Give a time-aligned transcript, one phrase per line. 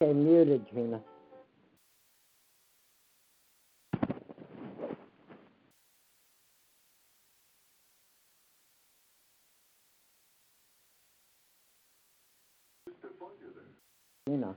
[0.00, 1.00] Okay, muted, Gina.
[14.28, 14.56] Gina.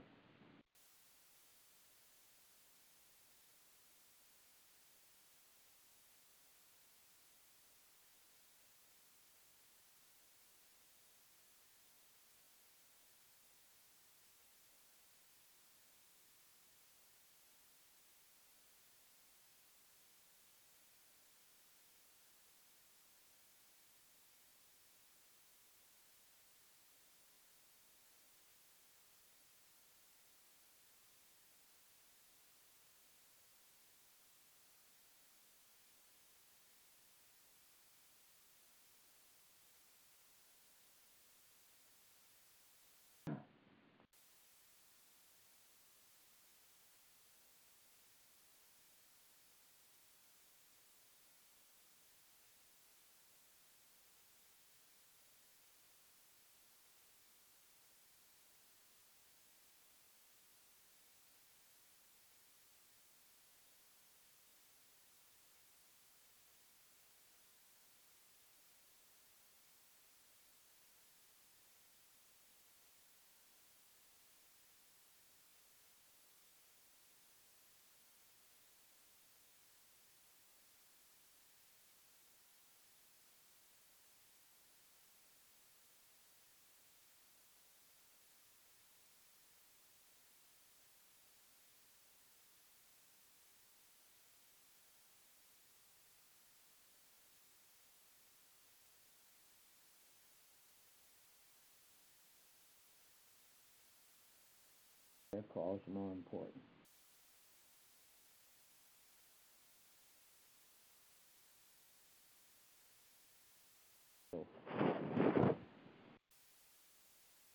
[105.52, 106.62] Call is more important.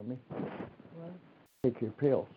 [0.07, 0.15] Me?
[0.95, 1.11] What?
[1.65, 2.27] Take your pills.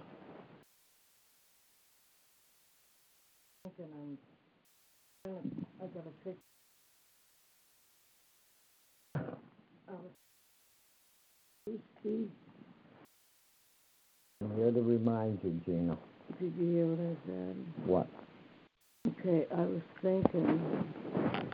[3.67, 4.19] I'm,
[5.81, 6.37] I got a pic.
[9.89, 9.99] of
[12.01, 12.31] Steve,
[14.43, 15.99] I'm here to remind you, Gina.
[16.41, 17.57] did you hear what I said?
[17.85, 18.09] What?
[19.21, 21.50] Okay, I was thinking,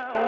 [0.00, 0.27] Oh.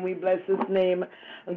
[0.47, 1.05] His name.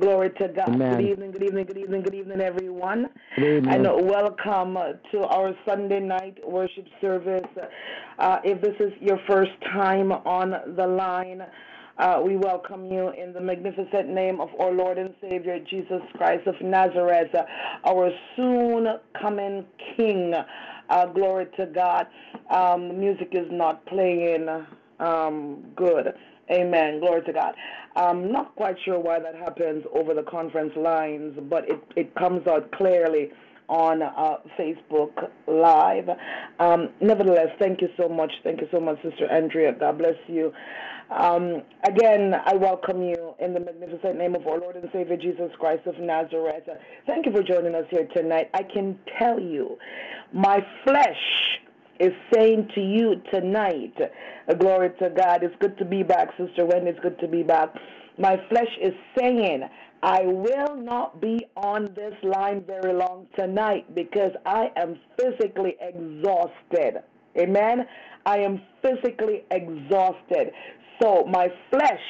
[0.01, 0.69] Glory to God.
[0.71, 0.97] Amen.
[0.97, 3.11] Good evening, good evening, good evening, good evening, everyone.
[3.37, 3.87] Good evening.
[3.87, 4.79] And welcome
[5.13, 7.47] to our Sunday night worship service.
[8.19, 11.43] Uh, if this is your first time on the line,
[11.99, 16.47] uh, we welcome you in the magnificent name of our Lord and Savior Jesus Christ
[16.47, 17.35] of Nazareth,
[17.85, 18.87] our soon
[19.21, 19.65] coming
[19.97, 20.35] King.
[20.89, 22.07] Uh, glory to God.
[22.51, 24.49] Um, the music is not playing
[24.99, 26.15] um, good.
[26.51, 27.01] Amen.
[27.01, 27.55] Glory to God.
[27.97, 32.47] I'm not quite sure why that happens over the conference lines, but it, it comes
[32.47, 33.31] out clearly
[33.69, 36.09] on uh, Facebook Live.
[36.59, 38.31] Um, nevertheless, thank you so much.
[38.43, 39.73] Thank you so much, Sister Andrea.
[39.79, 40.53] God bless you.
[41.11, 45.51] Um, again, I welcome you in the magnificent name of our Lord and Savior Jesus
[45.59, 46.65] Christ of Nazareth.
[47.07, 48.51] Thank you for joining us here tonight.
[48.55, 49.77] I can tell you,
[50.33, 51.17] my flesh
[52.01, 53.95] is saying to you tonight,
[54.49, 55.43] uh, glory to God.
[55.43, 56.91] It's good to be back, Sister Wendy.
[56.91, 57.75] It's good to be back.
[58.19, 59.63] My flesh is saying,
[60.03, 67.03] I will not be on this line very long tonight because I am physically exhausted.
[67.39, 67.87] Amen.
[68.27, 70.53] I am physically exhausted.
[71.03, 72.01] So my flesh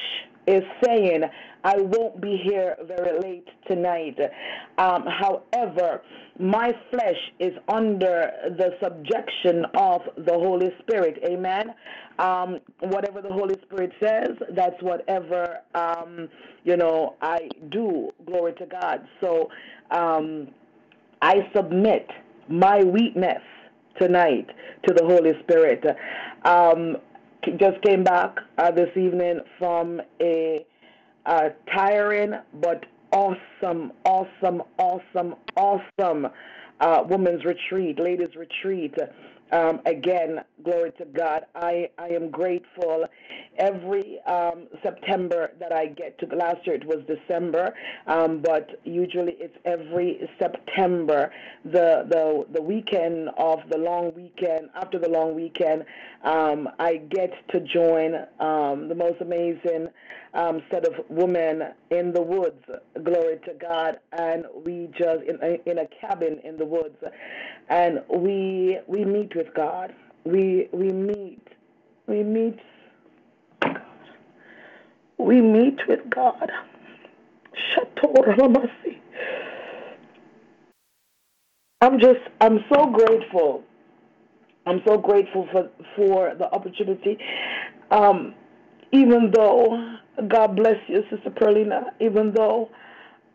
[0.47, 1.23] is saying,
[1.63, 4.19] I won't be here very late tonight.
[4.77, 6.01] Um, however,
[6.39, 11.17] my flesh is under the subjection of the Holy Spirit.
[11.25, 11.73] Amen.
[12.19, 16.29] Um, whatever the Holy Spirit says, that's whatever um,
[16.63, 18.11] you know I do.
[18.25, 19.07] Glory to God.
[19.21, 19.49] So
[19.91, 20.49] um,
[21.21, 22.07] I submit
[22.47, 23.41] my weakness
[23.99, 24.47] tonight
[24.87, 25.83] to the Holy Spirit.
[26.43, 26.97] Um,
[27.59, 30.65] just came back uh, this evening from a
[31.25, 36.27] uh, tiring but awesome, awesome, awesome, awesome
[36.79, 38.93] uh, women's retreat, ladies' retreat.
[39.51, 41.45] Um, again, glory to God.
[41.55, 43.05] I, I am grateful
[43.57, 46.25] every um, September that I get to.
[46.35, 47.73] Last year it was December,
[48.07, 51.31] um, but usually it's every September.
[51.63, 55.85] The, the the weekend of the long weekend, after the long weekend,
[56.23, 59.87] um, I get to join um, the most amazing
[60.35, 62.63] um, set of women in the woods.
[63.03, 66.97] Glory to God, and we just in a, in a cabin in the woods,
[67.69, 69.93] and we we meet with God.
[70.25, 71.47] We we meet
[72.07, 72.59] we meet
[75.17, 76.51] we meet with God.
[81.81, 83.63] I'm just I'm so grateful.
[84.65, 87.17] I'm so grateful for for the opportunity.
[87.91, 88.33] Um,
[88.91, 89.95] even though
[90.27, 92.69] God bless you, Sister Perlina, even though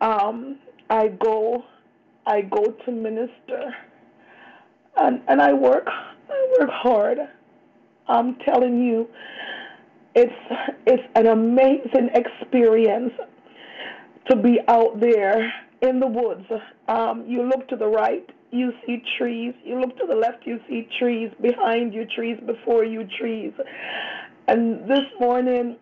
[0.00, 1.64] um, I go
[2.26, 3.74] I go to minister
[4.96, 7.18] and and I work I work hard.
[8.08, 9.08] I'm telling you,
[10.14, 10.32] it's
[10.86, 13.12] it's an amazing experience
[14.28, 15.52] to be out there
[15.82, 16.46] in the woods.
[16.88, 19.54] Um, you look to the right, you see trees.
[19.64, 21.30] You look to the left, you see trees.
[21.40, 22.38] Behind you, trees.
[22.46, 23.52] Before you, trees.
[24.50, 25.76] And this morning,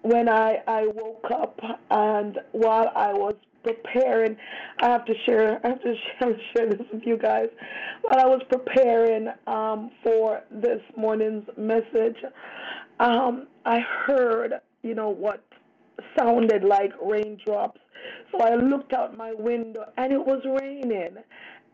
[0.00, 4.38] when I, I woke up and while I was preparing,
[4.80, 7.48] I have to share, I have to share, share this with you guys.
[8.00, 12.16] While I was preparing um, for this morning's message,
[13.00, 15.44] um, I heard, you know, what
[16.18, 17.82] sounded like raindrops.
[18.32, 21.18] So I looked out my window and it was raining.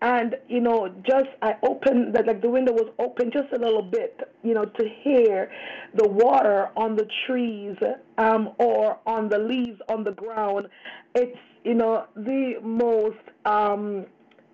[0.02, 3.82] And, you know, just I opened that like the window was open just a little
[3.82, 5.48] bit, you know, to hear
[5.94, 7.76] the water on the trees
[8.18, 10.66] um, or on the leaves on the ground.
[11.14, 14.06] It's, you know, the most um,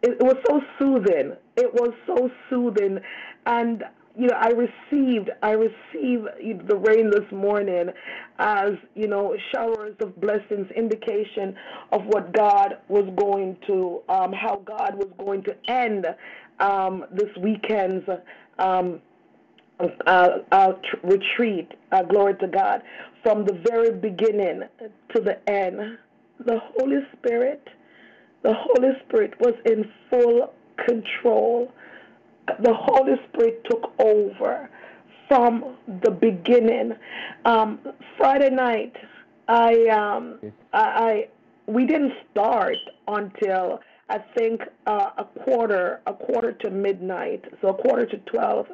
[0.03, 1.33] it, it was so soothing.
[1.57, 2.99] It was so soothing,
[3.47, 3.83] and
[4.19, 7.91] you know, I received I received the rain this morning
[8.41, 11.55] as you know showers of blessings, indication
[11.93, 16.07] of what God was going to, um, how God was going to end
[16.59, 18.05] um, this weekend's
[18.59, 19.01] um,
[19.79, 21.71] uh, uh, tr- retreat.
[21.93, 22.83] Uh, glory to God,
[23.23, 24.63] from the very beginning
[25.15, 25.97] to the end.
[26.45, 27.69] The Holy Spirit,
[28.43, 30.53] the Holy Spirit was in full
[30.87, 31.73] control
[32.63, 34.71] the Holy Spirit took over
[35.29, 36.93] from the beginning.
[37.45, 37.79] Um,
[38.17, 38.95] Friday night,
[39.47, 40.41] I, um,
[40.73, 41.29] I, I
[41.67, 42.77] we didn't start
[43.07, 48.67] until I think uh, a quarter, a quarter to midnight, so a quarter to twelve,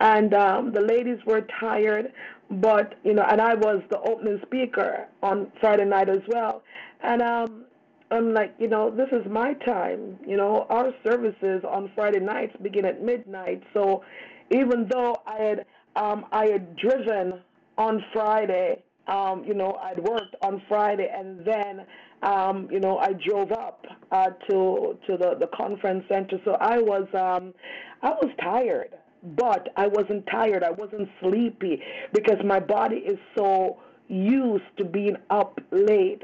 [0.00, 2.12] and um, the ladies were tired,
[2.50, 6.62] but you know, and I was the opening speaker on Friday night as well,
[7.02, 7.64] and um,
[8.10, 10.18] I'm like, you know, this is my time.
[10.26, 13.62] You know, our services on Friday nights begin at midnight.
[13.74, 14.04] So
[14.50, 17.40] even though I had um, I had driven
[17.78, 21.86] on Friday um, you know, I'd worked on Friday, and then,
[22.22, 26.38] um, you know, I drove up uh, to to the the conference center.
[26.44, 27.54] So I was um,
[28.02, 30.64] I was tired, but I wasn't tired.
[30.64, 31.80] I wasn't sleepy
[32.12, 36.22] because my body is so used to being up late.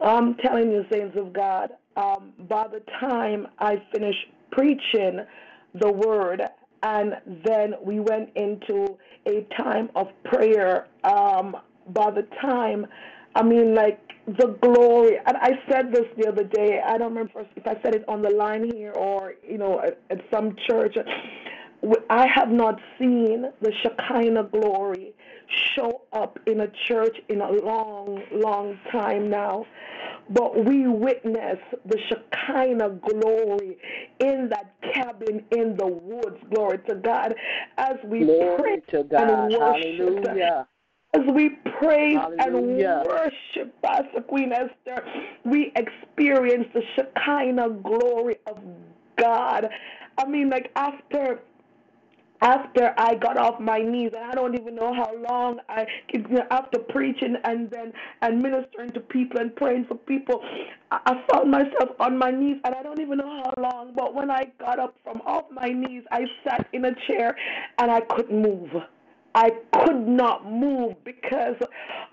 [0.00, 5.20] I'm telling you, saints of God, um, by the time I finished preaching
[5.74, 6.42] the word,
[6.82, 10.88] and then we went into a time of prayer.
[11.04, 11.56] Um,
[11.88, 12.86] by the time,
[13.34, 16.80] I mean, like the glory, and I said this the other day.
[16.84, 20.00] I don't remember if I said it on the line here or you know at,
[20.10, 20.96] at some church.
[22.10, 25.14] I have not seen the Shekinah glory
[25.74, 29.66] show up in a church in a long, long time now.
[30.30, 33.76] But we witness the Shekinah glory
[34.20, 36.36] in that cabin in the woods.
[36.54, 37.34] Glory to God.
[37.78, 39.28] As we Glory pray to God.
[39.28, 40.24] and worship.
[40.24, 40.66] Hallelujah.
[41.12, 43.02] As we praise Hallelujah.
[43.02, 45.04] and worship Pastor Queen Esther,
[45.44, 48.58] we experience the Shekinah glory of
[49.18, 49.68] God.
[50.18, 51.40] I mean, like after
[52.42, 55.86] after I got off my knees, and I don't even know how long I
[56.50, 60.42] after preaching and then and ministering to people and praying for people,
[60.90, 63.92] I, I found myself on my knees, and I don't even know how long.
[63.94, 67.36] But when I got up from off my knees, I sat in a chair,
[67.78, 68.70] and I couldn't move.
[69.34, 71.56] I could not move because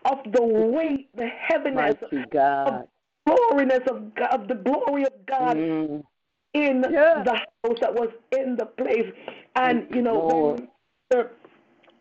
[0.06, 1.96] of the weight, the heaviness,
[2.32, 2.88] God.
[3.26, 6.04] gloriness of God, of the glory of God Mm.
[6.54, 7.24] in Yeah.
[7.24, 9.12] the house that was in the place.
[9.58, 10.58] And you know,
[11.10, 11.26] when,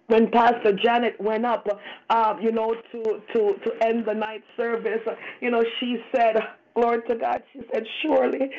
[0.08, 1.66] when Pastor Janet went up,
[2.10, 3.02] uh, you know, to
[3.34, 5.00] to to end the night service,
[5.40, 6.36] you know, she said,
[6.74, 8.50] "Glory to God." She said, "Surely,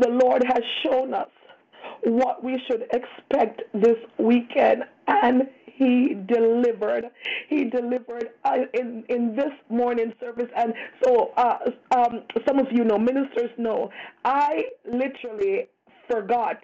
[0.00, 1.28] the Lord has shown us
[2.04, 7.06] what we should expect this weekend, and He delivered.
[7.48, 10.72] He delivered uh, in in this morning service, and
[11.04, 11.58] so uh,
[11.94, 13.90] um, some of you know, ministers know.
[14.24, 15.68] I literally
[16.10, 16.58] forgot.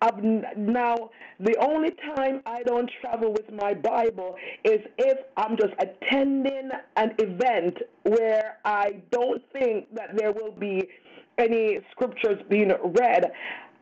[0.00, 5.74] I've now the only time I don't travel with my Bible is if I'm just
[5.78, 10.88] attending an event where I don't think that there will be
[11.36, 13.32] any scriptures being read.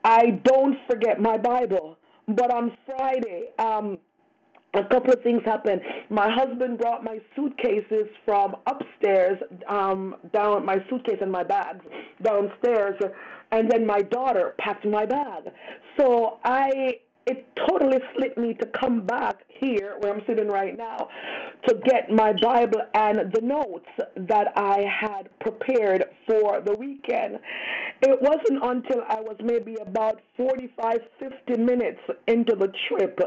[0.05, 1.99] I don't forget my Bible.
[2.29, 3.99] But on Friday, um,
[4.79, 5.81] a couple of things happened.
[6.11, 11.85] My husband brought my suitcases from upstairs, um, down my suitcase and my bags
[12.23, 13.01] downstairs,
[13.53, 15.45] and then my daughter packed my bag.
[15.99, 21.09] So I it totally slipped me to come back here where I'm sitting right now
[21.67, 27.39] to get my Bible and the notes that I had prepared for the weekend.
[28.03, 33.19] It wasn't until I was maybe about 45, 50 minutes into the trip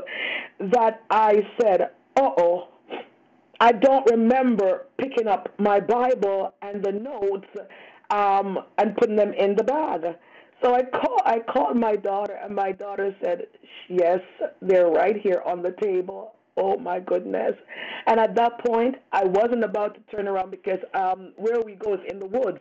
[0.72, 2.70] that I said, uh oh,
[3.60, 7.48] I don't remember picking up my Bible and the notes
[8.10, 10.16] um, and putting them in the bag.
[10.62, 13.48] So I call I called my daughter and my daughter said,
[13.88, 14.20] "Yes,
[14.62, 17.54] they're right here on the table." Oh my goodness!
[18.08, 21.94] And at that point, I wasn't about to turn around because um, where we go
[21.94, 22.60] is in the woods,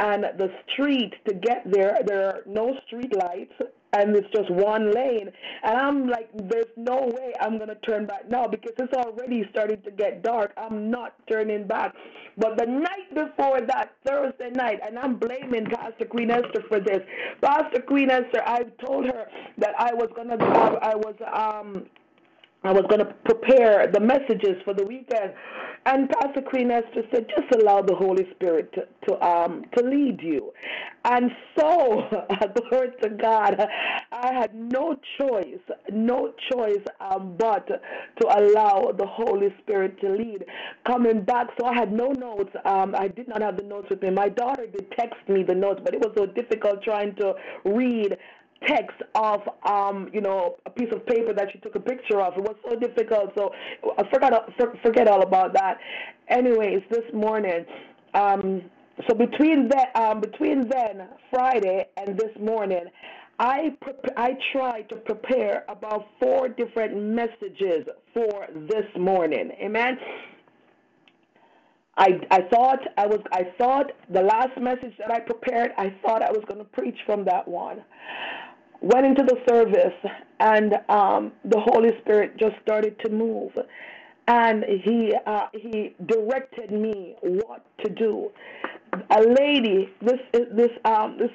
[0.00, 3.52] and the street to get there, there are no street lights,
[3.94, 5.30] and it's just one lane.
[5.62, 9.80] And I'm like, there's no way I'm gonna turn back now because it's already starting
[9.82, 10.52] to get dark.
[10.56, 11.94] I'm not turning back.
[12.36, 17.00] But the night before that, Thursday night, and I'm blaming Pastor Queen Esther for this.
[17.40, 19.26] Pastor Queen Esther, I told her
[19.58, 21.86] that I was gonna, I, I was um.
[22.64, 25.34] I was going to prepare the messages for the weekend,
[25.86, 30.22] and Pastor Queen Esther said, "Just allow the Holy Spirit to, to um to lead
[30.22, 30.52] you."
[31.04, 32.08] And so,
[32.70, 33.60] glory to God,
[34.10, 35.60] I had no choice,
[35.92, 40.46] no choice, um, but to allow the Holy Spirit to lead.
[40.86, 42.54] Coming back, so I had no notes.
[42.64, 44.08] Um, I did not have the notes with me.
[44.08, 47.34] My daughter did text me the notes, but it was so difficult trying to
[47.66, 48.16] read
[48.66, 52.34] text of um you know a piece of paper that she took a picture of.
[52.36, 53.52] It was so difficult, so
[53.98, 54.50] I forgot
[54.82, 55.78] forget all about that.
[56.28, 57.64] Anyways, this morning,
[58.14, 58.62] um,
[59.08, 62.84] so between that um, between then Friday and this morning,
[63.38, 69.50] I prep- I tried to prepare about four different messages for this morning.
[69.60, 69.98] Amen.
[71.96, 76.22] I, I thought I was I thought the last message that I prepared I thought
[76.22, 77.84] I was going to preach from that one.
[78.84, 79.94] Went into the service
[80.40, 83.52] and um, the Holy Spirit just started to move,
[84.28, 88.30] and he uh, he directed me what to do.
[89.10, 91.30] A lady, this is this um this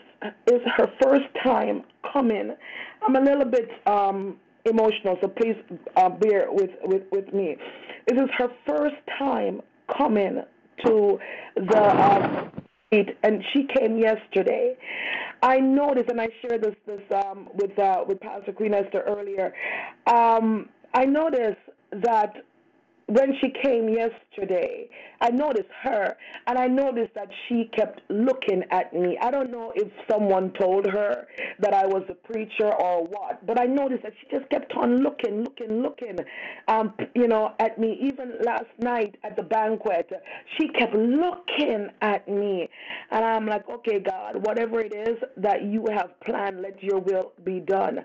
[0.46, 1.84] is her first time
[2.14, 2.56] coming.
[3.02, 5.56] I'm a little bit um emotional, so please
[5.96, 7.58] uh, bear with, with with me.
[8.08, 9.62] This is her first time
[9.98, 10.44] coming
[10.86, 11.20] to
[11.56, 12.59] the meet,
[12.92, 14.76] and she came yesterday.
[15.44, 19.54] I noticed, and I shared this this um, with uh, with Pastor Queen Esther earlier.
[20.08, 22.34] Um, I noticed that
[23.06, 24.16] when she came yesterday,
[25.22, 26.16] I noticed her
[26.48, 29.18] and I noticed that she kept looking at me.
[29.22, 31.28] I don't know if someone told her
[31.60, 35.04] that I was a preacher or what, but I noticed that she just kept on
[35.04, 36.18] looking, looking, looking,
[36.68, 37.98] um, you know, at me.
[38.02, 40.10] Even last night at the banquet,
[40.58, 42.70] she kept looking at me.
[43.12, 47.34] And I'm like, okay, God, whatever it is that you have planned, let your will
[47.44, 48.00] be done.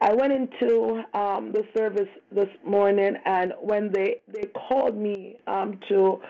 [0.00, 5.73] I went into um, the service this morning, and when they, they called me um,
[5.88, 6.20] to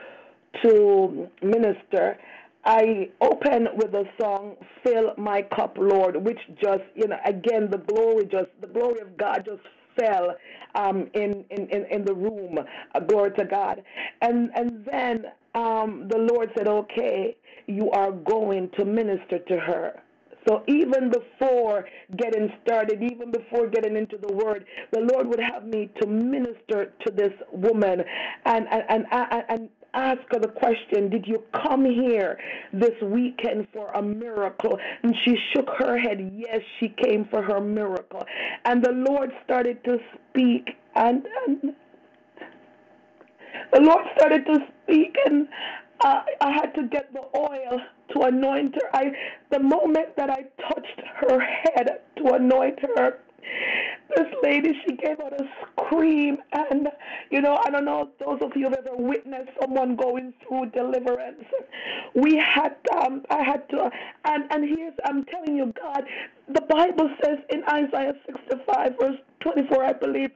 [0.62, 2.18] to minister,
[2.64, 7.78] I open with the song "Fill My Cup, Lord," which just you know again the
[7.78, 9.62] glory just the glory of God just
[9.98, 10.36] fell
[10.74, 12.58] um, in, in, in, in the room.
[12.94, 13.82] Uh, glory to God.
[14.22, 20.02] And and then um, the Lord said, "Okay, you are going to minister to her."
[20.46, 25.64] So even before getting started, even before getting into the word, the Lord would have
[25.64, 28.02] me to minister to this woman
[28.44, 32.38] and and and, and ask her the question, Did you come here
[32.72, 34.78] this weekend for a miracle?
[35.02, 38.24] And she shook her head, Yes, she came for her miracle.
[38.64, 39.98] And the Lord started to
[40.30, 41.74] speak, and, and
[43.72, 45.48] the Lord started to speak, and
[46.00, 47.80] uh, I had to get the oil
[48.12, 48.90] to anoint her.
[48.92, 49.12] I,
[49.50, 53.18] the moment that I touched her head to anoint her,
[54.16, 56.88] this lady, she gave out a scream, and
[57.30, 61.44] you know, I don't know those of you that ever witnessed someone going through deliverance.
[62.14, 63.90] We had, um, I had to,
[64.24, 66.04] and and here's, I'm telling you, God,
[66.48, 70.30] the Bible says in Isaiah 65 verse 24, I believe,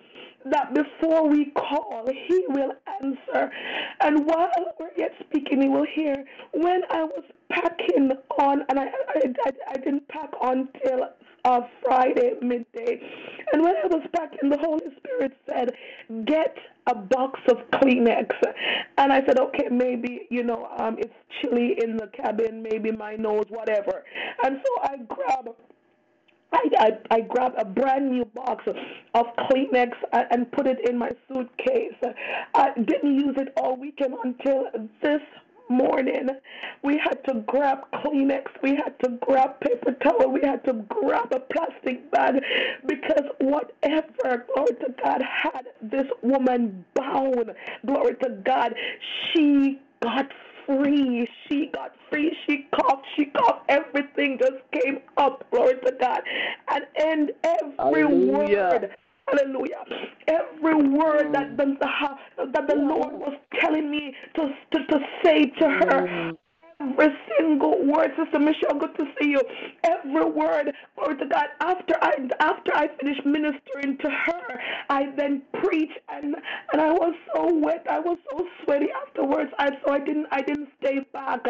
[0.46, 3.50] that before we call, He will answer.
[4.00, 4.50] And while
[4.80, 6.24] we're yet speaking, He will hear.
[6.52, 11.08] When I was packing on, and I, I, I, I didn't pack on till
[11.44, 13.00] uh, Friday midday,
[13.52, 15.70] and when I was packing, the Holy Spirit said,
[16.26, 16.56] Get
[16.86, 18.30] a box of Kleenex.
[18.98, 23.14] And I said, Okay, maybe, you know, um, it's chilly in the cabin, maybe my
[23.16, 24.04] nose, whatever.
[24.44, 25.48] And so I grabbed
[26.50, 31.10] I, I, I grabbed a brand new box of Kleenex and put it in my
[31.28, 31.92] suitcase.
[32.54, 34.64] I didn't use it all weekend until
[35.02, 35.20] this
[35.68, 36.28] morning.
[36.82, 41.32] We had to grab Kleenex, we had to grab paper towel, we had to grab
[41.32, 42.42] a plastic bag
[42.86, 47.52] because whatever, glory to God, had this woman bound,
[47.86, 48.74] glory to God,
[49.32, 50.30] she got
[50.66, 51.28] free.
[51.48, 52.36] She got free.
[52.46, 53.06] She coughed.
[53.16, 53.64] She coughed.
[53.68, 55.50] Everything just came up.
[55.50, 56.20] Glory to God.
[56.68, 58.68] And in every Hallelujah.
[58.72, 58.96] word.
[59.30, 59.84] Hallelujah.
[60.28, 62.52] Every word that the, mm.
[62.52, 66.36] that the Lord was telling me to, to, to say to her, mm.
[66.80, 69.42] Every single word, Sister Michelle, good to see you.
[69.84, 71.46] Every word, glory to God.
[71.60, 74.60] After I after I finished ministering to her,
[74.90, 76.36] I then preached and
[76.72, 79.50] and I was so wet, I was so sweaty afterwards.
[79.58, 81.40] I so I didn't I didn't stay back.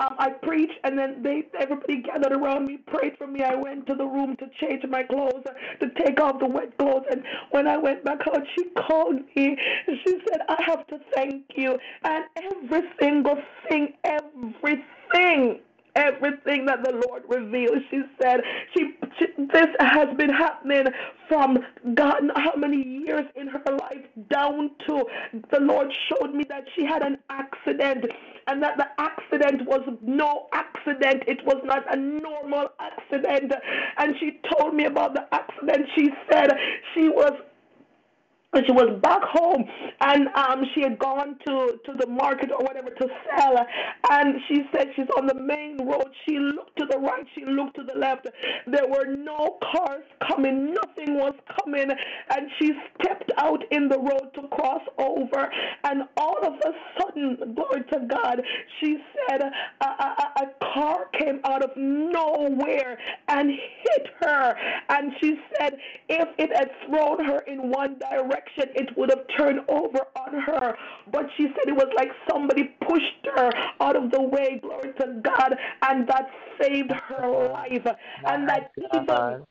[0.00, 3.42] Um, I preached and then they everybody gathered around me, prayed for me.
[3.42, 5.44] I went to the room to change my clothes,
[5.80, 9.56] to take off the wet clothes, and when I went back out, she called me.
[9.86, 15.60] She said, "I have to thank you." And every single thing, every everything
[15.94, 17.78] everything that the Lord revealed.
[17.90, 18.40] She said,
[18.74, 20.86] she, she, this has been happening
[21.28, 21.58] from
[21.94, 25.04] God how many years in her life down to
[25.50, 28.06] the Lord showed me that she had an accident
[28.46, 31.24] and that the accident was no accident.
[31.26, 33.52] It was not a normal accident.
[33.98, 35.86] And she told me about the accident.
[35.94, 36.50] She said
[36.94, 37.32] she was
[38.54, 39.64] she was back home
[40.00, 43.66] and um, she had gone to, to the market or whatever to sell
[44.10, 46.08] and she said she's on the main road.
[46.26, 47.24] She looked to the right.
[47.34, 48.26] She looked to the left.
[48.66, 50.74] There were no cars coming.
[50.74, 51.90] Nothing was coming.
[52.30, 55.50] And she stepped out in the road to cross over.
[55.84, 58.42] And all of a sudden glory to god
[58.80, 59.42] she said
[59.80, 64.54] a, a, a car came out of nowhere and hit her.
[64.88, 65.76] And she said
[66.08, 70.40] if it had thrown her in one direction direction, it would have turned over on
[70.40, 70.76] her.
[71.10, 73.50] But she said it was like somebody pushed her
[73.80, 77.86] out of the way, glory to God, and that saved her life.
[78.24, 79.42] And that even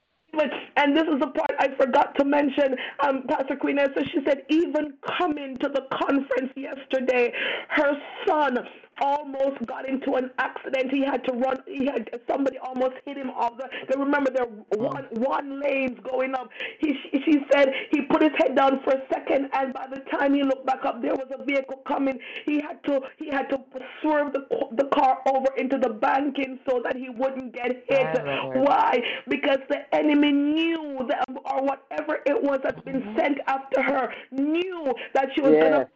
[0.77, 2.75] and this is the part I forgot to mention,
[3.06, 4.04] um, Pastor Queen Esther.
[4.13, 7.34] She said, even coming to the conference yesterday,
[7.67, 7.91] her
[8.25, 8.60] son
[8.99, 10.91] almost got into an accident.
[10.91, 11.58] He had to run.
[11.67, 13.69] He had somebody almost hit him off the.
[13.89, 14.45] They remember there
[14.77, 16.49] one one lanes going up.
[16.80, 16.93] He
[17.25, 20.43] she said he put his head down for a second, and by the time he
[20.43, 22.19] looked back up, there was a vehicle coming.
[22.45, 23.60] He had to he had to
[24.01, 28.23] swerve the the car over into the banking so that he wouldn't get hit.
[28.56, 28.99] Why?
[29.27, 33.15] Because the enemy knew that, or whatever it was that's been Mhm.
[33.17, 35.63] sent after her, knew that she was Yes.
[35.63, 35.89] gonna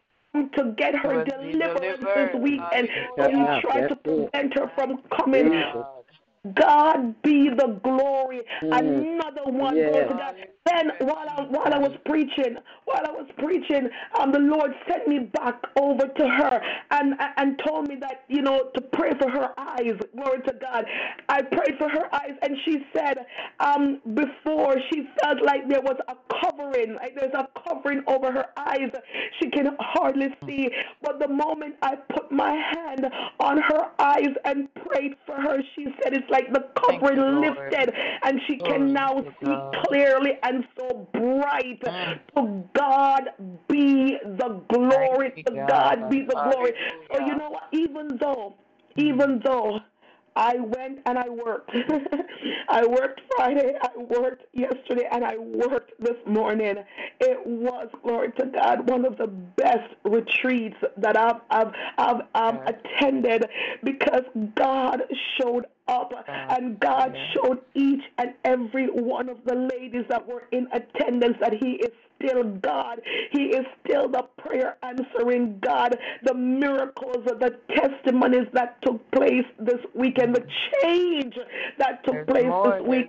[0.55, 2.33] to get her Was be deliverance delivered.
[2.33, 2.89] this weekend.
[3.17, 3.55] So Hallelujah.
[3.55, 5.51] he tried Yes, to prevent her from coming.
[5.51, 5.85] Jesus.
[6.53, 8.41] God be the glory.
[8.61, 9.19] Mm.
[9.19, 9.75] Another one.
[9.75, 9.91] Yes.
[9.91, 10.35] Lord God.
[10.65, 13.87] Then while I while I was preaching, while I was preaching,
[14.19, 18.41] um, the Lord sent me back over to her and and told me that you
[18.41, 19.93] know to pray for her eyes.
[20.15, 20.85] Glory to God.
[21.29, 23.25] I prayed for her eyes, and she said
[23.59, 28.45] um, before she felt like there was a covering, like there's a covering over her
[28.57, 28.89] eyes.
[29.39, 30.69] She can hardly see.
[31.01, 33.05] But the moment I put my hand
[33.39, 37.41] on her eyes and prayed for her, she said it's like the Thank you, covering
[37.41, 39.75] lifted, and she Glory can now see God.
[39.87, 41.81] clearly and so bright.
[41.81, 42.19] Mm.
[42.35, 43.29] To God
[43.67, 45.31] be the glory.
[45.35, 46.09] Thank To God God.
[46.09, 46.73] be the glory.
[47.11, 47.63] So you know what?
[47.71, 48.55] Even though,
[48.95, 49.79] even though
[50.35, 51.71] I went and I worked.
[52.69, 56.75] I worked Friday, I worked yesterday, and I worked this morning.
[57.21, 62.59] It was, glory to God, one of the best retreats that I've, I've, I've um,
[62.67, 63.45] attended
[63.83, 64.23] because
[64.55, 65.03] God
[65.39, 70.43] showed up ah, and God showed each and every one of the ladies that were
[70.51, 71.91] in attendance that He is
[72.25, 73.01] still God.
[73.31, 75.97] He is still the prayer answering God.
[76.23, 80.45] The miracles, of the testimonies that took place this weekend, the
[80.83, 81.35] change
[81.77, 82.79] that took There's place more.
[82.79, 83.07] this week.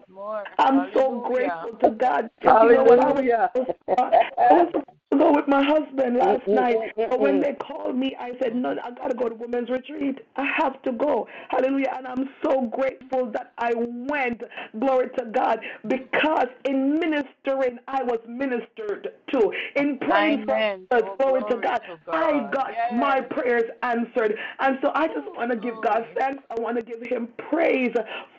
[0.58, 2.30] I'm so grateful to God.
[2.42, 2.98] You know what?
[3.00, 3.50] I was, Hallelujah.
[3.54, 7.40] I was supposed to go with my husband last Mm, mm, night, mm, but when
[7.40, 7.44] mm.
[7.44, 10.18] they called me, I said, "No, I gotta go to women's retreat.
[10.36, 11.92] I have to go." Hallelujah!
[11.96, 14.42] And I'm so grateful that I went.
[14.78, 19.52] Glory to God, because in ministering, I was ministered to.
[19.76, 22.92] In praying for us, Oh, glory to God, to I got Yes.
[22.94, 24.36] my prayers answered.
[24.60, 26.42] And so I just want to give God thanks.
[26.50, 27.94] I want to give Him praise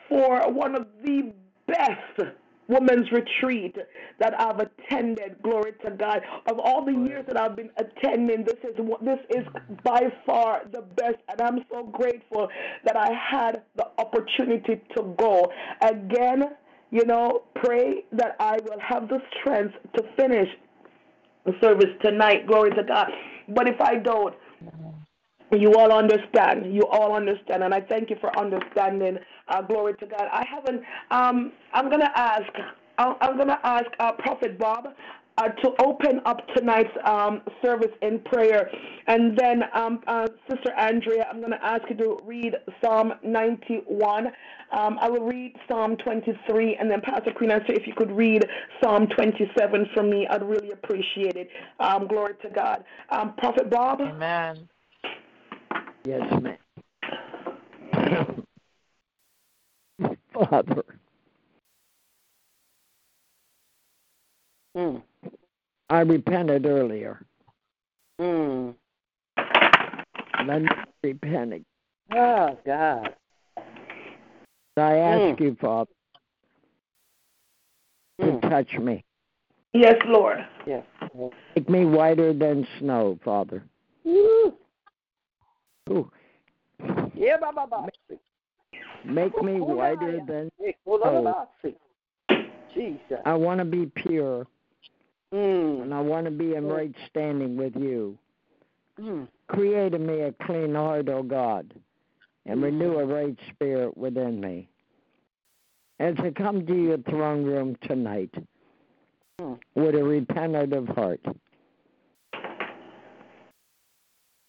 [0.08, 1.32] for one of the
[1.66, 2.34] best
[2.68, 3.76] women's retreat
[4.18, 5.36] that I've attended.
[5.42, 6.20] Glory to God.
[6.46, 9.44] Of all the years that I've been attending, this is this is
[9.82, 12.48] by far the best, and I'm so grateful
[12.84, 15.50] that I had the opportunity to go
[15.82, 16.50] again.
[16.90, 20.48] You know, pray that I will have the strength to finish
[21.44, 22.46] the service tonight.
[22.46, 23.08] Glory to God.
[23.48, 24.34] But if I don't,
[25.52, 26.74] you all understand.
[26.74, 29.18] You all understand, and I thank you for understanding.
[29.48, 30.28] Uh, glory to God.
[30.30, 30.82] I haven't.
[31.10, 32.52] Um, I'm gonna ask.
[32.98, 34.88] I'm, I'm gonna ask uh, Prophet Bob.
[35.38, 38.68] Uh, to open up tonight's um, service in prayer.
[39.06, 44.26] And then, um, uh, Sister Andrea, I'm going to ask you to read Psalm 91.
[44.72, 48.44] Um, I will read Psalm 23, and then Pastor Queen Esther, if you could read
[48.82, 51.48] Psalm 27 for me, I'd really appreciate it.
[51.78, 52.82] Um, glory to God.
[53.10, 54.00] Um, Prophet Bob?
[54.00, 54.68] Amen.
[56.04, 56.56] Yes, ma'am.
[60.32, 60.82] Father,
[64.78, 65.02] Mm,
[65.90, 67.20] I repented earlier.
[68.20, 68.74] mm.
[70.46, 70.68] Let me
[71.02, 71.64] repent again.
[72.14, 73.14] Oh, God.
[74.76, 75.40] I ask Mm.
[75.40, 75.90] you, Father,
[78.20, 78.40] to Mm.
[78.48, 79.04] touch me.
[79.72, 80.46] Yes, Lord.
[80.64, 80.84] Yes.
[81.56, 83.64] Make me whiter than snow, Father.
[84.04, 84.56] Woo.
[85.90, 86.10] Ooh,
[87.14, 87.88] Yeah, ba, ba, ba.
[89.04, 91.72] make me whiter than Yeah, hold on, ba, ba.
[92.72, 93.20] Jesus.
[93.24, 94.46] I want to be pure,
[95.32, 95.82] Mm.
[95.82, 98.18] and I want to be in right standing with you.
[98.98, 99.28] Mm.
[99.48, 101.74] Create in me a clean heart, O God,
[102.46, 104.68] and renew a right spirit within me.
[106.00, 108.34] As I come to your throne room tonight
[109.40, 109.58] Mm.
[109.74, 111.20] with a repentant heart,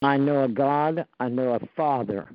[0.02, 2.30] I know a God, I know a Father,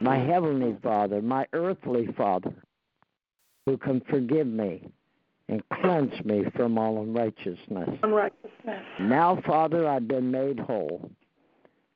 [0.00, 2.52] my heavenly Father, my earthly Father,
[3.64, 4.90] who can forgive me
[5.48, 7.98] and cleanse me from all unrighteousness.
[8.02, 8.84] Unrighteousness.
[9.00, 11.10] Now, Father, I've been made whole.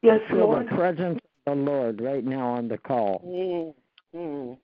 [0.03, 0.67] Yes, Feel Lord.
[0.67, 3.23] the presence of the Lord right now on the call.
[3.27, 3.75] Mm.
[4.15, 4.59] Mm.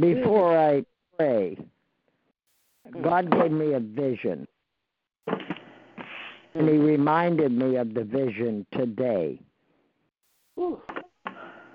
[0.00, 0.84] Before I
[1.16, 1.58] pray,
[3.02, 4.46] God gave me a vision,
[5.26, 9.40] and He reminded me of the vision today.
[10.58, 10.80] Ooh.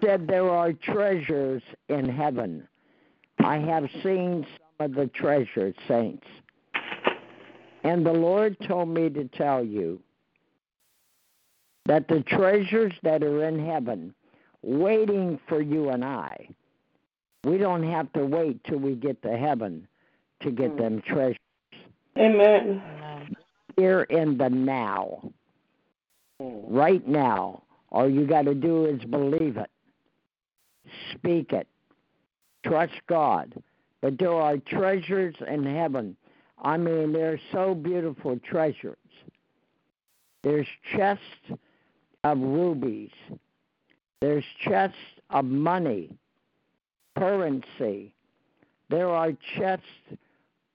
[0.04, 2.68] Said there are treasures in heaven.
[3.44, 6.28] I have seen some of the treasures, saints.
[7.84, 10.02] And the Lord told me to tell you
[11.86, 14.14] that the treasures that are in heaven,
[14.62, 16.48] waiting for you and I,
[17.44, 19.88] we don't have to wait till we get to heaven
[20.42, 20.78] to get Mm.
[20.78, 21.38] them treasures
[22.18, 22.82] Amen.
[23.78, 25.32] here in the now,
[26.40, 26.66] Mm.
[26.68, 27.64] right now.
[27.92, 29.70] All you got to do is believe it,
[31.14, 31.68] speak it,
[32.64, 33.62] trust God.
[34.02, 36.16] But there are treasures in heaven.
[36.62, 38.98] I mean, they're so beautiful treasures.
[40.44, 41.52] There's chests
[42.24, 43.12] of rubies.
[44.22, 44.98] There's chests
[45.30, 46.10] of money,
[47.18, 48.14] currency.
[48.90, 49.86] There are chests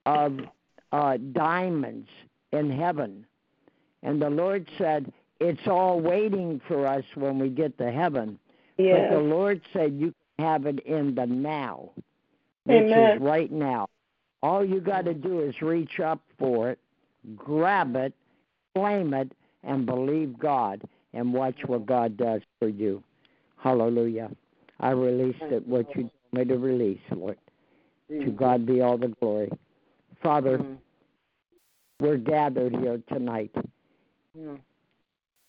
[0.05, 0.39] of
[0.91, 2.09] uh, diamonds
[2.51, 3.25] in heaven.
[4.03, 8.39] And the Lord said, It's all waiting for us when we get to heaven.
[9.09, 11.91] But the Lord said, You can have it in the now,
[12.67, 13.17] which Amen.
[13.17, 13.87] is right now.
[14.43, 16.79] All you got to do is reach up for it,
[17.35, 18.13] grab it,
[18.75, 19.31] claim it,
[19.63, 23.01] and believe God, and watch what God does for you.
[23.57, 24.29] Hallelujah.
[24.79, 27.37] I released it, what you told me to release, Lord.
[28.09, 29.51] To God be all the glory.
[30.21, 30.77] Father, Mm.
[31.99, 33.51] we're gathered here tonight.
[34.37, 34.59] Mm.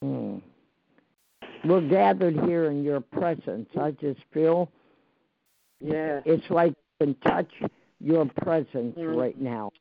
[0.03, 0.41] Mm.
[1.65, 3.69] We're gathered here in your presence.
[3.79, 4.69] I just feel
[5.79, 6.21] yeah.
[6.25, 7.51] it's like can touch
[7.99, 9.17] your presence Mm.
[9.17, 9.71] right now.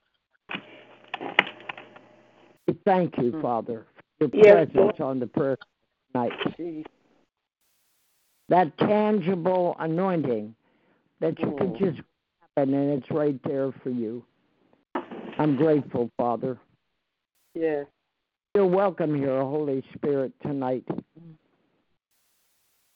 [2.84, 3.42] Thank you, Mm.
[3.42, 3.86] Father,
[4.18, 5.58] for your Yes, presence on the prayer
[6.14, 6.32] night.
[6.56, 6.90] Jesus.
[8.48, 10.54] That tangible anointing
[11.20, 11.78] that you can Mm.
[11.78, 11.96] just
[12.54, 14.24] grab and it's right there for you.
[15.38, 16.58] I'm grateful, Father.
[17.54, 17.86] Yes.
[18.54, 20.84] You're welcome here, Holy Spirit, tonight.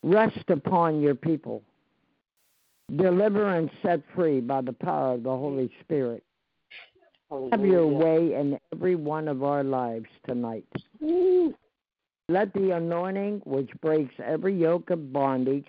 [0.02, 1.62] Rest upon your people.
[2.96, 6.22] Deliver and set free by the power of the Holy Spirit.
[7.50, 10.66] Have your way in every one of our lives tonight.
[11.00, 11.54] Woo.
[12.28, 15.66] Let the anointing which breaks every yoke of bondage,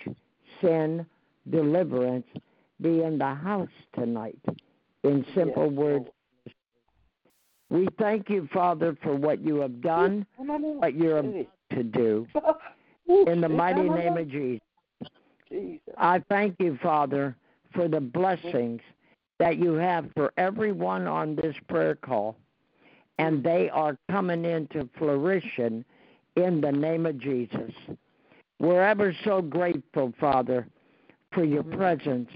[0.61, 1.05] sin,
[1.49, 2.27] deliverance
[2.81, 4.39] be in the house tonight.
[5.03, 6.05] In simple Yes, words,
[7.69, 12.27] we thank you, Father, for what you have done, what you're about to do.
[13.27, 14.61] In the mighty name of Jesus.
[15.53, 15.93] Jesus.
[15.97, 17.35] I thank you, Father,
[17.73, 18.81] for the blessings
[19.39, 22.35] that you have for everyone on this prayer call.
[23.19, 25.85] And they are coming into fruition
[26.35, 27.71] in the name of Jesus.
[28.59, 30.67] We're ever so grateful, Father,
[31.31, 32.29] for your presence.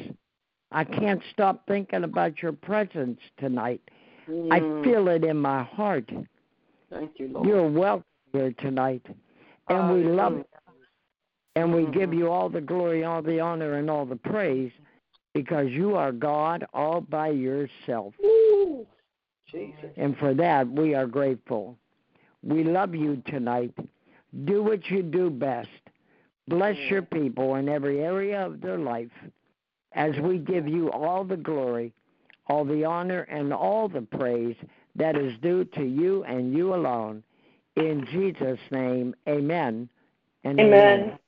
[0.72, 3.82] I can't stop thinking about your presence tonight.
[4.52, 4.84] I Mm.
[4.84, 6.12] feel it in my heart.
[6.90, 7.48] Thank you, Lord.
[7.48, 9.06] You're welcome here tonight.
[9.70, 10.46] And we love.
[11.58, 12.18] And we give Mhm.
[12.20, 14.72] you all the glory, all the honor, and all the praise
[15.34, 18.14] because you are God all by yourself.
[19.48, 19.92] Jesus.
[19.96, 21.76] And for that, we are grateful.
[22.44, 23.74] We love you tonight.
[24.46, 25.70] Do what you do best.
[26.48, 29.12] Bless your people in every area of their life
[29.94, 31.92] as we give you all the glory,
[32.48, 34.56] all the honor, and all the praise
[34.96, 37.24] that is due to you and you alone.
[37.76, 39.90] In Jesus' name, amen.
[40.44, 41.00] And Amen.
[41.02, 41.20] Amen.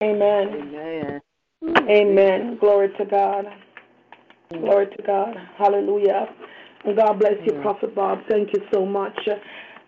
[0.00, 1.20] Amen.
[1.90, 2.56] Amen.
[2.60, 3.46] Glory to God.
[4.50, 5.36] Glory to God.
[5.56, 6.28] Hallelujah.
[6.84, 7.62] And God bless you, Yeah.
[7.62, 8.20] Prophet Bob.
[8.28, 9.18] Thank you so much.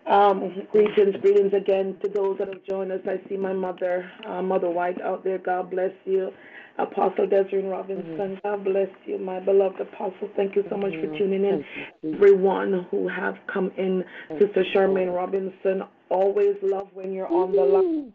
[0.05, 3.01] Um, greetings, greetings again to those that have joined us.
[3.07, 5.37] I see my mother, uh, Mother White, out there.
[5.37, 6.33] God bless you.
[6.77, 10.29] Apostle Desiree Robinson, God bless you, my beloved apostle.
[10.35, 11.63] Thank you so much for tuning in.
[11.63, 12.15] Thank you, Jesus.
[12.15, 14.03] Everyone who have come in,
[14.39, 18.13] Sister Charmaine Robinson, always love when you're on the line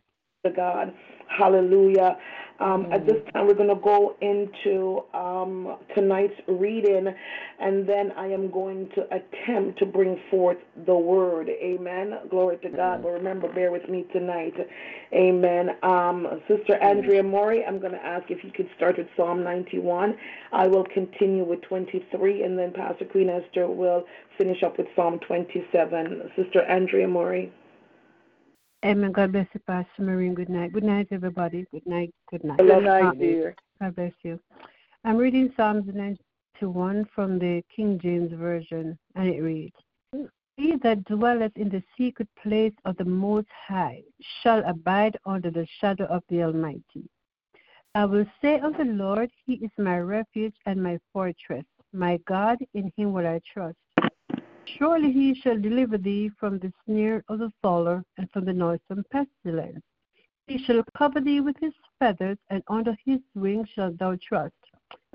[0.49, 0.93] to God.
[1.29, 2.17] Hallelujah.
[2.59, 7.07] Um, At this time, we're going to go into um, tonight's reading,
[7.61, 11.51] and then I am going to attempt to bring forth the word.
[11.51, 12.15] Amen.
[12.31, 13.03] Glory to God.
[13.03, 14.55] But remember, bear with me tonight.
[15.13, 15.77] Amen.
[15.83, 20.17] Um, Sister Andrea Mori, I'm going to ask if you could start with Psalm 91.
[20.53, 24.05] I will continue with 23, and then Pastor Queen Esther will
[24.39, 26.33] finish up with Psalm 27.
[26.37, 27.53] Sister Andrea Maury.
[28.85, 29.13] Amen.
[29.13, 30.35] God bless you, Pastor Maureen.
[30.35, 30.73] Good night.
[30.73, 31.67] Good night, everybody.
[31.73, 32.13] Good night.
[32.31, 32.59] Good night.
[32.59, 33.55] Good night, dear.
[33.81, 34.39] God bless you.
[35.05, 39.75] I'm reading Psalms 91 from the King James Version, and it reads
[40.57, 44.03] He that dwelleth in the secret place of the Most High
[44.43, 47.09] shall abide under the shadow of the Almighty.
[47.95, 51.65] I will say of the Lord, He is my refuge and my fortress.
[51.93, 53.79] My God, in Him will I trust.
[54.69, 59.05] Surely he shall deliver thee from the snare of the fowler and from the noisome
[59.11, 59.85] pestilence.
[60.49, 64.57] He shall cover thee with his feathers, and under his wings shalt thou trust.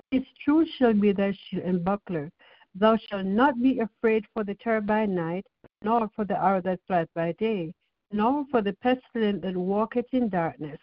[0.10, 2.32] His truth shall be thy shield and buckler.
[2.76, 5.46] Thou shalt not be afraid for the terror by night,
[5.82, 7.74] nor for the hour that flieth by day,
[8.12, 10.80] nor for the pestilence that walketh in darkness,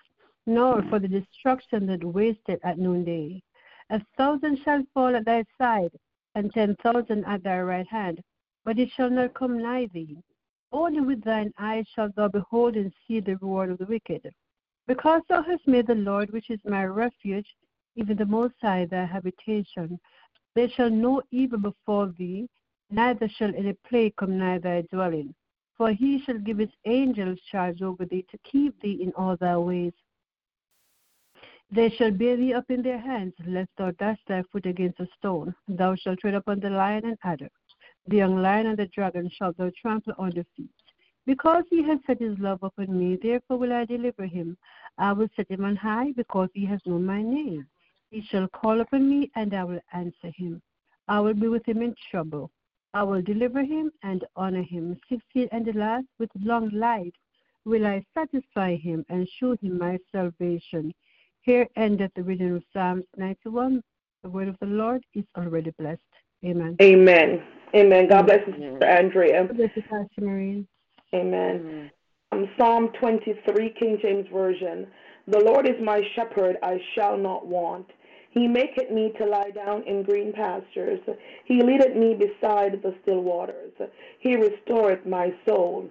[0.47, 3.43] nor for the destruction that wasteth at noonday.
[3.89, 5.93] A thousand shall fall at thy side,
[6.35, 8.23] and ten thousand at thy right hand,
[8.65, 10.19] but it shall not come nigh thee.
[10.73, 14.31] Only with thine eyes shalt thou behold and see the reward of the wicked.
[14.87, 17.47] Because thou hast made the Lord, which is my refuge,
[17.97, 19.99] even the Most High, thy habitation,
[20.55, 22.49] there shall no evil befall thee,
[22.91, 25.35] neither shall any plague come nigh thy dwelling.
[25.77, 29.57] For he shall give his angels charge over thee to keep thee in all thy
[29.57, 29.93] ways.
[31.71, 35.07] They shall bear thee up in their hands, lest thou dash thy foot against a
[35.19, 35.55] stone.
[35.69, 37.51] Thou shalt tread upon the lion and adder.
[38.09, 40.71] The young lion and the dragon shalt thou trample under feet.
[41.27, 44.57] Because he has set his love upon me, therefore will I deliver him.
[44.97, 47.67] I will set him on high, because he has known my name.
[48.11, 50.63] He shall call upon me, and I will answer him.
[51.07, 52.51] I will be with him in trouble.
[52.95, 54.99] I will deliver him and honor him.
[55.11, 57.13] Succeed and last with long life
[57.67, 60.95] will I satisfy him and show him my salvation.
[61.43, 63.83] Here endeth the reading of Psalms 91.
[64.23, 66.01] The word of the Lord is already blessed.
[66.43, 66.77] Amen.
[66.81, 67.43] Amen.
[67.75, 68.09] Amen.
[68.09, 69.45] God bless you, Sister Andrea.
[69.47, 70.67] God bless you, Pastor Maureen.
[71.15, 71.91] Amen.
[72.33, 74.87] Um, Psalm 23, King James Version.
[75.27, 77.87] The Lord is my shepherd, I shall not want.
[78.31, 81.01] He maketh me to lie down in green pastures.
[81.45, 83.73] He leadeth me beside the still waters.
[84.21, 85.91] He restoreth my soul.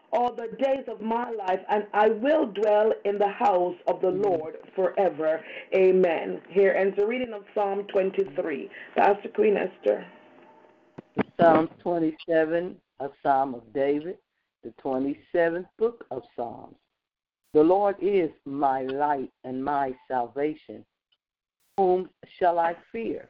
[0.13, 4.07] all the days of my life, and I will dwell in the house of the
[4.07, 4.23] mm-hmm.
[4.23, 5.41] Lord forever.
[5.75, 6.41] Amen.
[6.49, 8.69] Here ends the reading of Psalm 23.
[8.95, 10.05] Pastor Queen Esther.
[11.39, 14.17] Psalm 27, a Psalm of David,
[14.63, 16.75] the 27th book of Psalms.
[17.53, 20.85] The Lord is my light and my salvation.
[21.77, 22.09] Whom
[22.39, 23.29] shall I fear?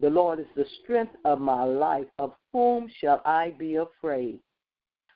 [0.00, 2.06] The Lord is the strength of my life.
[2.18, 4.40] Of whom shall I be afraid?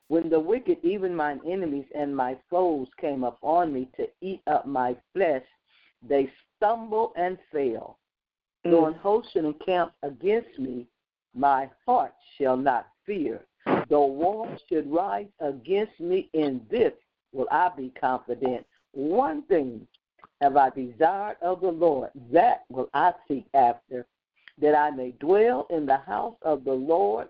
[0.07, 4.65] When the wicked, even mine enemies and my foes, came upon me to eat up
[4.65, 5.43] my flesh,
[6.07, 7.97] they stumble and fail.
[8.65, 8.71] Mm.
[8.71, 10.87] Though an host should encamp against me,
[11.33, 13.45] my heart shall not fear.
[13.89, 16.93] Though war should rise against me, in this
[17.31, 18.65] will I be confident.
[18.91, 19.87] One thing
[20.41, 24.05] have I desired of the Lord, that will I seek after,
[24.59, 27.29] that I may dwell in the house of the Lord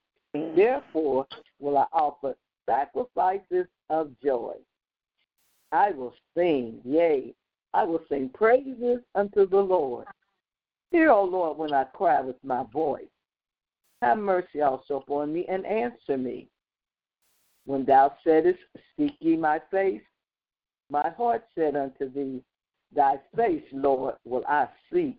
[0.33, 1.27] Therefore
[1.59, 4.53] will I offer sacrifices of joy.
[5.71, 7.33] I will sing, yea,
[7.73, 10.05] I will sing praises unto the Lord.
[10.91, 13.05] Hear, O Lord, when I cry with my voice.
[14.01, 16.47] Have mercy also upon me and answer me.
[17.65, 18.57] When thou saidest,
[18.97, 20.01] Seek ye my face,
[20.89, 22.41] my heart said unto thee,
[22.93, 25.17] Thy face, Lord, will I seek.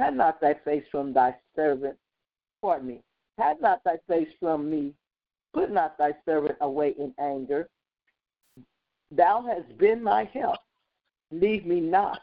[0.00, 1.96] Hide not thy face from thy servant,
[2.60, 3.02] pardon me,
[3.40, 4.92] Hide not thy face from me.
[5.54, 7.70] Put not thy servant away in anger.
[9.10, 10.58] Thou hast been my help.
[11.32, 12.20] Leave me not,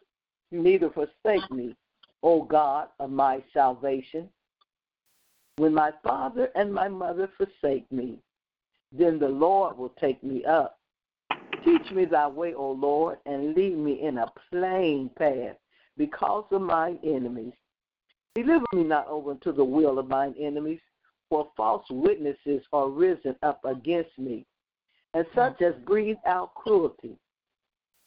[0.52, 1.76] neither forsake me,
[2.22, 4.30] O God of my salvation.
[5.56, 8.20] When my father and my mother forsake me,
[8.92, 10.78] then the Lord will take me up.
[11.66, 15.58] Teach me thy way, O Lord, and lead me in a plain path
[15.98, 17.54] because of mine enemies.
[18.36, 20.80] Deliver me not over to the will of mine enemies,
[21.30, 24.46] for false witnesses are risen up against me,
[25.14, 27.18] and such as breathe out cruelty.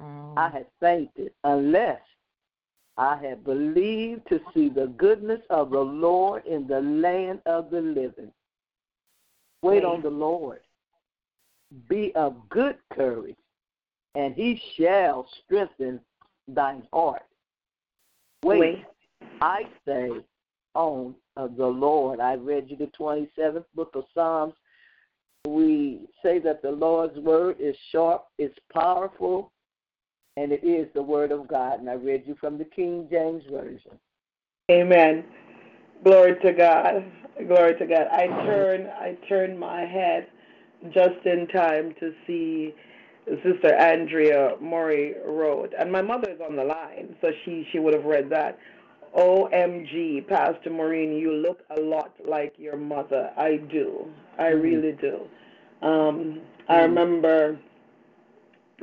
[0.00, 0.38] Mm.
[0.38, 2.00] I had fainted unless
[2.96, 7.80] I had believed to see the goodness of the Lord in the land of the
[7.80, 8.32] living.
[9.62, 10.60] Wait on the Lord.
[11.88, 13.36] Be of good courage,
[14.14, 16.00] and he shall strengthen
[16.48, 17.22] thine heart.
[18.42, 18.84] Wait, Wait.
[19.40, 20.10] I say,
[20.74, 22.20] on of the Lord.
[22.20, 24.54] I read you the 27th book of Psalms.
[25.46, 29.52] We say that the Lord's word is sharp, it's powerful,
[30.36, 31.80] and it is the word of God.
[31.80, 33.98] And I read you from the King James Version.
[34.70, 35.24] Amen.
[36.04, 37.04] Glory to God.
[37.46, 38.06] Glory to God.
[38.12, 40.28] I turn I turn my head
[40.92, 42.74] just in time to see
[43.26, 47.94] Sister Andrea Murray wrote, and my mother is on the line, so she she would
[47.94, 48.58] have read that.
[49.16, 53.30] OMG, Pastor Maureen, you look a lot like your mother.
[53.36, 54.06] I do.
[54.38, 55.22] I really do.
[55.86, 57.58] Um, I remember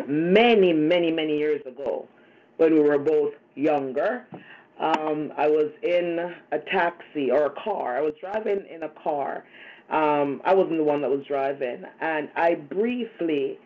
[0.08, 2.08] many, many, many years ago
[2.58, 4.26] when we were both younger.
[4.80, 7.98] Um, I was in a taxi or a car.
[7.98, 9.46] I was driving in a car.
[9.90, 13.58] Um, I wasn't the one that was driving, and I briefly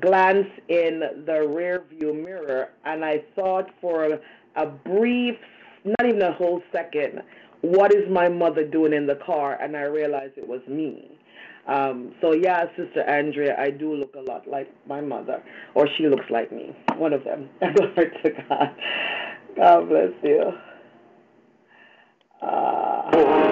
[0.00, 4.20] glanced in the rear view mirror, and I thought for a,
[4.56, 5.36] a brief,
[5.84, 7.22] not even a whole second,
[7.62, 9.58] what is my mother doing in the car?
[9.60, 11.18] And I realized it was me.
[11.66, 15.42] Um, so yeah, Sister Andrea, I do look a lot like my mother,
[15.74, 16.74] or she looks like me.
[16.96, 17.48] One of them.
[17.60, 18.76] Glory to God.
[19.56, 20.52] God bless you.
[22.40, 23.51] Uh,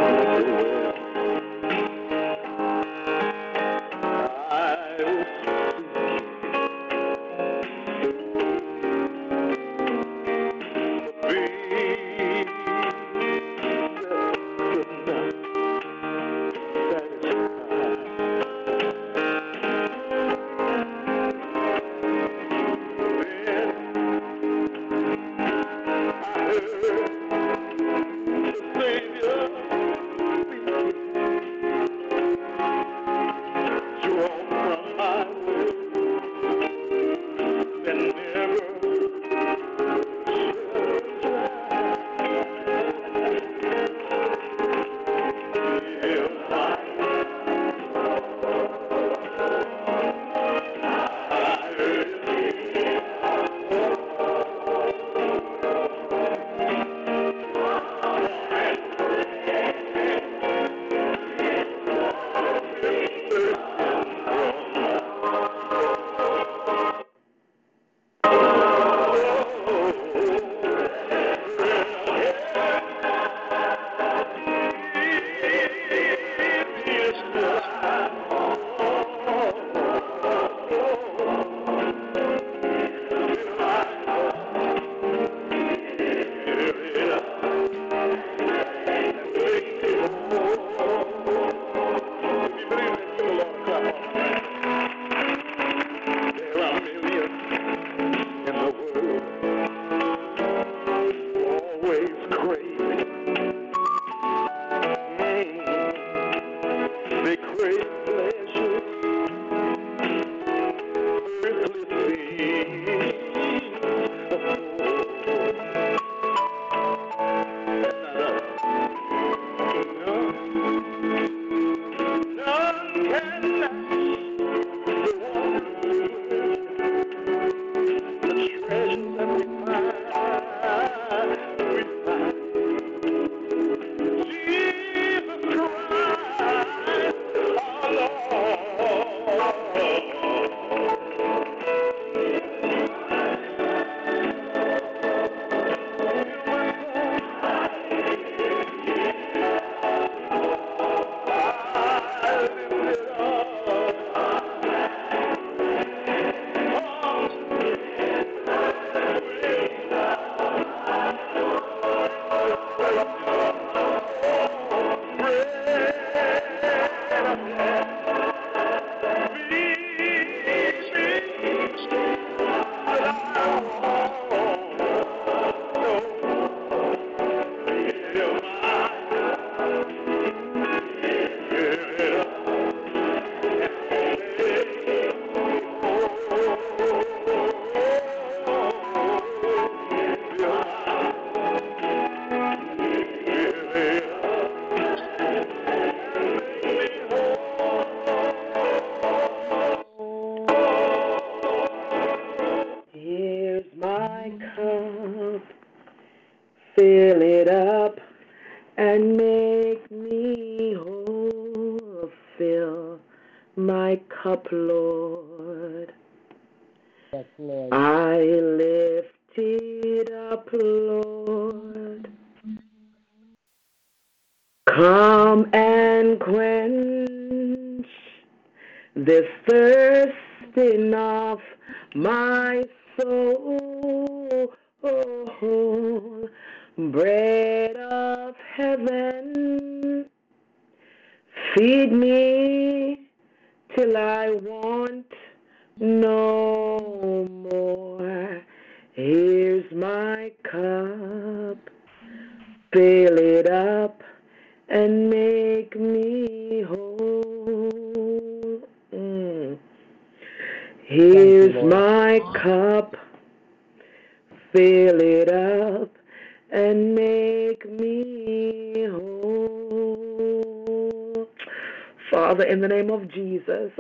[273.46, 273.72] Jesus,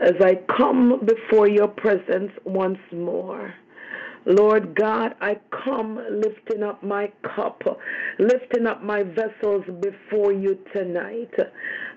[0.00, 3.54] as I come before your presence once more.
[4.26, 7.62] Lord God, I come lifting up my cup,
[8.18, 11.32] lifting up my vessels before you tonight.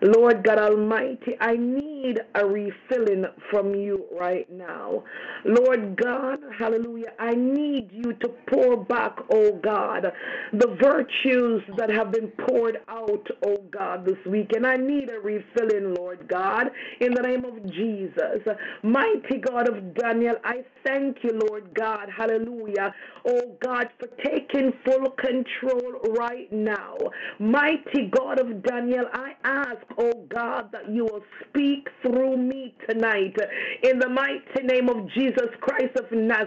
[0.01, 5.03] Lord God Almighty, I need a refilling from you right now.
[5.43, 10.11] Lord God, hallelujah, I need you to pour back, oh God,
[10.53, 14.51] the virtues that have been poured out, oh God, this week.
[14.55, 18.41] And I need a refilling, Lord God, in the name of Jesus.
[18.83, 22.93] Mighty God of Daniel, I thank you, Lord God, hallelujah,
[23.25, 26.97] oh God, for taking full control right now.
[27.39, 33.35] Mighty God of Daniel, I ask, oh God, that you will speak through me tonight
[33.83, 36.42] in the mighty name of Jesus Christ of Nazareth.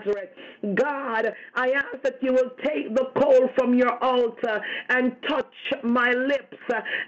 [0.74, 5.46] God, I ask that you will take the coal from your altar and touch
[5.82, 6.56] my lips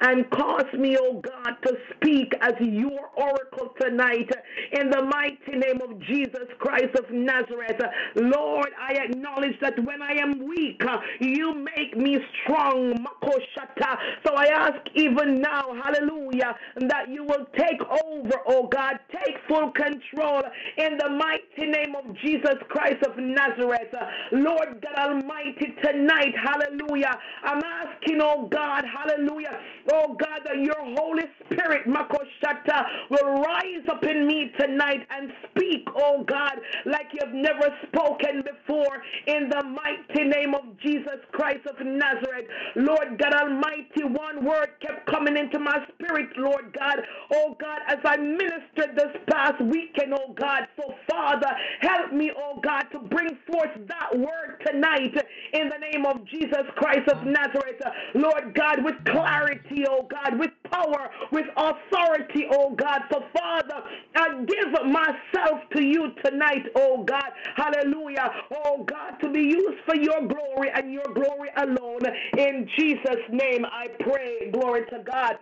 [0.00, 4.30] and cause me, oh God, to speak as your oracle tonight
[4.72, 7.80] in the mighty name of Jesus Christ of Nazareth.
[8.16, 10.82] Lord, I acknowledge that when I am weak,
[11.20, 12.94] you make me strong.
[12.94, 13.96] Makoshata.
[14.26, 16.54] So I ask even now, hallelujah,
[16.88, 20.42] that you will take over, oh God, take full control
[20.76, 23.92] in the mighty name of Jesus Christ of Nazareth.
[24.32, 29.58] Lord God Almighty, tonight, hallelujah, I'm asking, oh God, hallelujah,
[29.92, 35.88] oh God, that your Holy Spirit, Makoshata, will rise up in me tonight and speak,
[35.96, 36.54] oh God,
[36.86, 42.46] like you've never spoken before in the mighty name of Jesus Christ of Nazareth.
[42.76, 46.98] Lord God Almighty, one word kept coming into my spirit, Lord God.
[47.34, 50.62] Oh God, as I ministered this past weekend, oh God.
[50.76, 51.50] So Father,
[51.80, 55.14] help me, oh God, to bring forth that word tonight
[55.54, 57.80] in the name of Jesus Christ of Nazareth.
[58.14, 63.02] Lord God, with clarity, oh God, with power, with authority, oh God.
[63.10, 63.82] So Father,
[64.16, 67.30] I give myself to you tonight, oh God.
[67.56, 68.30] Hallelujah.
[68.66, 72.00] Oh God, to be used for your glory and your glory alone.
[72.36, 74.50] In Jesus' name I pray.
[74.52, 75.38] Glory to God.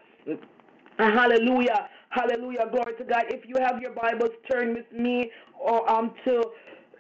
[0.98, 1.88] Hallelujah.
[2.10, 2.68] Hallelujah.
[2.72, 3.24] Glory to God.
[3.28, 6.42] If you have your Bibles, turn with me or um to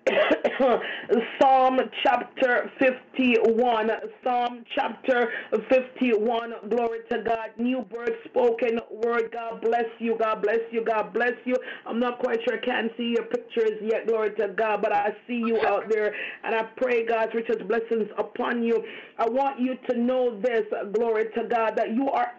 [1.40, 3.88] Psalm chapter 51.
[4.22, 5.30] Psalm chapter
[5.68, 6.52] 51.
[6.70, 7.50] Glory to God.
[7.58, 9.30] New birth spoken word.
[9.32, 10.16] God bless you.
[10.18, 10.84] God bless you.
[10.84, 11.56] God bless you.
[11.86, 14.06] I'm not quite sure I can't see your pictures yet.
[14.06, 14.80] Glory to God.
[14.82, 16.14] But I see you out there.
[16.44, 18.82] And I pray God's richest blessings upon you.
[19.18, 20.62] I want you to know this.
[20.94, 21.74] Glory to God.
[21.76, 22.32] That you are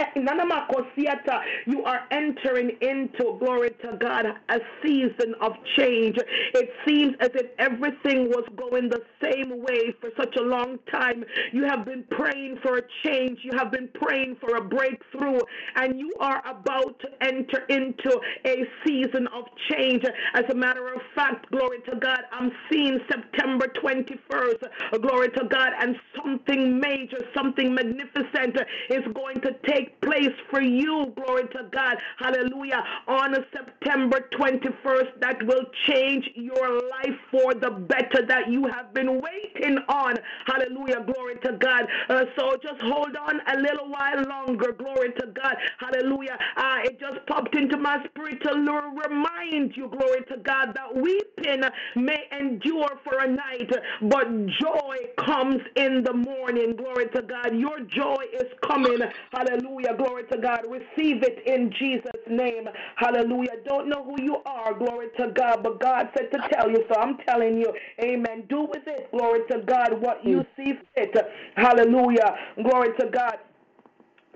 [1.65, 6.17] you are entering into glory to God a season of change.
[6.53, 11.23] It seems as if everything was going the same way for such a long time.
[11.51, 15.39] You have been praying for a change, you have been praying for a breakthrough,
[15.75, 20.03] and you are about to enter into a season of change.
[20.33, 25.69] As a matter of fact, glory to God, I'm seeing September 21st, glory to God,
[25.79, 28.57] and something major, something magnificent
[28.89, 35.45] is going to take place for you, glory to God, hallelujah, on September 21st that
[35.45, 40.15] will change your life for the better that you have been waiting on.
[40.45, 41.05] Hallelujah.
[41.11, 41.85] Glory to God.
[42.09, 44.71] Uh, so just hold on a little while longer.
[44.73, 45.55] Glory to God.
[45.79, 46.37] Hallelujah.
[46.57, 48.51] Uh, it just popped into my spirit to
[49.09, 51.61] remind you, glory to God, that weeping
[51.95, 53.69] may endure for a night,
[54.01, 54.27] but
[54.59, 56.75] joy comes in the morning.
[56.75, 57.55] Glory to God.
[57.55, 58.99] Your joy is coming.
[59.31, 59.95] Hallelujah.
[59.97, 60.61] Glory to God.
[60.69, 62.67] Receive it in Jesus' name.
[62.95, 63.57] Hallelujah.
[63.67, 64.73] Don't know who you are.
[64.77, 65.63] Glory to God.
[65.63, 66.83] But God said to tell you.
[66.89, 68.45] So I'm telling you, amen.
[68.49, 70.63] Do with it, glory to God, what you hmm.
[70.63, 71.15] see fit.
[71.55, 72.35] Hallelujah.
[72.61, 73.37] Glory to God.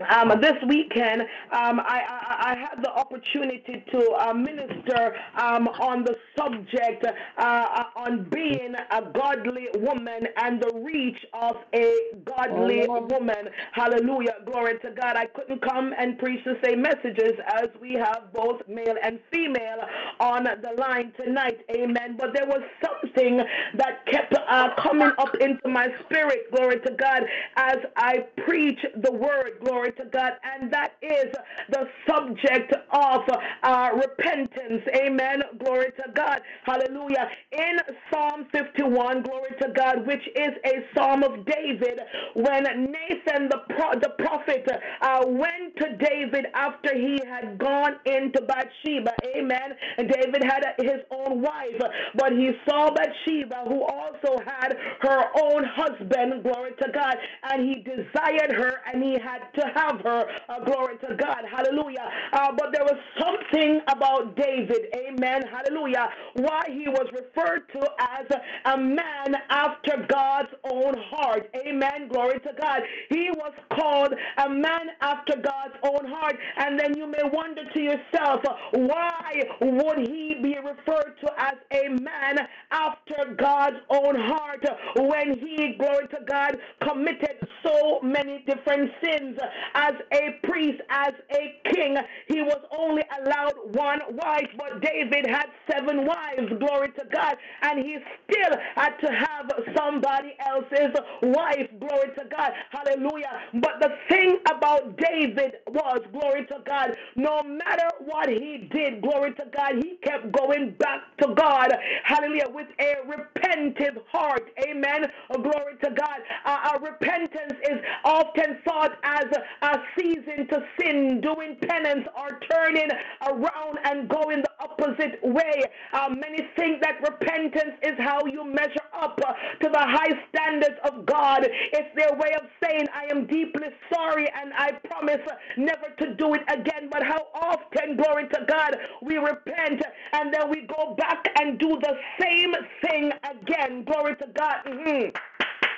[0.09, 1.21] Um, this weekend,
[1.51, 7.05] um, I, I, I, had the opportunity to uh, minister um, on the subject
[7.37, 11.93] uh, on being a godly woman and the reach of a
[12.25, 13.49] godly woman.
[13.73, 14.35] Hallelujah.
[14.45, 15.15] Glory to God.
[15.15, 19.81] I couldn't come and preach the same messages as we have both male and female
[20.19, 21.59] on the line tonight.
[21.75, 22.15] Amen.
[22.17, 23.41] But there was something
[23.75, 27.23] that kept uh, coming up into my spirit, glory to God,
[27.55, 31.33] as I preach the word, glory to God, and that is
[31.69, 33.21] the subject of
[33.63, 34.83] uh, repentance.
[34.95, 35.41] Amen.
[35.63, 36.41] Glory to God.
[36.63, 37.27] Hallelujah.
[37.51, 37.77] In
[38.11, 41.99] Psalm 51, glory to God, which is a psalm of David,
[42.35, 44.67] when Nathan the, pro- the prophet
[45.01, 49.13] uh, went to David after he had gone into Bathsheba.
[49.35, 49.71] Amen.
[49.97, 51.79] And David had his own wife,
[52.15, 57.15] but he saw Bathsheba, who also had her own husband, glory to God,
[57.51, 61.43] and he desired her and he had to have her, uh, glory to God.
[61.49, 62.09] Hallelujah.
[62.33, 65.43] Uh, but there was something about David, amen.
[65.51, 66.09] Hallelujah.
[66.35, 68.25] Why he was referred to as
[68.65, 71.49] a man after God's own heart.
[71.55, 72.07] Amen.
[72.09, 72.81] Glory to God.
[73.09, 76.37] He was called a man after God's own heart.
[76.57, 78.41] And then you may wonder to yourself,
[78.73, 82.39] why would he be referred to as a man
[82.71, 84.65] after God's own heart
[84.95, 89.37] when he, glory to God, committed so many different sins?
[89.75, 91.97] As a priest, as a king,
[92.27, 97.79] he was only allowed one wife, but David had seven wives, glory to God, and
[97.85, 97.97] he
[98.29, 103.31] still had to have somebody else's wife, glory to God, hallelujah.
[103.55, 109.33] But the thing about David was, glory to God, no matter what he did, glory
[109.35, 111.71] to God, he kept going back to God,
[112.03, 115.05] hallelujah, with a repentive heart, amen.
[115.33, 116.19] Glory to God.
[116.45, 119.25] Uh, repentance is often thought as
[119.61, 122.89] a, season to sin, doing penance, or turning
[123.27, 125.63] around and going the opposite way.
[125.93, 131.05] Uh, many think that repentance is how you measure up to the high standards of
[131.05, 131.47] God.
[131.73, 135.21] It's their way of saying, I am deeply sorry and I promise
[135.57, 136.89] never to do it again.
[136.91, 139.81] But how often, glory to God, we repent
[140.13, 143.83] and then we go back and do the same thing again.
[143.83, 144.55] Glory to God.
[144.65, 145.09] Mm-hmm.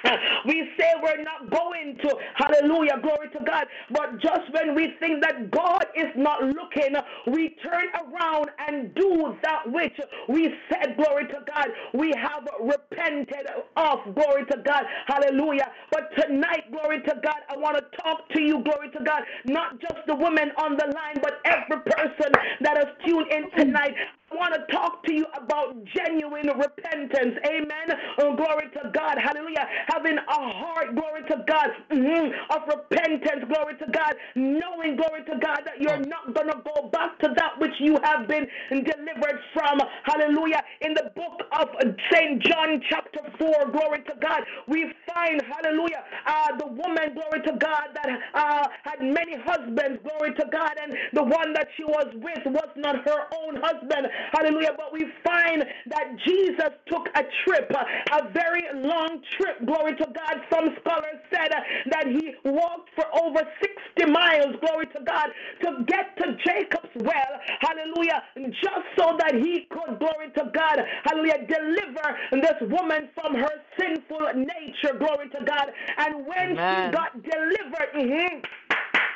[0.46, 3.66] We say we're not going to, hallelujah, glory to God.
[3.92, 6.96] But just when we think that God is not looking,
[7.28, 9.94] we turn around and do that which
[10.30, 13.48] we said, glory to God, we have repented
[13.78, 15.70] of, glory to God, hallelujah.
[15.92, 19.80] But tonight, glory to God, I want to talk to you, glory to God, not
[19.82, 22.32] just the women on the line, but every person
[22.62, 23.96] that has tuned in tonight.
[24.34, 27.38] I want to talk to you about genuine repentance.
[27.46, 27.98] Amen.
[28.20, 29.18] Oh, glory to God.
[29.22, 29.68] Hallelujah.
[29.88, 35.38] Having a heart, glory to God, mm-hmm, of repentance, glory to God, knowing, glory to
[35.40, 39.40] God, that you're not going to go back to that which you have been delivered
[39.54, 39.80] from.
[40.06, 40.64] Hallelujah.
[40.82, 41.70] In the book of
[42.12, 42.42] St.
[42.44, 47.94] John, chapter 4, glory to God, we find, hallelujah, uh, the woman, glory to God,
[47.96, 52.42] that uh, had many husbands, glory to God, and the one that she was with
[52.46, 54.08] was not her own husband.
[54.32, 54.74] Hallelujah.
[54.78, 59.66] But we find that Jesus took a trip, a very long trip.
[59.66, 60.42] Glory to God.
[60.52, 61.52] Some scholars said
[61.92, 64.56] that he walked for over 60 miles.
[64.62, 65.28] Glory to God.
[65.62, 67.34] To get to Jacob's well.
[67.62, 68.24] Hallelujah.
[68.62, 70.80] Just so that he could, glory to God.
[71.04, 71.46] Hallelujah.
[71.48, 74.98] Deliver this woman from her sinful nature.
[74.98, 75.72] Glory to God.
[75.98, 76.92] And when Amen.
[76.92, 78.40] she got delivered, mm-hmm,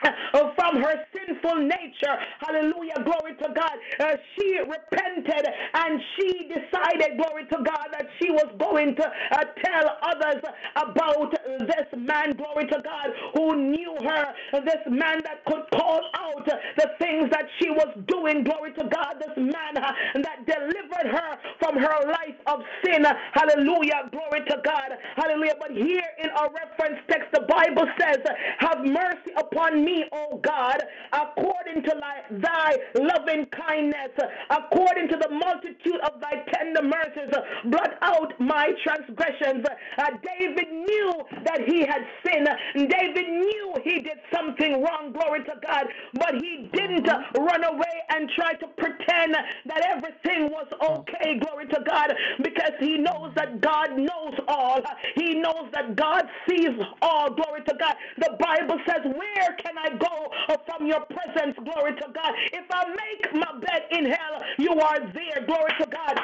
[0.56, 2.16] from her sinful nature.
[2.40, 2.96] Hallelujah.
[3.04, 3.74] Glory to God.
[4.00, 9.44] Uh, she repented and she decided, glory to God, that she was going to uh,
[9.64, 10.42] tell others
[10.76, 14.34] about this man, glory to God, who knew her,
[14.64, 19.16] this man that could call out the things that she was doing, glory to God,
[19.20, 23.06] this man uh, that delivered her from her life of sin.
[23.34, 24.10] Hallelujah.
[24.12, 24.92] Glory to God.
[25.16, 25.56] Hallelujah.
[25.60, 28.20] But here in our reference text, the Bible says,
[28.60, 30.84] Have mercy upon me, O God,
[31.14, 31.94] according to
[32.42, 34.12] thy loving kindness,
[34.50, 37.32] according to the multitude of thy tender mercies,
[37.66, 39.66] blot out my transgressions.
[39.98, 40.06] Uh,
[40.38, 41.14] David knew
[41.46, 42.48] that he had sinned.
[42.90, 48.30] David knew he did something wrong, glory to God, but he didn't run away and
[48.36, 49.36] try to pretend
[49.66, 54.82] that everything was okay, glory to God, because he knows that God knows all.
[55.16, 56.70] He knows that God sees
[57.02, 57.96] all, glory to God.
[58.20, 62.32] The Bible says, Where can I go from your presence, glory to God?
[62.54, 66.20] If I make my bed in hell, you are there, glory to God.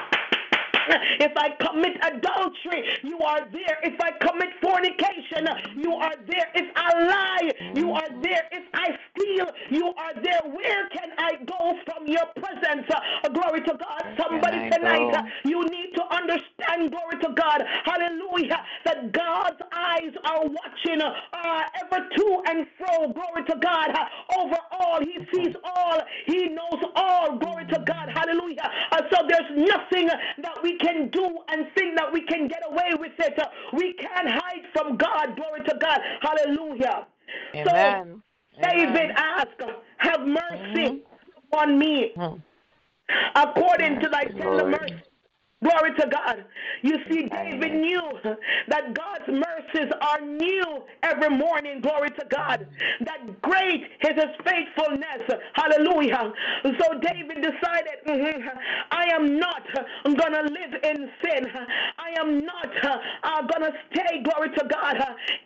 [1.19, 3.77] If I commit adultery, you are there.
[3.83, 6.49] If I commit fornication, you are there.
[6.55, 8.43] If I lie, you are there.
[8.51, 10.41] If I steal, you are there.
[10.45, 12.87] Where can I go from your presence?
[12.89, 14.17] Uh, glory to God.
[14.17, 20.41] Somebody tonight, uh, you need to understand, glory to God, hallelujah, that God's eyes are
[20.45, 24.99] watching uh, ever to and fro, glory to God, uh, over all.
[25.01, 28.69] He sees all, He knows all, glory to God, hallelujah.
[28.91, 32.91] Uh, so there's nothing that we can do and think that we can get away
[32.99, 33.39] with it.
[33.73, 35.35] We can't hide from God.
[35.35, 35.99] Glory to God.
[36.21, 37.07] Hallelujah.
[37.55, 38.21] Amen.
[38.55, 39.13] So David Amen.
[39.15, 39.61] asked,
[39.97, 41.01] Have mercy Mhm.
[41.53, 42.35] on me Hmm.
[43.35, 44.95] according to thy tender mercy.
[45.63, 46.45] Glory to God.
[46.83, 47.29] You see.
[47.29, 48.01] David knew
[48.67, 51.81] that God's mercies are new every morning.
[51.81, 52.67] Glory to God.
[53.05, 55.23] That great is his faithfulness.
[55.53, 56.31] Hallelujah.
[56.63, 58.49] So David decided, mhm,
[58.91, 59.63] I am not
[60.03, 61.45] going to live in sin.
[61.97, 64.97] I am not uh, going to stay, glory to God,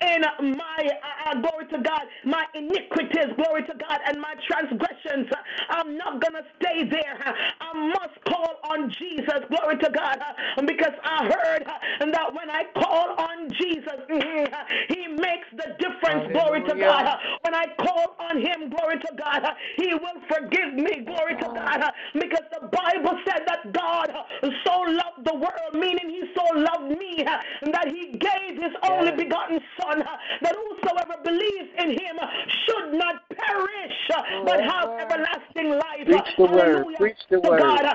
[0.02, 0.22] in
[0.58, 0.90] my,
[1.26, 5.28] uh, glory to God, my iniquities, glory to God, and my transgressions.
[5.70, 7.18] I'm not going to stay there.
[7.60, 11.66] I must call on Jesus, glory to God, uh, because I heard
[12.12, 17.06] that when I call on Jesus, mhm, uh, he makes the difference, glory to God.
[17.42, 19.44] When I call on him, glory to God,
[19.78, 21.82] he will forgive me, glory to God,
[22.14, 24.12] because the Bible said that God
[24.66, 29.18] so loved the world, meaning he so loved me that he gave his only Yes.
[29.18, 30.00] begotten Son,
[30.42, 32.18] that whosoever believes in him
[32.66, 34.12] should not perish,
[34.46, 36.06] but have everlasting life.
[36.06, 36.86] Preach the word.
[36.98, 37.60] Preach the word.
[37.60, 37.86] God,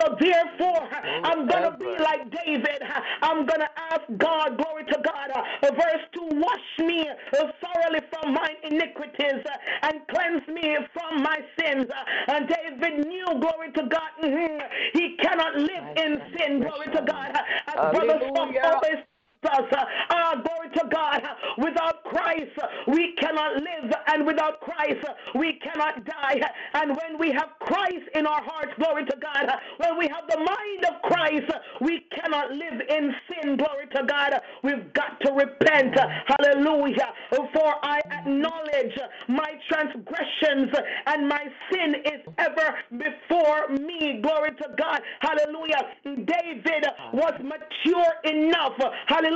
[0.00, 0.88] so therefore,
[1.24, 2.82] I'm going to be like David.
[3.22, 8.32] I'm going to ask God, glory to God, uh, verse 2, wash me thoroughly from
[8.34, 11.86] my iniquities uh, and cleanse me from my sins.
[11.90, 14.60] Uh, And David knew, glory to God, mhm,
[14.94, 17.30] he cannot live in sin, glory to God.
[17.34, 19.04] Uh, As Brother Spock always
[19.44, 19.62] us.
[19.72, 21.22] Uh, ah, glory to God.
[21.58, 26.40] Without Christ, we cannot live, and without Christ, we cannot die.
[26.74, 30.38] And when we have Christ in our hearts, glory to God, when we have the
[30.38, 34.34] mind of Christ, we cannot live in sin, glory to God.
[34.62, 35.96] We've got to repent.
[36.26, 37.12] Hallelujah.
[37.30, 40.74] For I acknowledge my transgressions,
[41.06, 45.00] and my sin is ever before me, glory to God.
[45.20, 45.82] Hallelujah.
[46.04, 49.27] David was mature enough, hallelujah,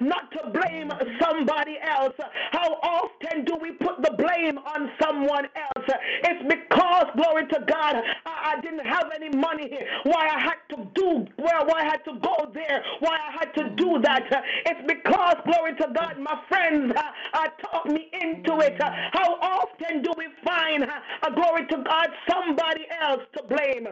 [0.00, 0.90] not to blame
[1.20, 2.14] somebody else.
[2.52, 5.86] How often do we put the blame on someone else?
[6.24, 9.70] It's because, glory to God, I, I didn't have any money.
[10.04, 13.54] Why I had to do, well, why I had to go there, why I had
[13.54, 14.22] to do that.
[14.66, 17.02] It's because, glory to God, my friends uh,
[17.34, 18.80] uh, taught me into it.
[18.80, 23.88] How often do we find, uh, glory to God, somebody else to blame?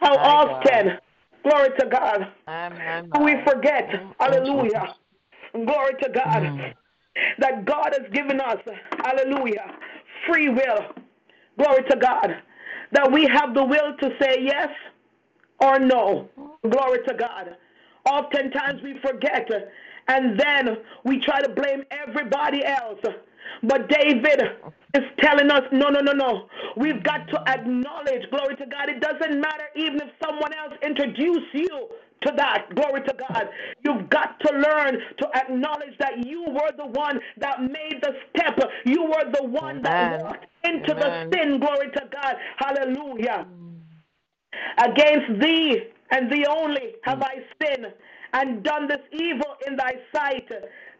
[0.00, 0.22] How My
[0.84, 1.00] God.
[1.44, 2.70] Glory to God, my,
[3.20, 4.94] we forget, Mm, hallelujah,
[5.52, 6.74] glory to God, Mm.
[7.38, 8.58] that God has given us,
[9.04, 9.66] hallelujah,
[10.26, 10.84] free will,
[11.58, 12.36] glory to God,
[12.92, 14.70] that we have the will to say yes
[15.60, 16.28] or no,
[16.68, 17.56] glory to God.
[18.06, 19.48] Oftentimes we forget,
[20.08, 23.00] and then we try to blame everybody else.
[23.62, 24.40] But David
[24.94, 26.48] is telling us, no, no, no, no.
[26.76, 28.88] We've got to acknowledge, glory to God.
[28.88, 31.88] It doesn't matter even if someone else introduce you
[32.22, 32.74] to that.
[32.74, 33.48] Glory to God.
[33.84, 38.58] You've got to learn to acknowledge that you were the one that made the step.
[38.84, 41.30] You were the one that walked into Amen.
[41.30, 41.60] the sin.
[41.60, 42.36] Glory to God.
[42.56, 43.46] Hallelujah.
[44.78, 45.78] Against thee
[46.10, 47.24] and thee only have mm.
[47.24, 47.92] I sinned
[48.34, 50.48] and done this evil in thy sight,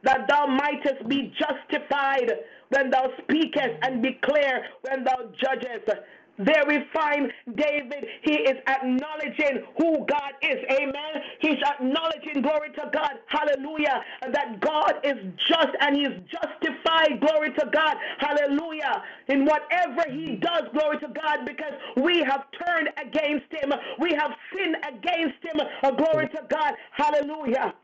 [0.04, 2.32] that thou mightest be justified
[2.70, 5.90] when thou speakest and be clear when thou judgest.
[6.36, 10.56] There we find David, he is acknowledging who God is.
[10.68, 11.22] Amen.
[11.38, 14.02] He's acknowledging, glory to God, hallelujah,
[14.32, 15.14] that God is
[15.48, 21.08] just and he is justified, glory to God, hallelujah, in whatever he does, glory to
[21.08, 23.72] God, because we have turned against him.
[24.00, 27.74] We have sinned against him, uh, glory to God, hallelujah.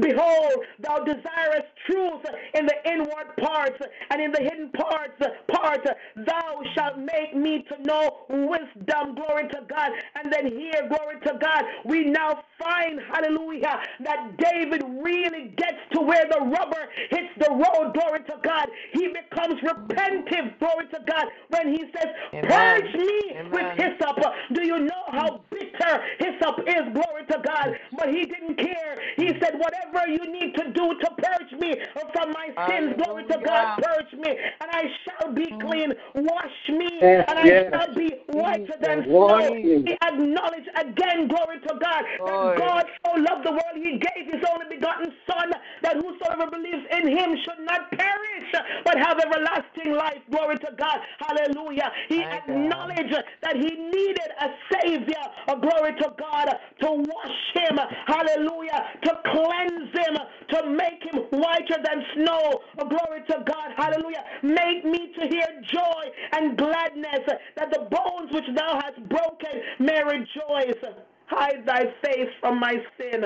[0.00, 2.22] Behold, thou desirest truth
[2.54, 3.78] in the inward parts
[4.10, 5.20] and in the hidden parts.
[5.48, 5.86] Part
[6.16, 9.14] thou shalt make me to know wisdom.
[9.14, 9.90] Glory to God.
[10.16, 16.00] And then here, glory to God, we now find, hallelujah, that David really gets to
[16.00, 17.94] where the rubber hits the road.
[17.94, 18.66] Glory to God.
[18.92, 20.58] He becomes repentive.
[20.58, 21.26] Glory to God.
[21.48, 22.44] When he says, Amen.
[22.50, 23.50] "Purge me Amen.
[23.50, 24.18] with hyssop."
[24.52, 26.84] Do you know how bitter hyssop is?
[26.92, 27.78] Glory to God.
[27.96, 28.96] But he didn't care.
[29.16, 31.74] He said, "Whatever you need to do to purge me
[32.12, 33.82] from my sins, glory to God, Hallelujah.
[33.82, 34.30] purge me,
[34.60, 35.92] and I shall be clean.
[36.14, 37.72] Wash me, Yes, and I yes.
[37.72, 39.84] shall be whiter than snow." me.
[39.86, 42.58] He acknowledged again, glory to God, that Lord.
[42.58, 47.08] God so loved the world, He gave His only begotten Son, that whosoever believes in
[47.08, 48.50] Him should not perish,
[48.84, 50.20] but have everlasting life.
[50.30, 51.00] Glory to God.
[51.18, 51.90] Hallelujah.
[52.08, 52.38] He My God.
[52.48, 55.24] acknowledged that he needed a Savior.
[55.48, 56.48] Uh, glory to God.
[56.80, 57.78] To wash him.
[58.06, 58.84] Hallelujah.
[59.02, 60.16] To cleanse him.
[60.50, 62.60] To make him whiter than snow.
[62.78, 63.72] Uh, glory to God.
[63.76, 64.24] Hallelujah.
[64.42, 66.02] Make me to hear joy
[66.32, 67.20] and gladness
[67.56, 70.82] that the bones which thou hast broken may rejoice.
[71.26, 73.24] hide thy face from my sin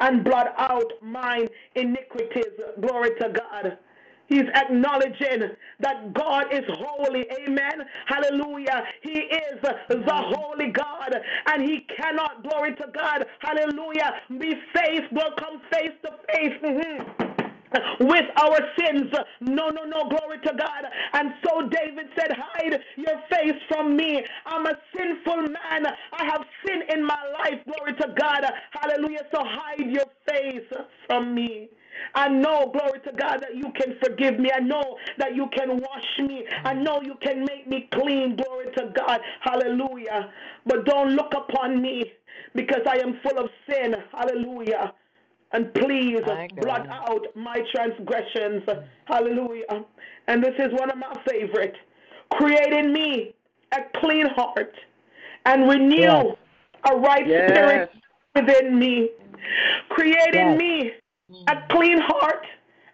[0.00, 2.52] and blot out mine iniquities.
[2.80, 3.78] Glory to God.
[4.32, 7.26] He's acknowledging that God is holy.
[7.46, 7.84] Amen.
[8.06, 8.84] Hallelujah.
[9.02, 11.14] He is the holy God
[11.48, 16.54] and he cannot, glory to God, hallelujah, be faced, will come face to face.
[16.64, 17.22] Mm-hmm
[18.00, 19.12] with our sins.
[19.40, 20.84] No, no, no, glory to God.
[21.14, 24.22] And so David said, Hide your face from me.
[24.46, 25.86] I'm a sinful man.
[26.12, 28.44] I have sin in my life, glory to God.
[28.72, 29.26] Hallelujah.
[29.34, 30.68] So hide your face
[31.08, 31.70] from me.
[32.14, 34.50] I know, glory to God, that you can forgive me.
[34.54, 36.44] I know that you can wash me.
[36.64, 39.20] I know you can make me clean, glory to God.
[39.40, 40.30] Hallelujah.
[40.66, 42.12] But don't look upon me
[42.54, 43.94] because I am full of sin.
[44.12, 44.92] Hallelujah.
[45.52, 46.22] And please
[46.60, 48.62] blot out my transgressions.
[49.04, 49.84] Hallelujah.
[50.28, 51.76] And this is one of my favorite.
[52.32, 53.34] Create in me
[53.72, 54.74] a clean heart
[55.44, 56.36] and renew yes.
[56.90, 57.50] a right yes.
[57.50, 57.90] spirit
[58.34, 59.10] within me.
[59.90, 60.52] Create yes.
[60.52, 60.92] in me
[61.48, 62.44] a clean heart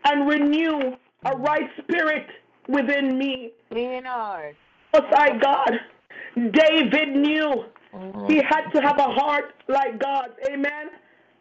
[0.04, 2.26] and renew a right spirit
[2.68, 3.52] within me.
[3.70, 4.56] Clean heart.
[4.92, 5.70] Most I God,
[6.52, 7.64] David knew
[7.94, 8.26] mm-hmm.
[8.26, 10.34] he had to have a heart like God's.
[10.48, 10.90] Amen.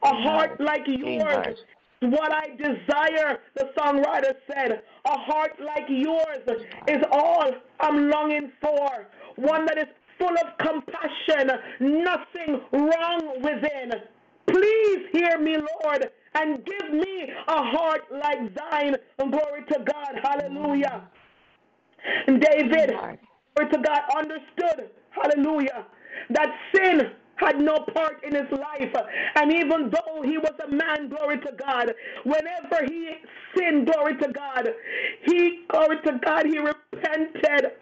[0.04, 1.58] A heart like yours.
[2.00, 4.84] What I desire, the songwriter said.
[5.06, 9.08] A heart like yours is all I'm longing for.
[9.38, 9.88] One that is
[10.20, 13.92] full of compassion, nothing wrong within.
[14.48, 18.96] Please hear me, Lord, and give me a heart like thine.
[19.20, 20.20] And glory to God.
[20.24, 21.04] Hallelujah.
[22.28, 25.86] David, glory to God, understood, hallelujah,
[26.30, 28.96] that sin had no part in his life.
[29.36, 31.94] And even though he was a man, glory to God,
[32.24, 33.12] whenever he
[33.56, 34.70] sinned, glory to God,
[35.26, 37.74] he, glory to God, he repented.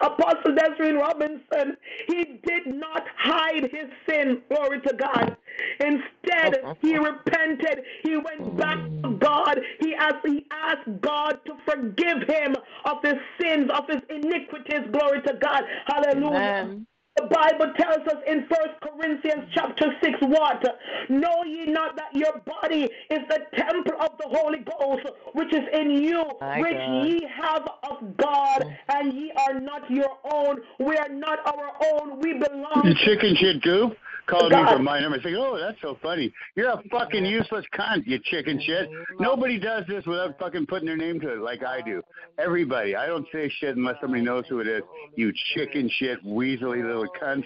[0.00, 1.76] Apostle Desiree Robinson,
[2.08, 5.36] he did not hide his sin, glory to God.
[5.80, 7.84] Instead, he repented.
[8.02, 9.60] He went back to God.
[9.80, 15.22] He asked, he asked God to forgive him of his sins, of his iniquities, glory
[15.22, 15.62] to God.
[15.86, 16.28] Hallelujah.
[16.28, 16.86] Amen.
[17.16, 20.64] The Bible tells us in First Corinthians chapter 6 what?
[21.08, 25.62] Know ye not that your body is the temple of the Holy Ghost, which is
[25.72, 27.06] in you, My which God.
[27.06, 28.76] ye have of God, mm.
[28.88, 30.56] and ye are not your own.
[30.80, 32.18] We are not our own.
[32.18, 32.82] We belong.
[32.84, 33.92] You chicken shit goof
[34.26, 34.64] called God.
[34.64, 35.18] me from my number.
[35.18, 36.32] I think, oh, that's so funny.
[36.56, 38.88] You're a fucking useless cunt, you chicken shit.
[39.20, 42.02] Nobody does this without fucking putting their name to it like I do.
[42.38, 42.96] Everybody.
[42.96, 44.82] I don't say shit unless somebody knows who it is.
[45.16, 47.44] You chicken shit, weaselly little cunt.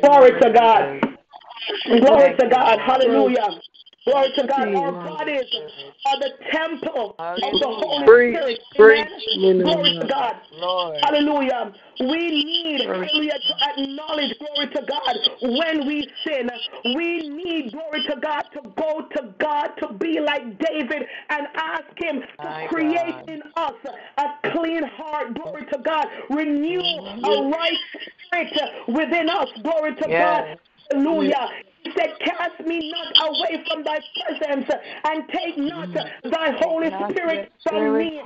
[0.00, 1.00] Glory to God.
[1.86, 2.78] Glory to God.
[2.78, 3.60] Hallelujah.
[4.06, 4.68] Glory to God.
[4.74, 5.44] Our bodies
[6.06, 8.60] are the temple of the Holy Spirit.
[8.80, 9.06] Amen.
[9.62, 10.34] Glory to God.
[11.02, 11.72] Hallelujah.
[12.00, 16.50] We need, hallelujah, to acknowledge, glory to God, when we sin.
[16.96, 21.84] We need, glory to God, to go to God, to be like David and ask
[21.96, 23.74] Him to create in us
[24.18, 26.06] a clean heart, glory to God.
[26.30, 27.78] Renew a right
[28.26, 28.52] spirit
[28.88, 30.58] within us, glory to God.
[30.90, 31.48] Hallelujah.
[31.84, 34.70] He said, Cast me not away from thy presence
[35.04, 35.88] and take not
[36.24, 38.20] thy Holy Spirit from me.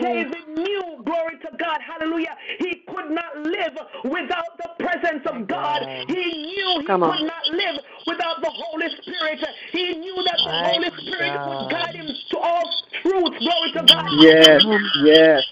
[0.00, 2.36] David knew, glory to God, hallelujah.
[2.58, 5.82] He could not live without the presence of God.
[6.08, 9.44] He knew he could not live without the Holy Spirit.
[9.72, 12.70] He knew that the Holy Spirit would guide him to all
[13.02, 13.38] truth.
[13.38, 14.06] Glory to God.
[14.20, 14.64] Yes,
[15.02, 15.42] yes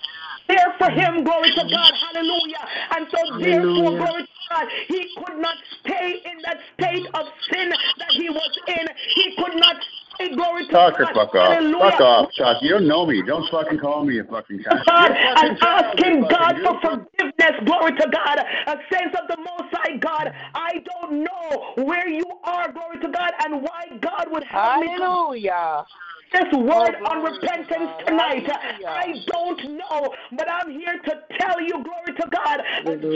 [0.49, 2.65] there for him, glory to God, hallelujah.
[2.97, 3.45] And so, hallelujah.
[3.45, 8.31] therefore, glory to God, he could not stay in that state of sin that he
[8.31, 8.87] was in.
[9.15, 9.77] He could not
[10.15, 11.15] stay, glory to Talk God.
[11.15, 11.59] fuck off.
[11.59, 11.91] Hallelujah.
[11.91, 12.57] Fuck off, Chuck.
[12.63, 13.23] You don't know me.
[13.23, 14.87] Don't fucking call me a fucking cunt.
[14.87, 18.39] God, and asking God for forgiveness, glory to God.
[18.39, 20.33] A sense of the Most High God.
[20.55, 24.89] I don't know where you are, glory to God, and why God would have me.
[24.89, 25.85] Hallelujah
[26.33, 28.49] this word on repentance tonight.
[28.87, 32.61] I don't know, but I'm here to tell you, glory to God.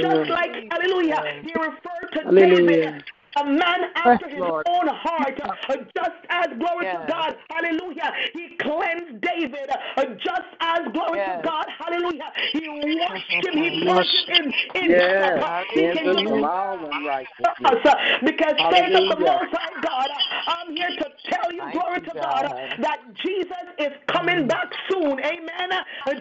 [0.00, 3.04] Just like, hallelujah, he referred to David
[3.36, 4.66] a man after his Lord.
[4.68, 7.06] own heart, uh, uh just as glory yes.
[7.06, 11.40] to God, hallelujah, he cleansed David, uh, uh just as glory yes.
[11.40, 15.42] to God, hallelujah, he washed him, he purged him in yes.
[15.42, 17.26] Uh, he can do us,
[17.64, 20.08] uh, because saints of the Most High God,
[20.46, 24.48] I'm here to tell you, Thank glory to God, God, that Jesus is coming mm.
[24.48, 25.70] back soon, amen,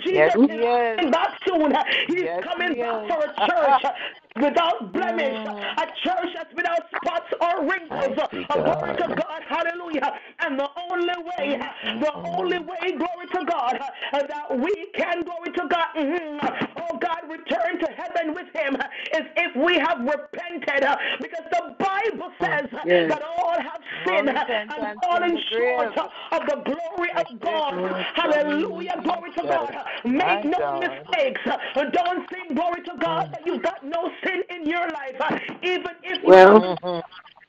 [0.03, 1.73] Jesus yes, is coming back soon,
[2.07, 3.91] he's coming back for a church
[4.39, 5.73] without blemish, mm.
[5.77, 8.17] a church that's without spots or wrinkles.
[8.17, 10.13] Uh, glory to God, hallelujah.
[10.39, 11.59] and the only way,
[11.99, 13.79] the only way, glory to God,
[14.13, 19.25] that we can, glory to God, mm-hmm, oh God, return to heaven with Him is
[19.35, 20.87] if we have repented,
[21.19, 23.09] because the Bible says Yes.
[23.09, 28.05] that all have sinned and fallen short of the glory of God.
[28.15, 29.75] Hallelujah, glory to God.
[30.05, 31.41] Make no mistakes.
[31.75, 35.15] Don't think, glory to God, that you've got no sin in your life.
[35.63, 36.77] Even if you Well,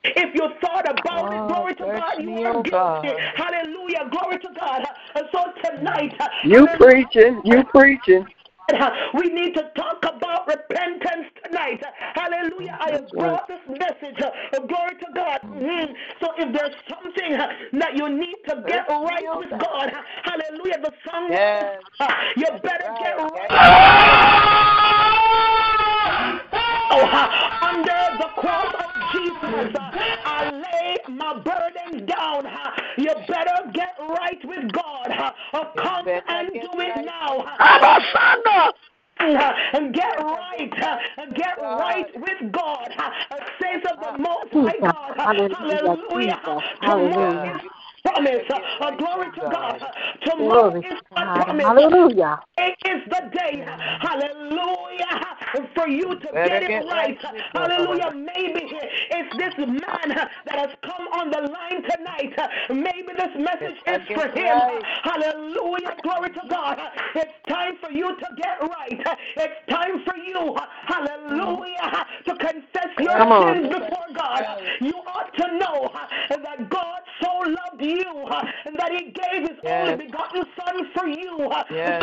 [0.05, 2.71] if you thought about it, glory to God, you me, are oh guilty.
[2.71, 3.05] God.
[3.37, 4.83] Hallelujah, glory to God.
[5.15, 6.13] And so tonight,
[6.45, 8.27] you hallelujah, preaching, you preaching.
[9.15, 11.83] we need to talk about repentance tonight.
[12.15, 12.79] Hallelujah.
[12.81, 14.21] I have brought this message.
[14.23, 15.41] uh, Glory to God.
[15.43, 15.95] Mhm.
[16.21, 20.81] So if there's something uh, that you need to get right with God, uh, hallelujah,
[20.81, 21.83] the song, Yes.
[22.01, 23.51] uh, you better get Right.
[23.51, 25.02] right.
[26.95, 27.05] Oh,
[27.63, 29.73] under the cross of Jesus,
[30.25, 32.45] I lay my burden down.
[32.99, 35.09] You better get right with God.
[35.11, 35.33] uh,
[35.83, 37.39] Come and do it now.
[39.21, 40.73] uh, and get right,
[41.17, 42.89] and get right with God.
[43.63, 45.19] Saints of the Most High God.
[45.19, 46.41] uh, Hallelujah.
[48.05, 48.51] Promise.
[48.53, 49.81] uh, Glory to God.
[50.25, 51.65] Tomorrow is a promise.
[51.67, 52.41] Hallelujah.
[52.59, 53.65] It is the day,
[54.01, 55.07] hallelujah,
[55.75, 57.19] for you to get it right.
[57.23, 57.71] right with God.
[57.71, 58.11] Hallelujah.
[58.15, 58.69] Maybe
[59.11, 62.35] it's this man that has come on the line tonight.
[62.71, 64.83] Maybe this message is for him.
[65.03, 65.97] Hallelujah.
[66.03, 66.79] Glory to God.
[67.15, 69.19] It's time for you to get right.
[69.37, 73.19] It's time for you, hallelujah, to confess your
[73.55, 74.45] sins before God.
[74.81, 75.91] You ought to know
[76.31, 78.27] that God so loved you
[78.67, 79.89] and that he gave his Yes.
[79.93, 81.51] only begotten son for you.
[81.71, 82.03] Yes.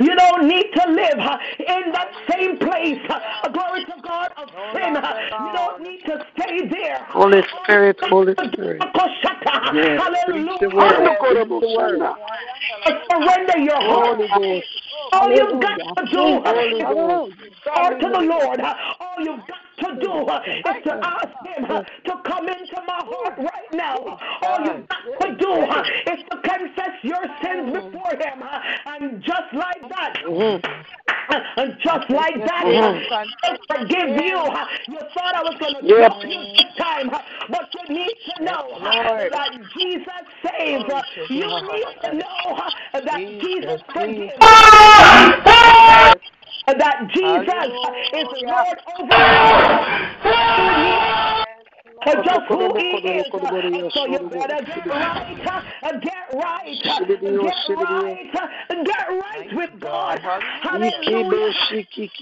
[0.00, 1.18] You don't need to live
[1.58, 3.00] in that same place.
[3.52, 4.94] Glory to God of sin.
[4.94, 7.04] You don't need to stay there.
[7.08, 8.82] Holy Spirit, Holy Spirit.
[9.74, 10.92] Yes, preach the word.
[10.92, 11.16] Hallelujah.
[11.20, 12.00] Preach the word.
[13.10, 14.20] Surrender your heart.
[15.12, 16.78] All you've got to do is
[18.00, 18.60] to the Lord.
[18.60, 20.12] All you've got to do
[20.48, 21.64] is to ask Him
[22.04, 24.18] to come into my heart right now.
[24.42, 25.52] All you've got to do
[26.12, 28.42] is to confess your sins before Him.
[28.86, 30.22] And just like that,
[31.56, 34.38] and just like that, He'll forgive you.
[34.88, 35.98] You thought I was going to Yep.
[35.98, 39.32] drop you this time, but you need to know Lord.
[39.32, 40.84] that Jesus saves.
[41.28, 42.58] You need to know
[42.92, 44.32] that Jesus forgives.
[46.66, 47.70] That Jesus
[48.12, 49.18] is Lord over
[52.04, 53.92] for just who he is.
[53.94, 55.36] So you better get right,
[56.02, 58.32] get right, get right,
[58.84, 60.20] get right with God.
[60.20, 61.54] Hallelujah.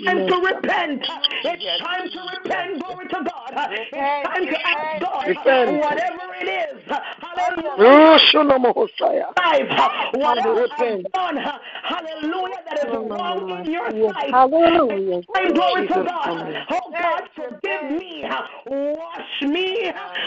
[0.06, 1.02] And to repent.
[1.44, 2.82] It's time to repent.
[2.82, 3.52] Glory to God.
[3.72, 5.00] It's time to ask
[5.44, 6.82] God whatever it is.
[6.88, 9.26] Hallelujah Oh, Shalom, Hosea.
[9.36, 11.36] life, whatever I've done,
[11.82, 14.30] hallelujah, that is wrong in your sight.
[14.30, 15.22] Hallelujah.
[15.32, 16.66] Praise glory to God.
[16.70, 18.24] Oh God, forgive me.
[18.66, 19.65] Wash me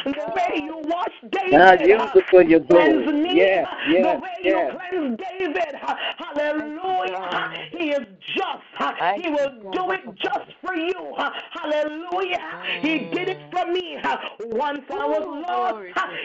[0.06, 1.90] the way you washed Now David.
[1.90, 3.14] use uh, it for your Cleanse glory.
[3.24, 4.76] me Yes, yes, the way you yes.
[4.76, 5.76] cleansed David.
[5.82, 7.52] uh, Hallelujah.
[7.72, 8.06] He is
[8.36, 8.64] just.
[8.80, 8.92] uh,
[9.22, 11.14] He will do it just for you.
[11.18, 12.40] uh, Hallelujah.
[12.82, 13.98] He did it for me.
[14.46, 15.80] Once I was lost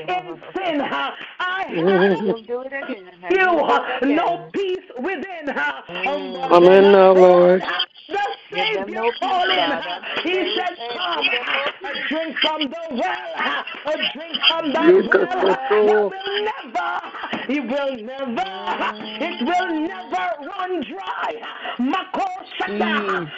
[0.08, 0.80] in sin.
[0.80, 3.04] I had Do it again.
[3.30, 5.72] you no peace within her.
[5.86, 7.62] But Amen now, the Lord.
[8.08, 8.18] The
[8.50, 9.70] them Savior no peace, called in.
[9.70, 10.20] Father.
[10.22, 14.92] He said, Hey, Come, give them no drink from the well, uh, drink from that
[15.10, 15.52] well.
[15.70, 16.90] It will never,
[17.48, 18.50] it will never,
[19.20, 21.14] it will never run dry.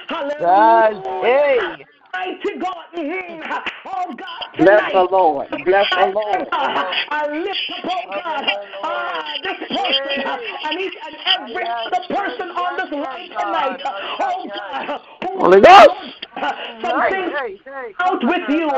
[0.09, 1.03] Hallelujah.
[1.23, 1.85] Hey.
[2.15, 2.87] Mighty God.
[2.97, 3.63] Mhm.
[3.85, 5.49] Oh God, Bless the Lord.
[5.65, 6.49] Bless the Lord.
[6.51, 8.45] I lift up, oh God,
[8.83, 10.25] ah, this person
[10.65, 13.83] and each and every other person on this line tonight.
[14.21, 16.26] Oh God, who Holy Ghost.
[16.37, 17.59] Uh, something
[17.99, 18.69] out with you,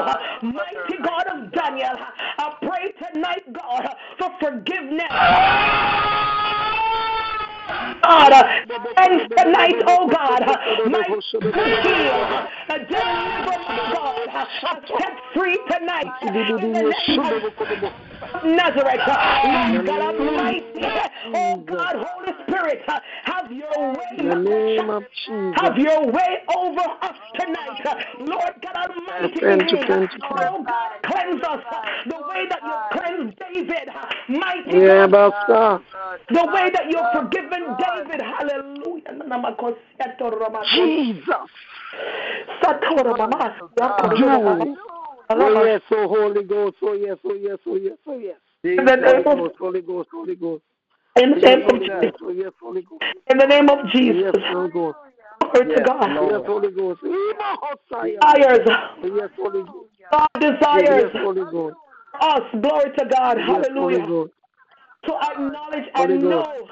[0.42, 1.96] mighty God of Daniel.
[2.38, 5.08] I pray tonight, God, for forgiveness.
[8.02, 8.42] God, uh,
[9.36, 10.40] tonight, oh God,
[10.90, 11.20] my heal,
[12.88, 13.58] deliver,
[13.92, 14.46] God,
[14.86, 16.06] set free tonight.
[16.22, 18.07] In the name of
[18.44, 20.86] Nazareth, uh, God Almighty,
[21.34, 22.82] oh God, Holy Spirit,
[23.24, 24.18] have your way.
[24.18, 25.54] In the name of Jesus.
[25.60, 27.84] Have your way over us tonight.
[28.20, 31.64] Lord God Almighty, Repent, repent, oh God, cleanse us
[32.06, 33.88] the way that you cleansed David.
[34.28, 35.82] Mighty Yeah, God, Basta.
[36.28, 38.22] the way that you've forgiven David.
[38.22, 38.68] Hallelujah.
[40.74, 41.28] Jesus.
[45.30, 45.60] Satora mama, satora mama.
[45.60, 48.36] Oh yes, oh Holy Ghost, oh yes, oh yes, oh yes, oh yes.
[48.64, 50.62] In the name Holy of Ghost, Holy Ghost, Holy Ghost.
[51.16, 52.12] in the name of oh, Jesus.
[52.22, 53.04] Oh yes, Holy Ghost.
[53.30, 54.32] In the name of Yes, Jesus.
[54.48, 54.98] Holy Ghost.
[55.40, 56.10] Glory to Yes, God.
[56.10, 57.00] Yes, Holy Ghost.
[57.02, 57.58] Ima
[58.02, 58.68] Desires.
[59.02, 59.90] Yes, Holy Ghost.
[60.10, 61.10] God desires.
[61.12, 61.76] Yes, Holy Ghost.
[62.20, 62.40] us.
[62.60, 63.38] Glory to God.
[63.38, 64.06] Yes, Holy Hallelujah.
[64.06, 64.32] Ghost.
[65.06, 66.48] To acknowledge Holy and Ghost.
[66.48, 66.68] know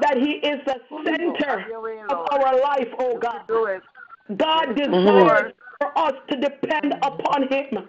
[0.00, 1.66] that He is the center
[2.10, 3.42] of our life, oh God.
[3.48, 3.82] Do it.
[4.36, 5.52] God desires
[5.82, 7.88] for us to depend upon Him.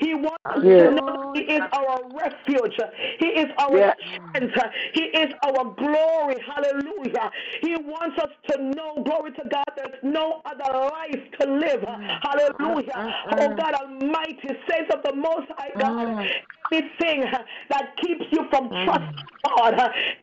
[0.00, 0.88] He wants us Yes.
[0.88, 2.78] to know that He is our refuge.
[3.18, 3.96] He is our Yes.
[4.32, 4.74] strength.
[4.94, 6.36] He is our glory.
[6.40, 7.30] Hallelujah.
[7.60, 11.80] He wants us to know, glory to God, there's no other life to live.
[11.82, 12.20] Mm.
[12.22, 12.92] Hallelujah.
[12.94, 16.30] Mm, mm, oh God Almighty, saints of the Most High God,
[16.72, 17.24] anything
[17.68, 18.84] that keeps you from mm.
[18.84, 19.26] trusting
[19.56, 19.74] God,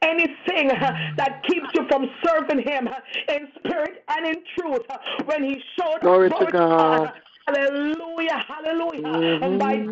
[0.02, 0.70] anything
[1.18, 2.88] that keeps you from serving Him
[3.28, 4.82] in spirit and in truth,
[5.26, 7.12] when He showed Glory to God.
[7.50, 9.40] Hallelujah, hallelujah.
[9.42, 9.60] Mhm.
[9.60, 9.88] By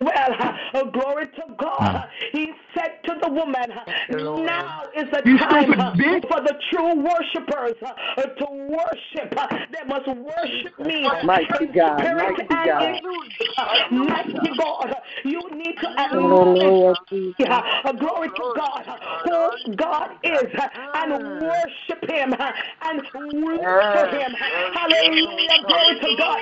[0.00, 0.36] well,
[0.74, 2.08] uh, glory to God.
[2.32, 3.72] He said to the woman,
[4.10, 5.96] Now is the time uh,
[6.28, 9.34] for the true worshipers uh, to worship.
[9.36, 12.82] Uh, They must worship me Mighty in God, spirit mighty and God.
[12.82, 13.32] in truth.
[13.56, 14.94] Uh, Mighty God,
[15.24, 21.40] you need to Hallelujah, acknowledge uh, glory to God, uh, who God is, uh, and
[21.40, 22.52] worship Him uh,
[22.82, 24.32] and look for Him.
[24.74, 26.38] Hallelujah, glory to God.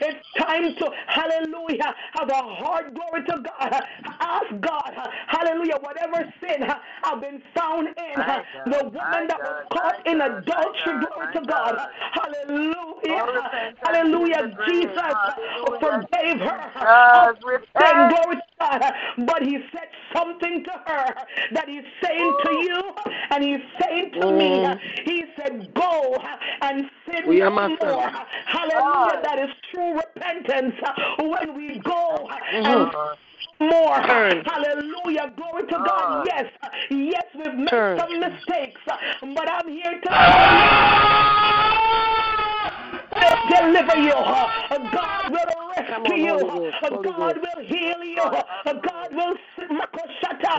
[0.00, 3.82] It's time to, hallelujah, have a heart, glory to God.
[4.20, 4.94] Ask God,
[5.26, 6.64] hallelujah, whatever sin
[7.04, 8.20] I've been found in,
[8.66, 11.76] the woman that was caught in adultery, glory to God.
[12.12, 13.50] Hallelujah,
[13.82, 15.14] hallelujah, Jesus
[15.80, 16.70] forgave her
[17.14, 17.36] of
[17.78, 18.82] sin, glory to God.
[19.18, 21.14] But he said something to her
[21.52, 22.82] that he's saying to you
[23.30, 24.66] and he's saying to me.
[25.04, 26.16] He said, Go
[26.62, 28.10] and sin no more.
[28.46, 29.20] Hallelujah.
[29.22, 31.88] That is true repentance uh, when we mm-hmm.
[31.88, 32.66] go uh, mm-hmm.
[32.66, 33.94] and more.
[33.94, 34.44] Uh, Turn.
[34.44, 35.32] Hallelujah.
[35.36, 35.86] Glory to God.
[35.88, 36.24] Ah.
[36.26, 36.46] Yes.
[36.90, 37.98] Yes, we've made Turn.
[37.98, 41.50] some mistakes, but I'm here to ah!
[43.12, 44.12] will Deliver you.
[44.12, 45.46] God will
[45.76, 46.38] rescue you.
[46.38, 48.16] Holy Ghost, Holy God will heal you.
[48.64, 49.34] God will.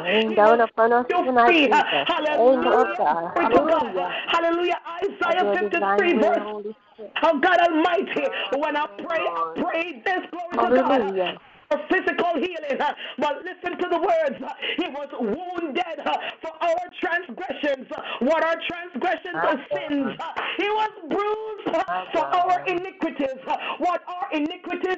[0.03, 1.51] Rain down upon us you tonight.
[1.51, 1.83] Jesus.
[2.07, 2.51] Hallelujah.
[2.51, 3.37] Rain, Glory to God.
[3.37, 4.09] Hallelujah.
[4.27, 4.79] Hallelujah.
[5.03, 6.75] Isaiah 53 verse.
[7.23, 11.39] Oh God Almighty, when I pray, I pray this glory to God
[11.89, 12.79] physical healing.
[13.17, 14.37] But listen to the words.
[14.77, 15.97] He was wounded
[16.41, 17.87] for our transgressions.
[18.19, 20.17] What are transgressions or sins?
[20.57, 21.67] He was bruised
[22.13, 23.39] for our iniquities.
[23.79, 24.97] What are iniquities?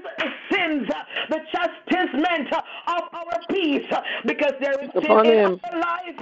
[0.51, 0.87] Sins.
[1.29, 3.91] The chastisement of our peace.
[4.25, 6.19] Because there is sin in our life.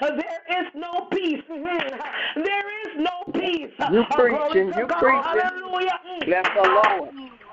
[0.00, 1.42] There is no peace.
[1.48, 3.70] There is no peace.
[3.90, 5.22] You preaching, you preaching.
[5.22, 6.00] Hallelujah.
[6.06, 6.26] Mm.
[6.26, 6.46] Bless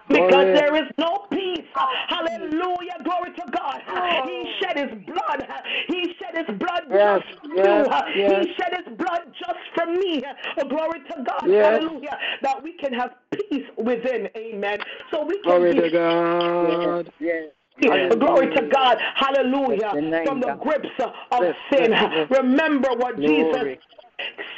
[0.10, 0.30] the Lord.
[0.30, 1.66] Because oh, there is no peace.
[2.08, 2.98] Hallelujah.
[3.04, 3.82] Glory to God.
[3.86, 4.46] He oh.
[4.62, 5.48] shed his blood.
[5.88, 8.22] He shed his blood Yes, just for yes, you.
[8.22, 8.46] yes.
[8.46, 10.24] He shed his blood just for me.
[10.58, 11.44] Oh, glory to God.
[11.48, 11.82] Yes.
[11.82, 12.18] Hallelujah.
[12.42, 14.30] That we can have peace within.
[14.36, 14.80] Amen.
[15.12, 17.12] So we can Glory be to God.
[17.20, 17.46] Yes.
[17.82, 18.14] Yes.
[18.16, 18.98] Glory to God.
[19.16, 19.92] Hallelujah.
[19.94, 21.92] Bless From the grips of Bless, sin.
[21.92, 22.42] bless, bless.
[22.42, 23.78] Remember what Jesus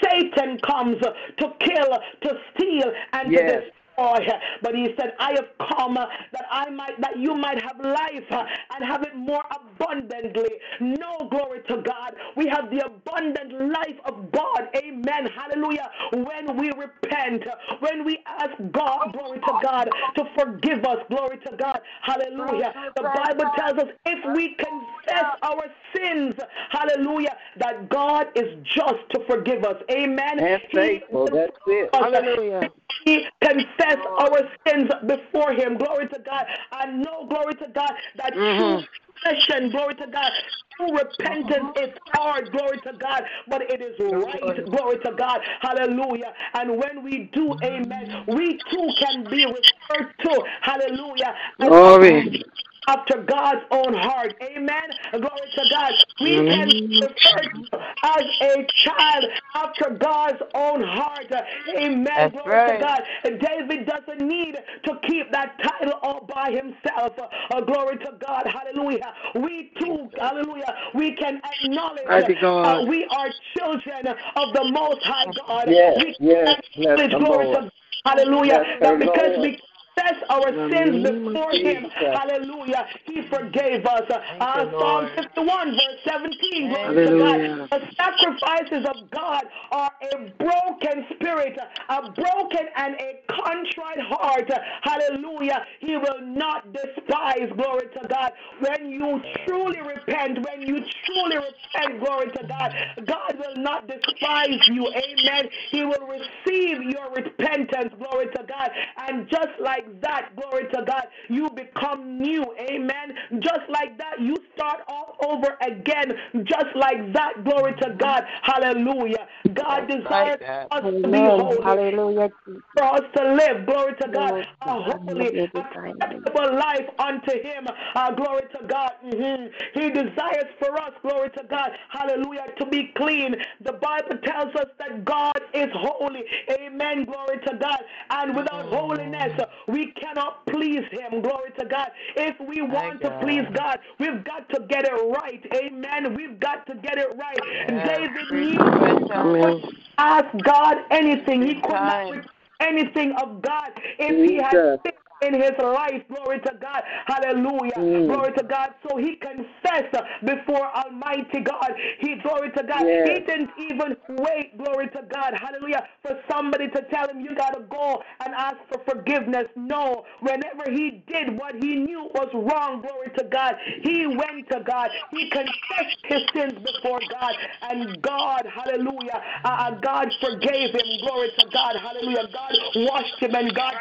[0.03, 3.61] Satan comes to kill, to steal, and to
[3.97, 4.21] Yes.
[4.21, 4.39] destroy.
[4.61, 8.31] But he said, I have come uh, that I might that you might have life
[8.31, 8.43] uh,
[8.75, 10.49] and have it more abundantly.
[10.79, 12.15] No glory to God.
[12.35, 14.69] We have the abundant life of God.
[14.75, 15.27] Amen.
[15.35, 15.89] Hallelujah.
[16.13, 17.43] When we repent,
[17.79, 21.79] when we ask God, glory to God, to forgive us, glory to God.
[22.01, 22.73] Hallelujah.
[22.95, 25.65] The Bible tells us if we confess our
[25.95, 26.35] sins,
[26.69, 29.81] hallelujah, that God is just to forgive us.
[29.91, 30.39] Amen.
[30.39, 31.27] And faithful.
[31.31, 31.89] That's it.
[31.93, 32.69] Hallelujah.
[33.05, 35.77] We confess our sins before Him.
[35.77, 36.45] Glory to God.
[36.71, 38.87] I know, glory to God, that true Mhm.
[39.23, 40.31] confession, glory to God,
[40.77, 45.41] true repentance is hard, glory to God, but it is right, glory to God.
[45.61, 46.33] Hallelujah.
[46.53, 52.43] And when we do, amen, we too can be referred to, hallelujah, Glory.
[52.87, 54.33] After God's own heart.
[54.41, 54.89] Amen.
[55.11, 55.93] Glory to God.
[56.19, 59.25] We can be referred to as a child
[59.55, 61.31] after God's own heart.
[61.77, 62.03] Amen.
[62.05, 62.79] That's Glory right.
[62.79, 63.01] to God.
[63.23, 64.55] David doesn't need
[64.85, 67.13] to keep that title all by himself.
[67.51, 68.45] Uh, glory to God.
[68.45, 69.13] Hallelujah.
[69.35, 75.65] We too, hallelujah, we can acknowledge uh, we are children of the Most High God.
[75.67, 77.71] Yes, we yes, can the glory to God.
[78.05, 78.63] Hallelujah.
[78.81, 79.59] That because we
[79.95, 84.03] confess our sins before Him, hallelujah, He forgave us.
[84.39, 87.69] Uh, Psalm 51, verse 17, glory to God.
[87.71, 91.57] The sacrifices of God are a broken spirit,
[91.89, 94.49] a broken and a contrite heart.
[94.81, 95.65] Hallelujah.
[95.79, 98.31] He will not despise, glory to God.
[98.59, 102.73] When you truly repent, when you truly repent, glory to God,
[103.05, 104.87] God will not despise you.
[104.87, 105.49] Amen.
[105.71, 108.71] He will receive your repentance, glory to God.
[108.97, 112.45] And just like that, glory to God, you become new.
[112.59, 113.15] Amen.
[113.39, 116.13] Just like that, you start all over again.
[116.43, 118.23] Just like that, glory to God.
[118.43, 119.27] Hallelujah.
[119.53, 120.39] God desires
[120.71, 121.63] us to be holy.
[121.63, 122.31] Hallelujah.
[122.77, 127.67] For us to live, glory to God, a holy, acceptable life unto Him.
[127.95, 128.91] Uh, glory to God.
[129.05, 129.79] Mm-hmm.
[129.79, 133.35] He desires for us, glory to God, hallelujah, to be clean.
[133.63, 136.23] The Bible tells us that God is holy.
[136.51, 137.05] Amen.
[137.05, 137.79] Glory to God.
[138.09, 139.33] And without holiness,
[139.71, 141.21] we cannot please Him.
[141.21, 141.89] Glory to God.
[142.15, 145.43] If we want to please God, we've got to get it right.
[145.55, 146.15] Amen.
[146.15, 147.39] We've got to get it right.
[147.67, 149.61] David knew
[149.97, 151.41] ask God anything.
[151.41, 152.25] He could not
[152.59, 154.79] anything of God if he had
[155.21, 156.01] in his life.
[156.07, 156.83] Glory to God.
[157.05, 157.77] Hallelujah.
[157.77, 158.07] Mm.
[158.07, 158.73] Glory to God.
[158.87, 159.95] So he confessed
[160.25, 161.71] before Almighty God.
[161.99, 162.85] He, glory to God.
[162.85, 163.07] Yes.
[163.07, 165.33] He didn't even wait, glory to God.
[165.39, 165.87] Hallelujah.
[166.01, 169.47] For somebody to tell him, you got to go and ask for forgiveness.
[169.55, 170.05] No.
[170.21, 174.89] Whenever he did what he knew was wrong, glory to God, he went to God.
[175.11, 177.33] He confessed his sins before God.
[177.69, 180.87] And God, hallelujah, uh, uh God forgave him.
[181.03, 181.75] Glory to God.
[181.75, 182.27] Hallelujah.
[182.33, 183.73] God washed him and God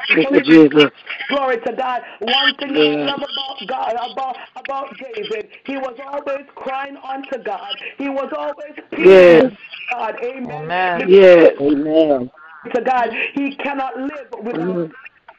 [0.45, 0.91] Jesus.
[1.31, 2.03] Glory to God.
[2.21, 2.83] One thing yeah.
[2.83, 7.75] I love about God, about about David, he was always crying unto God.
[7.99, 9.53] He was always pleading yes.
[9.93, 10.17] God.
[10.23, 10.63] Amen.
[10.63, 11.09] Amen.
[11.09, 11.53] Yes.
[11.61, 12.31] Amen.
[12.75, 14.91] To God, he cannot live without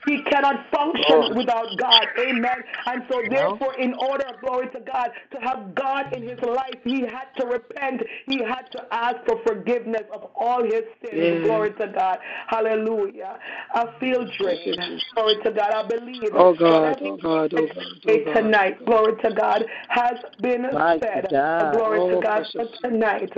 [0.08, 1.36] He cannot function oh.
[1.36, 2.08] without God.
[2.20, 2.64] Amen.
[2.88, 7.02] And so, therefore, in order, glory to God, to have God in his life, he
[7.02, 8.02] had to repent.
[8.26, 11.14] He had to ask for forgiveness of all his sins.
[11.14, 11.40] Yeah.
[11.44, 12.18] Glory to God.
[12.48, 13.38] Hallelujah.
[13.76, 15.00] I feel driven.
[15.16, 15.72] Glory to God.
[15.72, 16.30] I believe.
[16.34, 16.98] Oh God.
[17.02, 17.54] Oh God.
[17.54, 17.76] Oh God.
[18.08, 18.34] Oh God.
[18.34, 21.28] Tonight, glory to God, has been My said.
[21.30, 21.76] God.
[21.76, 22.46] Glory oh, to God.
[22.54, 23.32] For tonight,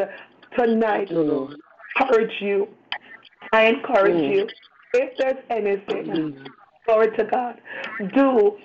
[0.57, 2.67] tonight, encourage you.
[3.51, 4.35] I encourage mm.
[4.35, 4.47] you
[4.93, 6.51] if there's anything,
[6.85, 7.59] glory to God,
[8.13, 8.57] do,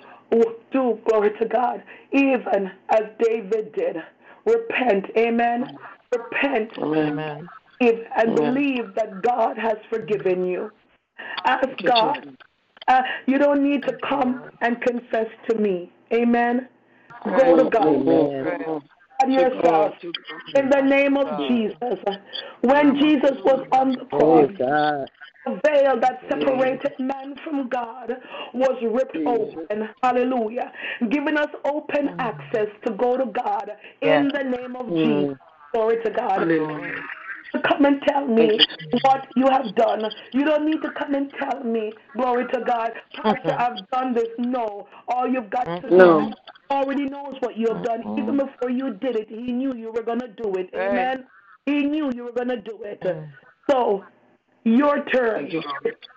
[0.71, 3.97] do, glory to God, even as David did.
[4.45, 5.77] Repent, amen.
[6.15, 7.49] Repent, amen.
[7.81, 8.35] and amen.
[8.35, 10.71] believe that God has forgiven you.
[11.45, 12.35] Ask God.
[12.87, 16.67] Uh, you don't need to come and confess to me, amen.
[17.23, 17.87] Go to God.
[17.87, 18.81] Amen
[19.27, 19.93] yourself
[20.55, 21.99] in the name of Jesus.
[22.61, 24.51] When Jesus was on the cross,
[25.45, 28.11] the veil that separated man from God
[28.53, 29.89] was ripped open.
[30.03, 30.71] Hallelujah.
[31.09, 33.71] Giving us open access to go to God
[34.01, 35.37] in the name of Jesus.
[35.73, 36.39] Glory to God.
[37.67, 38.59] Come and tell me
[39.01, 40.03] what you have done.
[40.33, 44.27] You don't need to come and tell me, glory to God, Pastor, I've done this.
[44.37, 44.87] No.
[45.07, 46.19] All you've got to no.
[46.29, 46.33] do
[46.71, 48.01] already knows what you have done.
[48.17, 48.47] Even uh-huh.
[48.47, 50.69] before you did it, he knew you were going to do it.
[50.73, 51.25] Amen.
[51.65, 53.01] He knew you were going to do it.
[53.69, 54.03] So
[54.63, 55.49] your turn.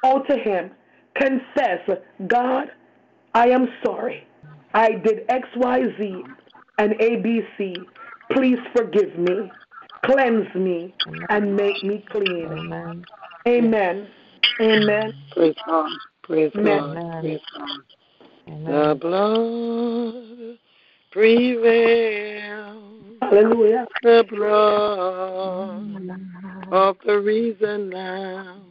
[0.03, 0.71] Go to him.
[1.15, 1.81] Confess,
[2.27, 2.71] God,
[3.35, 4.27] I am sorry.
[4.75, 6.25] I did X, Y, Z
[6.79, 7.75] and A, B, C.
[8.33, 9.51] Please forgive me.
[10.07, 10.95] Cleanse me
[11.29, 12.47] and make me clean.
[12.51, 13.05] Amen.
[13.47, 14.09] Amen.
[14.61, 15.13] Amen.
[15.33, 15.91] Praise God.
[16.23, 17.21] Praise God.
[17.21, 17.69] Praise God.
[18.47, 20.59] The blood
[21.11, 22.83] prevails.
[23.21, 23.87] Hallelujah.
[24.03, 26.11] The blood
[26.73, 28.63] of the reason now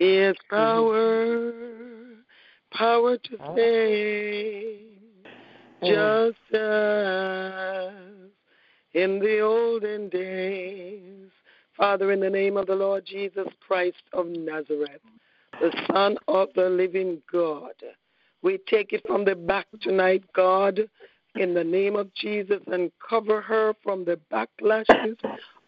[0.00, 1.52] is power,
[2.72, 3.56] power to oh.
[3.56, 4.80] save,
[5.84, 7.92] just as
[8.94, 11.30] in the olden days.
[11.76, 15.00] Father, in the name of the Lord Jesus Christ of Nazareth,
[15.60, 17.74] the Son of the living God,
[18.42, 20.80] we take it from the back tonight, God,
[21.36, 25.16] in the name of Jesus, and cover her from the backlashes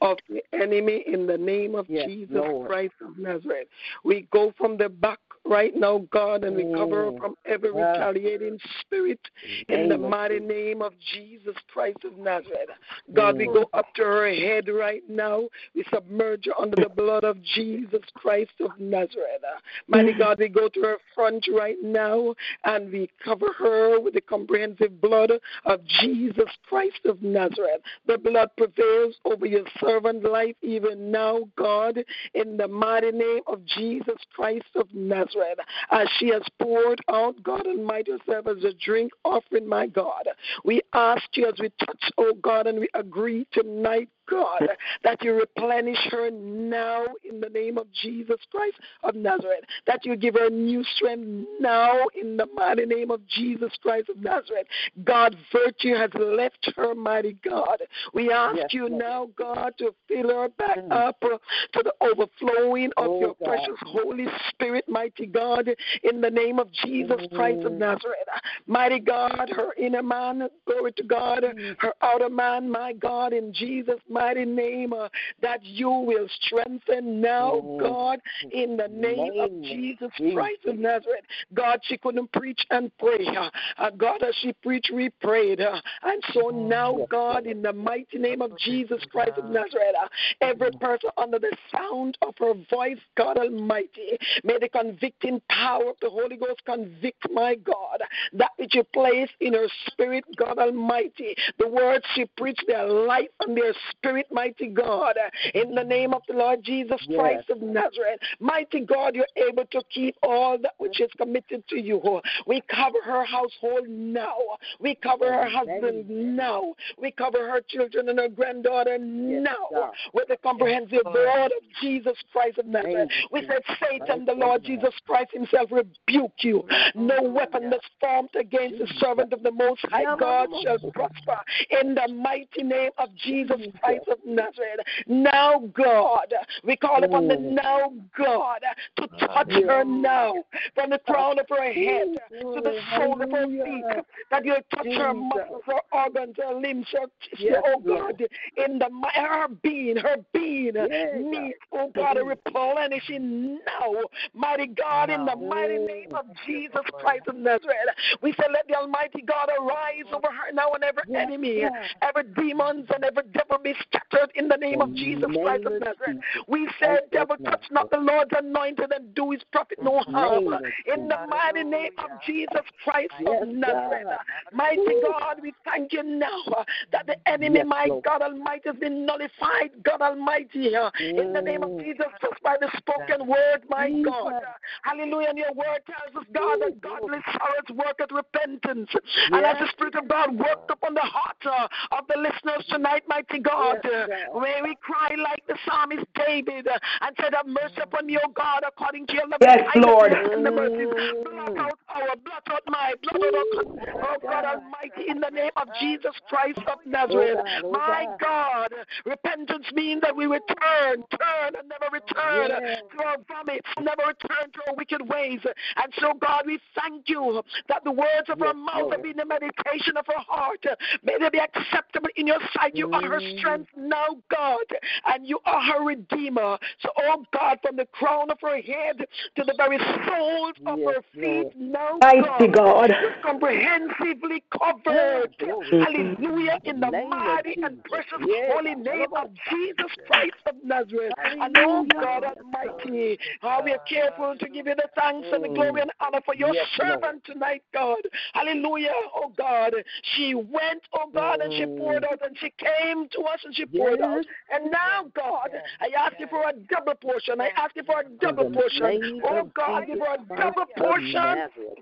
[0.04, 2.68] of the enemy in the name of yes, Jesus Lord.
[2.68, 3.68] Christ of Nazareth.
[4.04, 7.18] We go from the back right now, God, and we cover Mm.
[7.18, 7.74] from every Ah.
[7.74, 9.20] retaliating spirit
[9.68, 12.70] in Name the mighty name of Jesus Christ of Nazareth.
[13.12, 15.48] God, we go up to her head right now.
[15.74, 19.44] We submerge her under the blood of Jesus Christ of Nazareth.
[19.86, 24.20] Mighty God, we go to her front right now and we cover her with the
[24.22, 25.30] comprehensive blood
[25.64, 27.82] of Jesus Christ of Nazareth.
[28.06, 31.98] The blood prevails over your servant life even now, God,
[32.34, 35.58] in the mighty name of Jesus Christ of Nazareth.
[35.90, 40.28] As she has poured out, God Almighty, yourself as a drink offering, my God.
[40.64, 44.68] We ask you as we touch, oh God, and we agree tonight, God,
[45.02, 50.16] that you replenish her now in the name of Jesus Christ of Nazareth, that you
[50.16, 54.66] give her new strength now in the mighty name of Jesus Christ of Nazareth.
[55.04, 57.78] God, virtue has left her, mighty God.
[58.12, 59.02] We ask Yes, you Lord.
[59.02, 60.92] now, God, to fill her back Mm.
[60.92, 61.38] up uh,
[61.72, 63.44] to the overflowing of Oh, your God.
[63.44, 65.68] precious Holy Spirit, mighty God,
[66.02, 67.78] in the name of Jesus Christ of Mm.
[67.78, 68.28] Nazareth.
[68.66, 71.76] Mighty God, her inner man, glory to God, Mm.
[71.80, 75.08] her outer man, my God, in Jesus' mighty name, uh,
[75.42, 77.60] that you will strengthen now.
[77.80, 78.20] God,
[78.52, 80.10] in the name of Jesus.
[80.32, 81.24] Christ of Nazareth.
[81.52, 83.26] God, she couldn't preach and pray.
[83.26, 85.60] Uh, uh, God, as she preached, we prayed.
[85.60, 90.08] Uh, and so now, God, in the mighty name of Jesus Christ of Nazareth, uh,
[90.40, 95.96] every person under the sound of her voice, God Almighty, may the convicting power of
[96.00, 98.00] the Holy Ghost convict, my God,
[98.34, 101.34] that which you place in her spirit, God Almighty.
[101.58, 106.14] The words she preached, their life and their spirit, mighty God, uh, in the name
[106.14, 107.18] of the Lord Jesus Yes.
[107.18, 108.20] Christ of Nazareth.
[108.40, 112.00] Mighty God, you're able to keep all that which is committed to you.
[112.46, 114.36] We cover her household now.
[114.80, 116.74] We cover her husband now.
[116.98, 122.58] We cover her children and her granddaughter now with the comprehensive blood of Jesus Christ
[122.58, 123.10] of Nazareth.
[123.30, 124.64] We said, Satan, the Lord Lord.
[124.64, 126.64] Jesus Christ himself rebuke you.
[126.94, 131.38] No weapon that's formed against the servant of the Most High God shall prosper.
[131.82, 134.80] In the mighty name of Jesus Christ of Nazareth.
[135.06, 137.52] Now, God, we call upon the Mm.
[137.52, 138.62] now God
[138.96, 140.44] to touch her now
[140.74, 143.84] from the crown of her head to the sole of her feet.
[144.30, 147.80] That you'll touch her muscles, her organs, her limbs, her tissue, Yes, oh.
[147.80, 148.22] God,
[148.56, 153.94] in the her being, her being Yes, needs, oh God, a replenishing now,
[154.34, 155.86] mighty God, in the mighty Mm.
[155.86, 157.74] name of Jesus Christ of Nazareth.
[158.20, 161.64] We say, let the Almighty God arise over her now and every enemy,
[162.02, 166.22] every demons and every devil be scattered in the name of Jesus Christ of Nazareth.
[166.48, 170.54] We said, devil, touch not the Lord's anointed and do his prophet no harm.
[170.86, 174.18] In the mighty name of Jesus Christ of Nazareth.
[174.52, 179.70] Mighty God, we thank you now that the enemy, my God Almighty, has been nullified,
[179.82, 181.84] God Almighty, in the name of Mm.
[181.84, 184.42] Jesus, just by the spoken word, my God.
[184.82, 185.28] Hallelujah.
[185.30, 188.90] And your word tells us, God, that godly sorrows work at repentance.
[189.32, 193.04] And as the Spirit of God worked upon the heart uh, of the listeners tonight,
[193.08, 197.80] mighty God, Uh, may we cry like the psalmist David uh, and said, Have mercy
[197.82, 199.40] upon me, O God, according to your love.
[199.40, 200.12] Yes, Lord.
[200.12, 200.88] and the mercies.
[201.24, 205.50] Blot out our, blot out my, blot out our, oh God Almighty, in the name
[205.56, 207.38] of Jesus Christ of Nazareth.
[207.70, 208.72] My God,
[209.04, 214.60] repentance means that we return, turn, and never return to our vomits, never return to
[214.68, 215.40] our wicked ways.
[215.44, 218.94] And so, God, we thank you that the words of our mouth Lord.
[218.94, 220.64] and be the meditation of our heart.
[221.02, 222.76] May they be acceptable in your sight.
[222.76, 223.63] You are her Mm.
[223.64, 224.64] Strength now, God,
[225.06, 226.58] and you are her redeemer.
[226.80, 228.98] So, oh God, from the crown of her head
[229.36, 231.54] to the very soles of Yes, her feet Lord.
[231.56, 232.90] now, Mighty God.
[233.00, 235.34] you're comprehensively covered.
[235.38, 235.68] Glory.
[235.70, 236.58] Hallelujah.
[236.64, 237.90] In the Name mighty and Jesus.
[237.90, 238.52] precious Yes.
[238.52, 241.12] holy name of Jesus Christ of Nazareth.
[241.40, 245.48] And oh God Almighty, how we are careful to give you the thanks and the
[245.48, 247.00] glory and honor for your Yes, Lord.
[247.02, 247.98] servant tonight, God.
[248.34, 248.92] Hallelujah.
[249.14, 249.74] Oh God.
[250.16, 251.78] She went, oh God, and she Mm.
[251.78, 254.24] poured out and she came to us and she poured out.
[254.52, 255.50] And now, God,
[255.80, 257.40] I ask you for a double portion.
[257.40, 259.20] I ask you for a double portion.
[259.24, 261.36] Oh God, give her a double portion.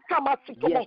[0.08, 0.36] Come on,
[0.66, 0.86] Yes,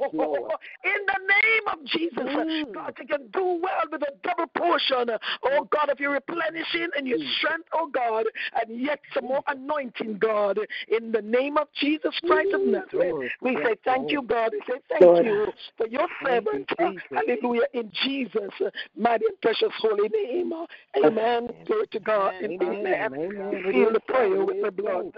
[0.84, 2.74] in the name of Jesus, Mm.
[2.74, 5.10] God, you can do well with a double portion.
[5.44, 8.26] Oh God, of your replenishing and your strength, oh God,
[8.62, 12.72] and yet some more anointing, God, in the name of Jesus Christ of Mm.
[12.72, 13.32] Nazareth.
[13.42, 14.52] We say thank you, God.
[14.52, 16.70] We say thank you for your servant.
[17.12, 17.68] Hallelujah.
[17.74, 18.54] In Jesus'
[18.96, 20.54] mighty and precious holy name.
[20.98, 21.50] Amen.
[21.66, 22.34] Glory to God.
[22.42, 22.86] And Amen.
[22.86, 23.14] amen.
[23.14, 23.64] Amen.
[23.66, 25.12] We seal the prayer with the blood.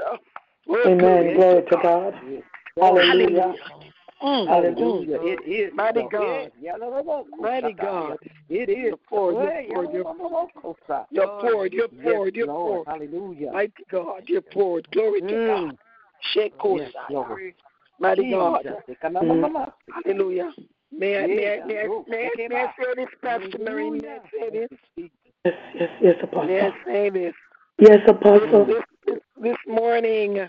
[0.69, 1.36] Oh, Amen.
[1.36, 2.14] Glory to God.
[2.30, 2.44] Yes.
[2.80, 3.56] Hallelujah.
[4.22, 4.48] Mm.
[4.48, 5.18] Hallelujah.
[5.22, 5.72] It is.
[5.76, 6.03] Mighty.
[6.11, 6.52] God.
[7.40, 8.18] Mighty God.
[8.49, 8.78] It is.
[8.78, 10.03] You're poured, you're poured, you're-
[11.41, 12.88] poured, you're poured, you're poured.
[12.88, 13.52] Hallelujah.
[13.52, 14.90] Mighty God, you're poured.
[14.91, 15.38] Glory to God.
[15.38, 15.78] Mm.
[16.34, 16.91] Shekosa.
[17.99, 18.65] Mighty God.
[20.06, 20.52] Hallelujah.
[20.91, 23.90] May I, may I, may I, may I, may I say this, Pastor Mary?
[23.91, 24.68] May I say
[24.98, 25.10] this?
[25.48, 25.57] Hallelujah.
[25.76, 26.72] Yes, yes, yes, Apostle.
[26.86, 27.34] say this?
[27.80, 28.65] Yes, Apostle.
[28.65, 30.48] this, this, this morning,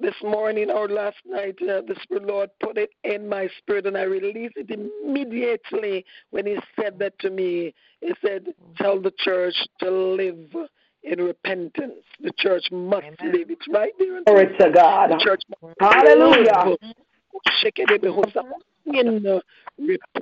[0.00, 3.96] this morning or last night, uh, the Spirit Lord put it in my spirit, and
[3.96, 7.74] I released it immediately when He said that to me.
[8.00, 10.54] He said, "Tell the church to live
[11.02, 12.04] in repentance.
[12.20, 13.50] The church must live.
[13.50, 14.18] It's right there.
[14.18, 15.10] in Glory to God.
[15.12, 16.64] The church must Hallelujah.
[16.66, 16.78] live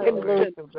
[0.07, 0.75] in repentance.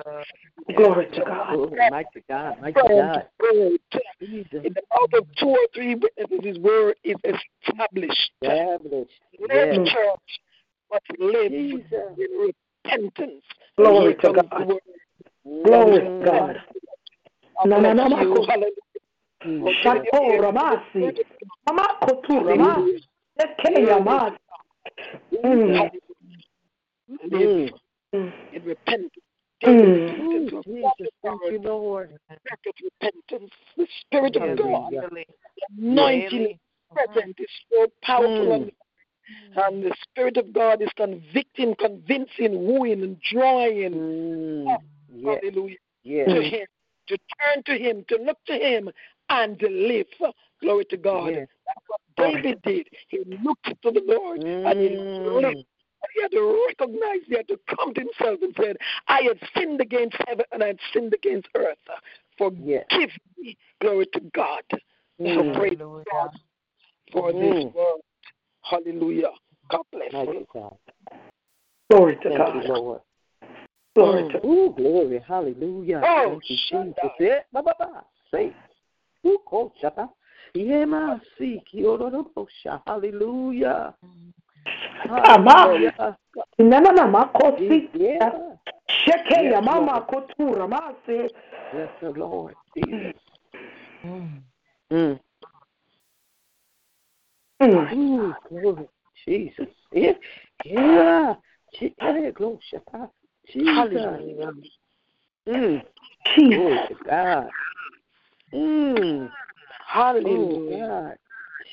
[0.75, 1.55] Glory to God.
[1.55, 3.27] Glory, mighty God, mighty God.
[3.51, 8.31] In the mouth of two or three witnesses, his word is established.
[8.41, 9.21] Established.
[9.49, 9.93] Every Yes.
[9.93, 10.39] church
[10.91, 12.17] must live Jesus.
[12.17, 12.53] in
[12.83, 13.45] repentance.
[13.77, 14.67] Glory to God.
[14.67, 14.81] word.
[15.63, 16.61] Glory to God.
[20.41, 21.13] Ramasi.
[22.01, 22.35] Kotu
[23.39, 24.39] Ekeya Masi.
[27.23, 27.31] Mm.
[27.31, 27.71] Live
[28.13, 28.33] Mm.
[28.53, 29.11] in repentance.
[29.63, 29.99] Mm.
[30.11, 32.17] Repentance Ooh, of Jesus, thank you, Lord.
[33.01, 33.51] repentance.
[33.77, 35.09] The Spirit of God, Hallelujah.
[35.77, 36.57] anointing is
[36.91, 38.55] present, is so powerful, Mm.
[38.55, 38.71] and,
[39.57, 43.93] and the Spirit of God is convicting, convincing, wooing, and drawing.
[43.93, 44.77] Mm.
[45.13, 45.77] Yes, Hallelujah.
[46.03, 46.29] yes.
[46.29, 46.67] To Him,
[47.07, 48.89] to turn to Him, to look to Him,
[49.29, 50.07] and to live.
[50.61, 51.33] Glory to God.
[51.33, 51.47] Yes.
[51.65, 52.87] That's what David did.
[53.09, 55.65] He looked to the Lord and he lived.
[56.03, 56.07] Mm.
[56.13, 58.77] He had to recognize, he had to come to himself and said,
[59.07, 61.77] I have sinned against heaven and I have sinned against earth.
[62.37, 63.11] Forgive Yes.
[63.37, 63.57] me.
[63.81, 64.63] Glory to God.
[65.19, 65.35] Mm.
[65.35, 66.29] So praise God
[67.11, 67.73] for this Mm.
[67.73, 68.01] word.
[68.61, 69.31] Hallelujah.
[69.69, 70.47] God bless Mighty you.
[70.53, 70.77] God.
[71.89, 72.55] Glory to Thank God.
[72.55, 73.01] you, Lord.
[73.95, 75.23] Glory to Ooh, glory.
[75.25, 76.01] Hallelujah.
[76.05, 77.11] Oh, Thank you, shut Jesus.
[77.19, 78.05] Eh, ba, ba, ba.
[78.31, 78.51] Say.
[79.25, 80.09] Ooh, ko, shata.
[80.53, 81.61] Yeah, ma, see.
[81.71, 82.81] Kiororobosha.
[82.85, 83.93] Hallelujah.
[85.09, 85.51] Ama.
[85.51, 86.17] Hallelujah.
[86.57, 87.89] Na, na, na, Makosi.
[87.93, 88.31] Yeah.
[88.89, 91.29] Shekeya Yes, Mama Kotu Ramasi.
[91.71, 92.55] Bless the Lord.
[92.75, 93.13] Jesus.
[94.05, 94.41] Mm.
[94.91, 95.19] Mm.
[97.93, 98.89] Ooh, glory.
[99.25, 99.67] Jesus.
[99.91, 100.13] Yeah.
[100.63, 101.35] Yeah.
[101.79, 102.59] Yeah, glory.
[103.51, 103.93] Jesus.
[105.47, 105.81] Mm.
[106.35, 106.57] Jesus.
[106.57, 107.49] Glory to God.
[108.53, 109.29] Mm.
[109.87, 111.17] Hallelujah.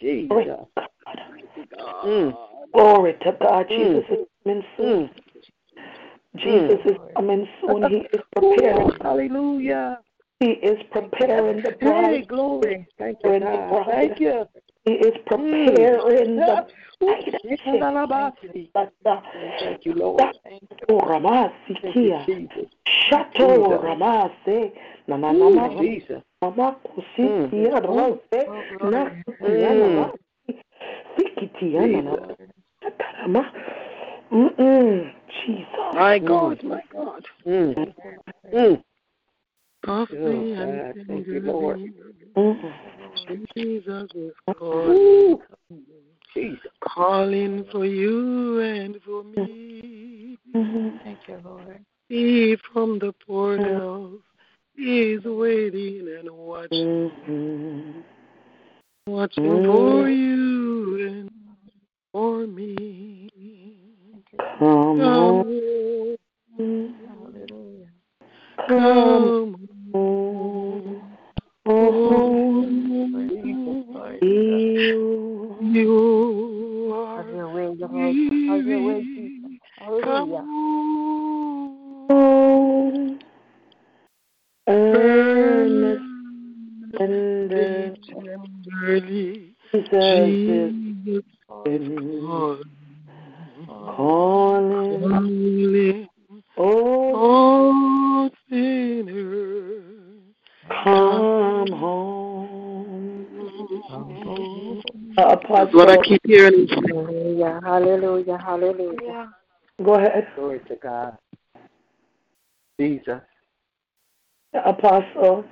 [0.01, 0.48] Jesus.
[2.04, 2.32] Mm.
[2.72, 3.66] Glory to God.
[3.68, 3.70] Mm.
[3.76, 4.86] Jesus is coming soon.
[4.86, 5.10] Mm.
[6.36, 7.82] Jesus is coming soon.
[7.90, 8.90] He is preparing.
[9.02, 9.98] Hallelujah.
[10.40, 12.26] He is preparing the Hey, bride.
[12.28, 12.86] glory.
[12.98, 13.84] Thank you, God.
[13.86, 14.44] Thank you.
[14.84, 16.66] He is preparing the
[17.00, 17.26] Thank
[19.84, 20.20] you, Lord.
[20.44, 20.62] Thank
[21.96, 22.66] you, Jesus.
[23.10, 24.72] Shato Ramase.
[25.06, 25.68] Na na na na.
[25.80, 26.22] Jesus.
[26.40, 27.50] Mama kusi Mm.
[27.86, 28.18] rose.
[28.82, 29.94] Na kusia na Mm.
[29.96, 30.12] ma.
[30.46, 30.52] Sikitia na na.
[30.52, 30.52] Karama.
[34.32, 35.12] Mm-mm.
[35.44, 35.66] Jesus.
[35.94, 37.24] My God, my God.
[37.47, 37.94] Mm.
[38.52, 38.82] Mm.
[39.85, 40.94] Coffee Oh, God.
[41.06, 41.93] Thank you, Lord.
[42.36, 43.47] Mm.
[43.56, 45.39] Jesus is calling,
[46.35, 46.60] Jesus.
[46.81, 50.39] calling for you and for me.
[50.55, 51.01] Mhm.
[52.09, 54.20] He from the portals
[54.77, 58.05] is waiting and watching,
[59.08, 59.12] Mhm.
[59.14, 61.30] watching for you and
[62.12, 63.28] for me.
[64.30, 65.44] Come on.
[68.68, 69.58] Come Come on.
[71.66, 72.64] Oh,
[74.20, 75.56] you.
[75.60, 78.22] You are weary.
[80.02, 80.32] Come
[84.68, 85.31] Oh,
[88.72, 89.54] tenderly.
[89.72, 90.74] Jesus is
[91.06, 92.66] Jesus calling,
[93.66, 95.08] calling.
[95.08, 96.08] calling
[96.56, 99.82] Oh, all sinners.
[100.68, 103.26] come home.
[105.16, 106.68] Uh, That's Apostle, what I keep hearing.
[106.68, 109.32] Hallelujah, hallelujah, hallelujah.
[109.84, 110.28] go ahead.
[110.36, 111.16] Glory to God.
[112.78, 113.20] Jesus.
[114.54, 115.44] Apostle,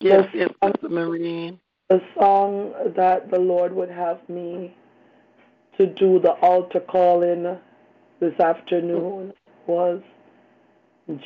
[0.00, 1.60] Yes, yes, Pastor Maureen.
[1.90, 4.74] The song that the Lord would have me
[5.76, 7.58] to do the altar call in
[8.20, 9.32] this afternoon
[9.66, 10.00] was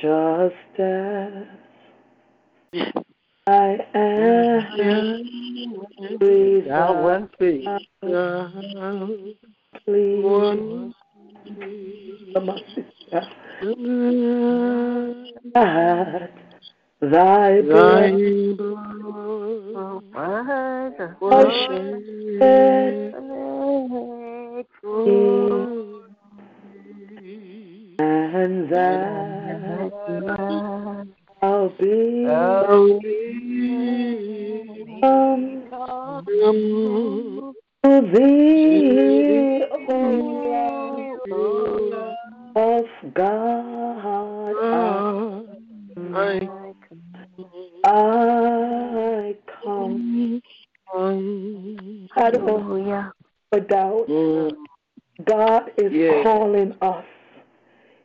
[0.01, 1.43] just as
[3.47, 5.24] I am.
[6.19, 7.69] Please, Thou one feet.
[9.85, 10.95] please.
[15.55, 16.53] That
[17.10, 18.14] thy blood
[27.98, 29.14] and that
[31.43, 32.24] I'll be
[35.02, 35.66] come
[37.85, 39.76] to thee, O
[42.56, 44.56] of God.
[46.14, 46.53] I
[52.15, 52.24] come.
[52.24, 53.12] I don't know
[53.53, 54.09] a doubt
[55.24, 56.24] God is Yes.
[56.24, 57.05] calling us.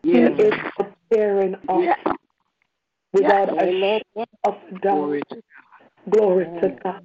[0.04, 0.32] Yes.
[0.38, 2.00] He is preparing us Yes.
[3.14, 4.02] without a Amen.
[4.16, 4.82] shadow of a doubt.
[4.82, 5.42] Glory to
[6.10, 7.04] Glory to God.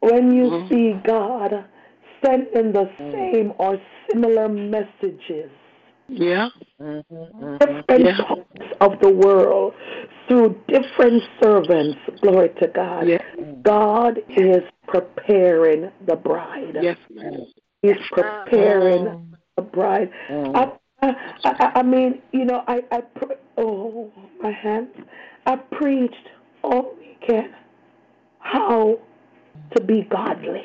[0.00, 0.68] When you Mhm.
[0.68, 1.64] see God
[2.24, 3.12] sending the Mm.
[3.12, 5.50] same or similar messages,
[6.08, 6.48] Yeah.
[6.80, 8.04] Mhm, different mhm.
[8.04, 8.24] Yeah.
[8.24, 9.74] parts of the world
[10.26, 13.22] through different servants, glory to God, Yeah.
[13.62, 16.78] God is preparing the bride.
[16.80, 17.46] Yes, ma'am.
[17.82, 20.10] He's preparing the bride.
[20.28, 20.56] Mm.
[20.56, 20.72] I,
[21.02, 21.14] I,
[21.44, 24.10] I, I mean, you know, I, I, pre- oh,
[24.40, 24.88] my hands.
[25.46, 26.28] I preached
[26.62, 27.54] all weekend
[28.40, 28.98] how
[29.76, 30.64] to be godly.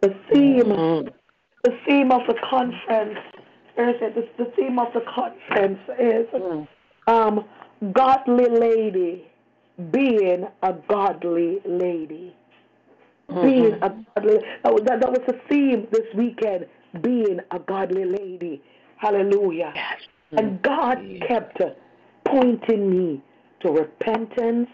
[0.00, 1.12] The theme, Mhm.
[1.64, 3.18] the theme of the conference,
[3.74, 4.14] where is it?
[4.14, 6.68] The, the theme of the conference is Mm.
[7.06, 7.44] um,
[7.92, 9.26] godly lady
[9.90, 12.34] being a godly lady.
[13.28, 16.66] Being a godly, that was, that, that was the theme this weekend,
[17.00, 18.60] being a godly lady.
[18.96, 19.72] Hallelujah.
[20.32, 20.98] And God
[21.28, 21.60] kept
[22.24, 23.22] pointing me
[23.60, 24.68] to repentance,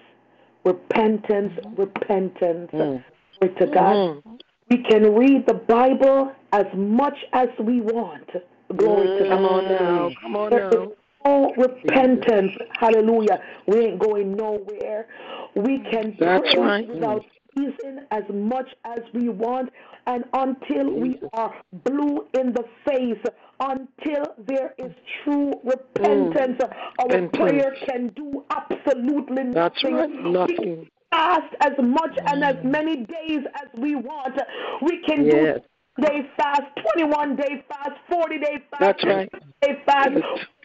[0.64, 2.70] repentance, repentance.
[2.72, 3.04] Mm.
[3.40, 3.96] Glory to God.
[3.96, 4.22] Mhm.
[4.70, 8.28] We can read the Bible as much as we want.
[8.74, 9.50] Glory to Come mm.
[9.52, 10.10] on now.
[10.22, 10.92] Come on There now.
[11.24, 12.52] no repentance.
[12.78, 13.40] Hallelujah.
[13.66, 15.06] We ain't going nowhere.
[15.54, 16.88] We can That's pray right.
[16.88, 17.24] without
[17.56, 19.70] ceasing as much as we want.
[20.06, 23.22] And until we are blue in the face,
[23.60, 24.92] until there is
[25.24, 25.70] true mm.
[25.70, 26.60] repentance,
[26.98, 27.36] our Repentance.
[27.36, 29.52] prayer can do absolutely nothing.
[29.52, 30.10] That's right.
[30.10, 30.90] We Nothing.
[31.10, 32.64] fast as much and as mm.
[32.64, 34.38] many days as we want.
[34.82, 35.58] We can Yes.
[35.58, 35.62] do
[36.00, 36.62] day fast,
[36.94, 39.30] 21 day fast, 40 day fast, That's right.
[39.62, 40.10] day fast.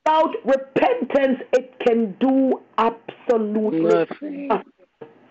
[0.06, 4.48] Without repentance, it can do absolutely Nothing.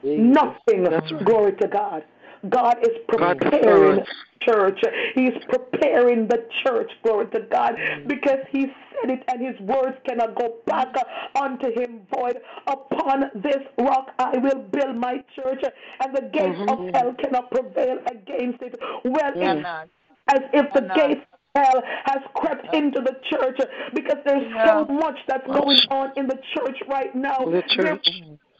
[0.03, 0.33] nothing.
[0.33, 0.85] Nothing.
[0.85, 1.25] Right.
[1.25, 2.05] Glory to God.
[2.49, 4.09] God is preparing prepares.
[4.43, 4.81] church.
[5.15, 6.91] He's preparing the church.
[7.03, 7.75] Glory to God.
[8.07, 10.95] Because he said it and his words cannot go back
[11.35, 12.41] unto him void.
[12.67, 15.63] Upon this rock I will build my church
[16.03, 16.73] and the gates Mhm.
[16.89, 18.81] of hell cannot prevail against it.
[19.05, 19.55] Well, Yeah.
[19.55, 19.91] it's
[20.29, 23.61] as if the gates of hell has crept into the church
[23.93, 27.45] because there's so much that's going on in the church right now.
[27.45, 28.09] The church.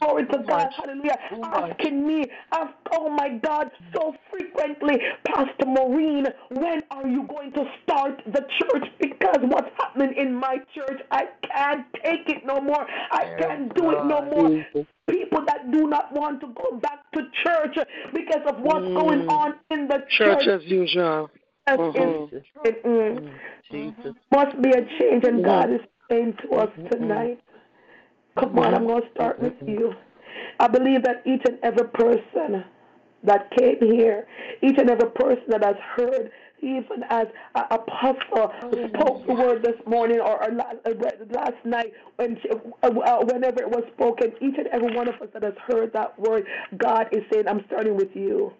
[0.01, 1.17] Glory to God, hallelujah.
[1.43, 7.65] Asking me, ask, oh my God, so frequently, Pastor Maureen, when are you going to
[7.83, 8.87] start the church?
[8.99, 12.85] Because what's happening in my church, I can't take it no more.
[13.11, 14.65] I can't do it no more.
[15.07, 17.77] People that do not want to go back to church
[18.13, 18.95] because of what's Mm.
[18.95, 20.47] going on in the Church church.
[20.47, 21.29] as usual.
[21.67, 22.33] Mhm.
[22.33, 25.45] it's- it, mm, must be a change, and Mhm.
[25.45, 27.39] God is saying to us tonight.
[28.39, 29.93] Come on, I'm going to start with you.
[30.59, 32.63] I believe that each and every person
[33.23, 34.27] that came here,
[34.63, 36.31] each and every person that has heard,
[36.61, 38.53] even as uh, Apostle
[38.89, 40.91] spoke the word this morning or, or last, uh,
[41.31, 45.15] last night, when she, uh, uh, whenever it was spoken, each and every one of
[45.15, 46.45] us that has heard that word,
[46.77, 48.53] God is saying, I'm starting with you.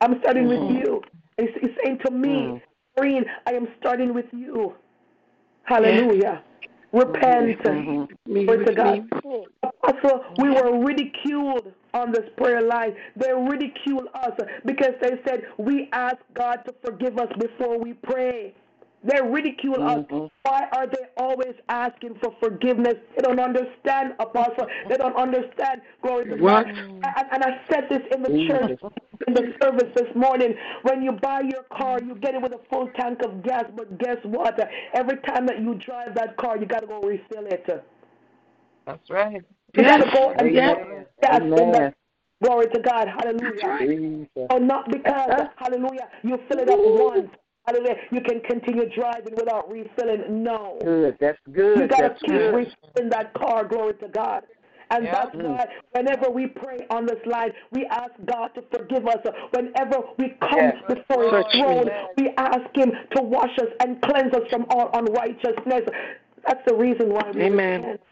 [0.00, 1.02] I'm starting with you.
[1.38, 2.60] He's, he's saying to me,
[2.96, 4.74] Green, I am starting with you.
[5.64, 6.42] Hallelujah.
[6.92, 7.64] Repent.
[8.26, 9.10] Me Glory to God.
[9.24, 9.46] me.
[9.62, 12.94] Apostle, we were ridiculed on this prayer line.
[13.16, 14.32] They ridiculed us
[14.66, 18.54] because they said we ask God to forgive us before we pray.
[19.04, 20.04] They ridicule us.
[20.06, 20.30] Mhm.
[20.44, 22.94] Why are they always asking for forgiveness?
[23.16, 24.68] They don't understand, Apostle.
[24.88, 25.82] They don't understand.
[26.02, 26.66] Glory to God.
[26.68, 28.78] And, and I said this in the church,
[29.26, 30.54] in the service this morning.
[30.82, 33.98] When you buy your car, you get it with a full tank of gas, but
[33.98, 34.58] guess what?
[34.94, 37.66] Every time that you drive that car, you got to go refill it.
[38.86, 39.42] That's right.
[39.74, 39.90] You Yes.
[39.90, 40.76] got to go and Yes.
[41.20, 41.72] get gas in Amen.
[41.72, 41.94] that.
[42.42, 43.08] Glory to God.
[43.08, 43.78] Hallelujah.
[43.78, 44.48] Jesus.
[44.50, 47.30] So not because, hallelujah, you fill it up once.
[47.66, 47.96] Hallelujah.
[48.10, 50.42] You can continue driving without refilling.
[50.42, 50.78] No.
[50.82, 51.16] Good.
[51.20, 51.78] That's good.
[51.78, 52.54] You got to keep good.
[52.54, 53.64] refilling that car.
[53.64, 54.42] Glory to God.
[54.92, 55.12] And Yeah.
[55.12, 59.24] that's why whenever we pray on this line, we ask God to forgive us.
[59.50, 60.84] Whenever we come Yes.
[60.86, 65.88] before His throne, we ask Him to wash us and cleanse us from all unrighteousness.
[66.46, 67.80] That's the reason why we Amen.
[67.80, 68.02] repent.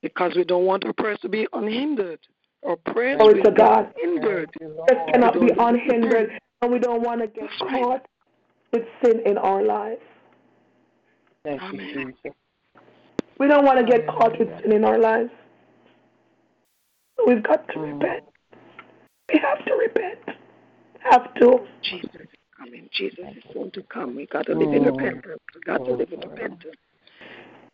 [0.00, 2.20] Because we don't want our prayers to be unhindered.
[2.64, 3.92] Our prayers Glory will to God.
[3.96, 4.52] hindered.
[4.52, 7.82] Prayers cannot be unhindered, and we don't want to get That's right.
[7.82, 8.06] caught
[8.72, 10.02] with sin in our lives.
[11.42, 12.14] Thank you, Amen.
[12.22, 12.36] Jesus.
[13.38, 15.30] We don't want to get caught with sin in our lives.
[17.20, 18.00] So we've got to Mm.
[18.00, 18.24] repent.
[19.32, 20.18] We have to repent.
[21.00, 21.66] Have to.
[21.82, 22.26] Jesus.
[22.58, 24.16] I mean, Jesus is soon to come.
[24.16, 24.86] We got to live in Mm.
[24.86, 25.40] repentance.
[25.54, 26.76] We got to live in repentance.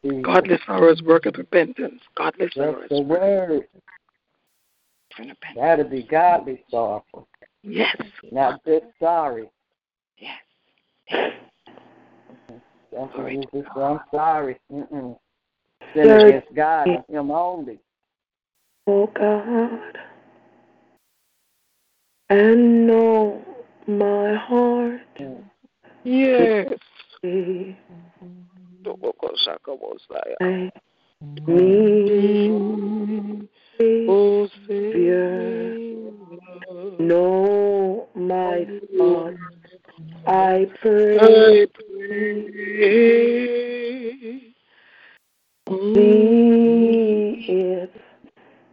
[0.05, 0.23] Jesus.
[0.23, 2.03] Godless hours work of repentance.
[2.15, 3.69] Godless That's hours the word.
[5.19, 5.55] in repentance.
[5.55, 7.29] Gotta be godly sorrowful.
[7.63, 7.97] Yes.
[8.31, 9.51] Not just sorry.
[10.19, 10.43] Yes.
[12.91, 14.61] Glory Jesus, I'm sorry.
[14.71, 15.19] Mm-mm.
[15.95, 17.81] Sin against God and Him only.
[18.89, 19.99] Oh God,
[22.31, 23.45] and know
[23.89, 25.01] my heart.
[26.05, 26.69] Yes.
[27.21, 27.77] Me,
[34.09, 34.49] Oh,
[36.99, 39.37] know my thoughts.
[40.27, 41.19] I pray.
[41.19, 42.57] I pray.
[45.95, 47.91] See if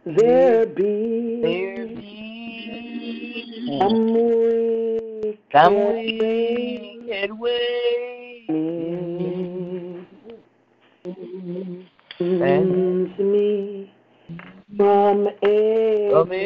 [0.04, 8.46] there be There be some wicked some way way.
[11.04, 13.92] And Cleanse me
[14.76, 16.44] from from every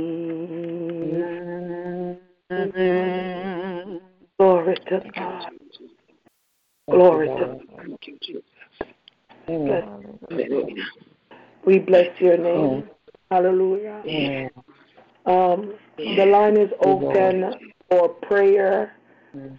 [4.37, 5.51] Glory to God.
[6.89, 7.60] Glory to God.
[7.81, 8.43] Thank you, Jesus.
[9.47, 9.83] Bless.
[10.29, 10.85] Hallelujah.
[11.65, 12.83] We bless your name.
[13.29, 14.03] Hallelujah.
[14.05, 14.47] Yeah.
[15.25, 17.53] Um, the line is open
[17.89, 18.93] for prayer,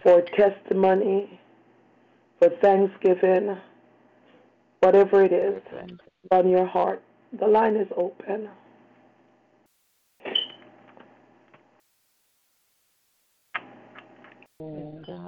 [0.01, 1.39] for testimony,
[2.39, 3.57] for thanksgiving,
[4.81, 5.61] whatever it is
[6.31, 7.01] on your heart.
[7.39, 8.49] The line is open.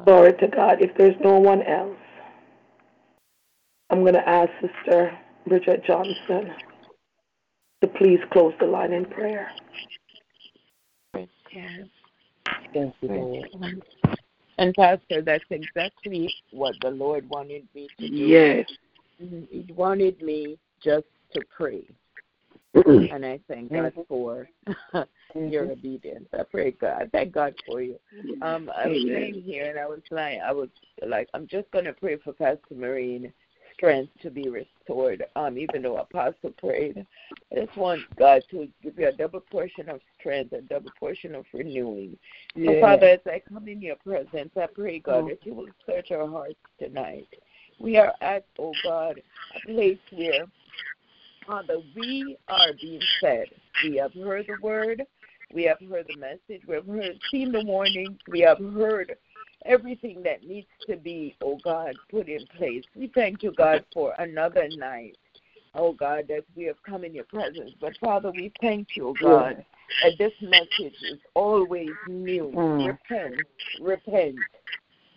[0.05, 0.81] Glory to God.
[0.81, 1.97] If there's no one else,
[3.95, 5.17] I'm going to ask Sister
[5.47, 6.51] Bridget Johnson
[7.81, 9.49] to please close the line in prayer.
[11.15, 11.27] Yes.
[12.73, 13.81] Thank you, Lord.
[14.57, 18.13] And Pastor, that's exactly what the Lord wanted me to do.
[18.15, 18.69] Yes.
[19.23, 19.47] Mhm.
[19.49, 21.87] He wanted me just to pray.
[22.73, 24.49] and I thank God for
[25.35, 26.27] your obedience.
[26.37, 27.03] I pray God.
[27.03, 27.97] I thank God for you.
[28.41, 30.67] Um, I was sitting here and I was like, I was
[31.07, 33.31] like, I'm just gonna pray for Pastor Maureen
[33.75, 35.23] strength to be restored.
[35.35, 37.05] Um, even though Apostle prayed,
[37.51, 41.35] I just want God to give you a double portion of strength, a double portion
[41.35, 42.17] of renewing.
[42.55, 46.11] So, Father, as I come in your presence, I pray, God, that you will search
[46.11, 47.27] our hearts tonight.
[47.79, 49.21] We are at, oh God,
[49.55, 50.45] a place where,
[51.45, 53.47] Father, we are being fed.
[53.83, 55.03] We have heard the word,
[55.53, 59.15] we have heard the message, we have heard, seen the warnings, we have heard
[59.65, 62.83] everything that needs to be, oh God, put in place.
[62.95, 65.17] We thank you, God, for another night.
[65.73, 67.71] Oh God, that we have come in your presence.
[67.81, 69.65] But Father, we thank you, oh God,
[70.03, 72.53] that this message is always new.
[72.55, 72.87] Mm.
[72.87, 73.41] Repent,
[73.81, 74.37] repent.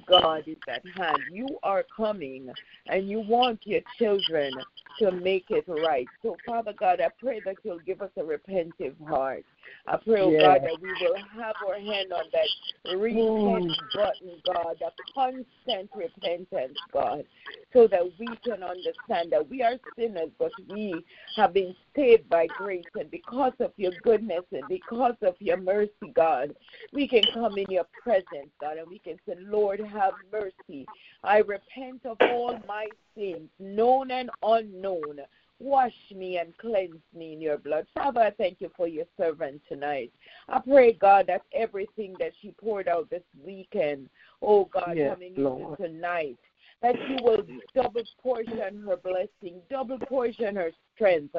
[0.09, 1.19] God is at hand.
[1.31, 2.51] You are coming
[2.87, 4.53] and you want your children
[4.99, 6.07] to make it right.
[6.23, 9.45] So, Father God, I pray that you'll give us a repentive heart.
[9.87, 13.75] I pray, oh God, that we will have our hand on that repent mm.
[13.95, 17.25] button, God, a constant repentance, God,
[17.73, 21.05] so that we can understand that we are sinners, but we
[21.37, 22.85] have been saved by grace.
[22.95, 26.55] And because of your goodness and because of your mercy, God,
[26.93, 30.87] we can come in your presence, God, and we can say, Lord, have mercy.
[31.23, 32.87] I repent of all my
[33.19, 35.21] sins, known and unknown.
[35.61, 37.87] Wash me and cleanse me in your blood.
[37.93, 40.13] Father, I thank you for your servant tonight.
[40.49, 44.09] I pray, God, that everything that she poured out this weekend,
[44.41, 46.39] oh God, Yes, coming into tonight,
[46.81, 47.43] that you will
[47.75, 51.35] double portion her blessing, double portion her strength,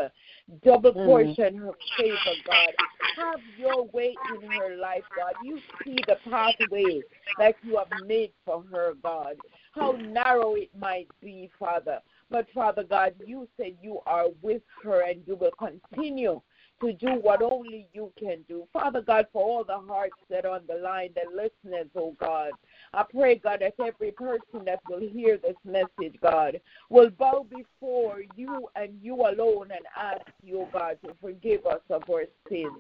[0.66, 1.06] double Mm.
[1.06, 2.74] portion her favor, God.
[3.16, 5.36] Have your way in her life, God.
[5.42, 7.04] You see the pathway
[7.38, 9.38] that you have made for her, God.
[9.72, 12.00] How narrow it might be, Father.
[12.32, 16.42] But Father God, you said you are with her and you will continue
[16.82, 18.66] to do what only you can do.
[18.72, 22.52] Father God, for all the hearts that are on the line, the listeners, oh God,
[22.94, 26.60] I pray, God, that every person that will hear this message, God,
[26.90, 31.82] will bow before you and you alone and ask you, oh God, to forgive us
[31.90, 32.72] of our sins.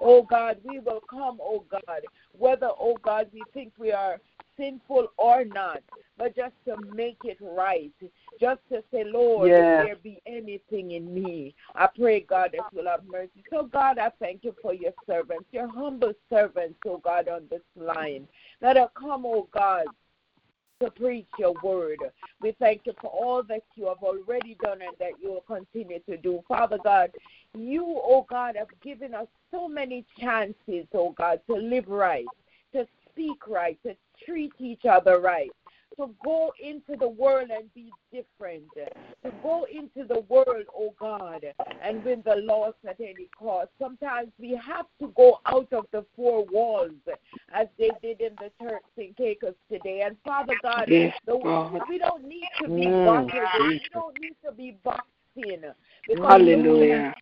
[0.00, 2.02] Oh God, we will come, oh God,
[2.36, 4.18] whether, oh God, we think we are
[4.58, 5.82] sinful or not,
[6.16, 7.92] but just to make it right,
[8.40, 9.80] just to say, Lord, Yes.
[9.80, 13.44] if there be anything in me, I pray, God, that you'll have mercy.
[13.50, 17.62] So, God, I thank you for your servants, your humble servants, oh God, on this
[17.76, 18.26] line
[18.60, 19.86] that have come, oh God,
[20.80, 21.98] to preach your word.
[22.40, 25.98] We thank you for all that you have already done and that you will continue
[26.00, 26.42] to do.
[26.46, 27.10] Father God,
[27.54, 32.26] you, oh God, have given us so many chances, oh God, to live right,
[32.72, 35.50] to speak right, to treat each other right.
[35.96, 41.44] to go into the world and be different, to go into the world, oh God,
[41.82, 43.68] and win the lost at any cost.
[43.80, 46.92] Sometimes we have to go out of the four walls
[47.52, 50.02] as they did in the Turks and Caicos today.
[50.04, 51.34] And Father God, Yes, the,
[51.88, 53.32] we don't need to be Mm, bottled.
[53.32, 55.64] We don't need to be boxed in.
[56.22, 57.14] Hallelujah.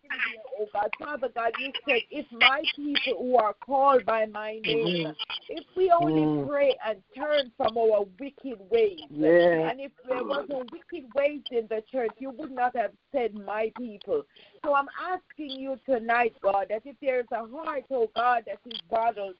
[0.59, 5.13] Oh God, Father God, you said, if my people who are called by my name,
[5.49, 6.47] if we only Mm.
[6.47, 9.71] pray and turn from our wicked ways, Yes.
[9.71, 13.33] and if there was no wicked ways in the church, you would not have said
[13.33, 14.23] my people.
[14.63, 18.59] So I'm asking you tonight, God, that if there is a heart, oh God, that
[18.65, 19.35] is bothered,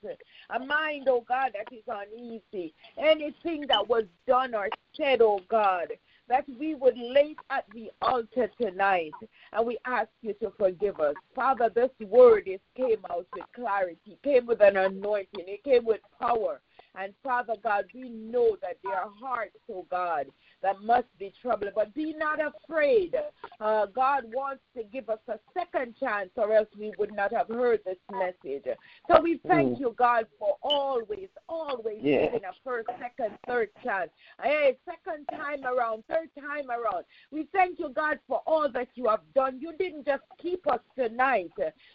[0.49, 5.87] a mind, oh God, that is uneasy, anything that was done or said, oh God,
[6.29, 9.13] that we would lay at the altar tonight
[9.53, 11.15] and we ask you to forgive us.
[11.35, 16.01] Father, this word is came out with clarity, came with an anointing, it came with
[16.19, 16.61] power.
[16.99, 20.27] And Father God, we know that there are hearts, oh God,
[20.61, 21.71] that must be troubled.
[21.75, 23.15] But be not afraid.
[23.59, 27.47] Uh, God wants to give us a second chance, or else we would not have
[27.47, 28.65] heard this message.
[29.09, 29.79] So we thank Mm.
[29.79, 34.11] you, God, for always, always giving a first, second, third chance.
[34.41, 37.05] Hey, second time around, third time around.
[37.31, 39.59] We thank you, God, for all that you have done.
[39.59, 41.51] You didn't just keep us tonight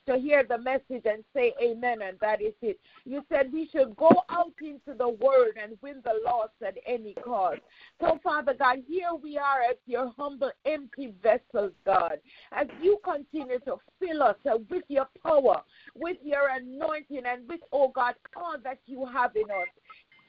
[0.07, 2.79] to hear the message and say amen, and that is it.
[3.05, 7.15] You said we should go out into the world and win the lost at any
[7.15, 7.61] cost.
[8.01, 12.19] So, Father God, here we are as your humble, empty vessels, God,
[12.53, 15.63] as you continue to fill us uh, with your power,
[15.95, 19.69] with your anointing, and with, oh God, all that you have in us.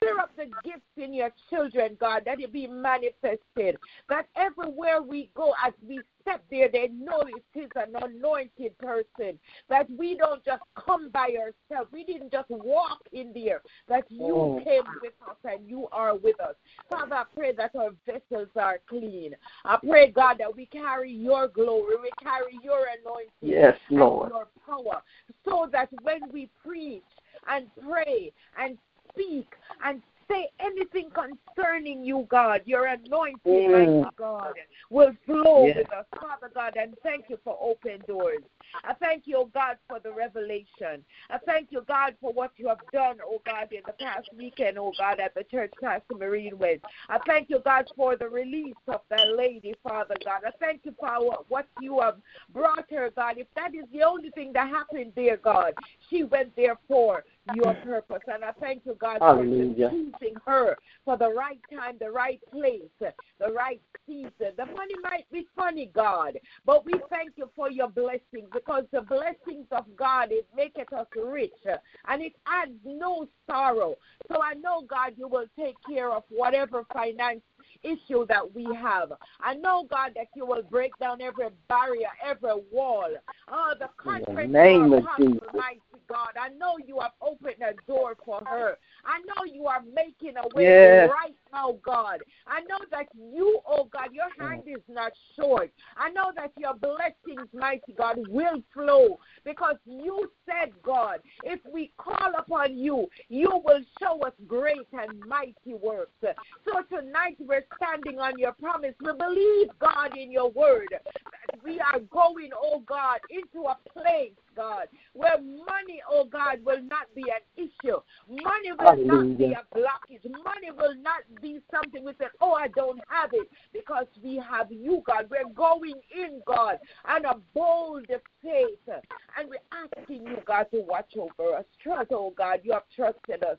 [0.04, 3.78] Stir up the gifts in your children, God, that it be manifested.
[4.10, 9.40] That everywhere we go, as we step there, they know it is an anointed person.
[9.70, 11.92] That we don't just come by ourselves.
[11.92, 13.62] We didn't just walk in there.
[13.88, 14.62] That you Oh.
[14.64, 16.56] came with us and you are with us.
[16.90, 19.36] Father, I pray that our vessels are clean.
[19.66, 24.30] I pray, God, that we carry your glory, we carry your anointing Yes, Lord.
[24.30, 25.02] your power,
[25.46, 27.04] so that when we preach
[27.48, 28.78] and pray and
[29.14, 29.48] speak
[29.85, 34.02] and say anything concerning you, God, your anointing, Mm.
[34.02, 34.53] mighty God,
[34.90, 35.77] will flow Yes.
[35.77, 38.44] with us, Father God, and thank you for open doors.
[38.84, 41.04] I thank you, oh God, for the revelation.
[41.30, 44.78] I thank you, God, for what you have done, oh God, in the past weekend,
[44.78, 46.80] oh God, at the church, Pastor Maureen Way.
[47.10, 50.41] I thank you, God, for the release of that lady, Father God.
[50.45, 52.18] I thank you for what you have
[52.54, 53.38] brought her, God.
[53.38, 55.74] If that is the only thing that happened there, God,
[56.10, 57.24] she went there for
[57.56, 58.22] your purpose.
[58.28, 62.82] And I thank you, God, for choosing her for the right time, the right place,
[63.00, 64.54] the right season.
[64.58, 69.02] The money might be funny, God, but we thank you for your blessings because the
[69.02, 71.77] blessings of God it maketh us rich uh,
[72.07, 73.95] and it adds no sorrow.
[74.31, 77.41] So I know, God, you will take care of whatever finance
[77.84, 79.14] issue that we have.
[79.41, 83.10] I know, God, that you will break down every barrier, every wall.
[83.49, 85.41] Oh, the conference name of Jesus.
[85.53, 86.31] mighty God.
[86.40, 88.77] I know you have opened a door for her.
[89.06, 91.10] I know you are making a way Yes.
[91.10, 92.20] right now, God.
[92.48, 94.50] I know that you, oh God, your mm.
[94.50, 95.72] hand is not short.
[95.98, 101.92] I know that your blessings, mighty God, will flow because you said, God, if we
[101.98, 106.12] call upon you, you will show us great and mighty works.
[106.22, 108.94] So tonight we're standing on your promise.
[109.02, 110.88] We believe, God, in your word.
[110.92, 116.82] that We are going, oh God, into a place, God, where money, oh God, will
[116.82, 117.98] not be an issue.
[118.30, 120.30] Money will not be a blockage.
[120.30, 124.72] Money will not be something we say, oh, I don't have it because we have
[124.72, 125.28] you, God.
[125.30, 128.08] We're going in, God, and a bold
[128.42, 129.02] faith.
[129.38, 131.66] And we're asking you, God, to watch over us.
[131.82, 133.58] Trust, oh God, you have trusted us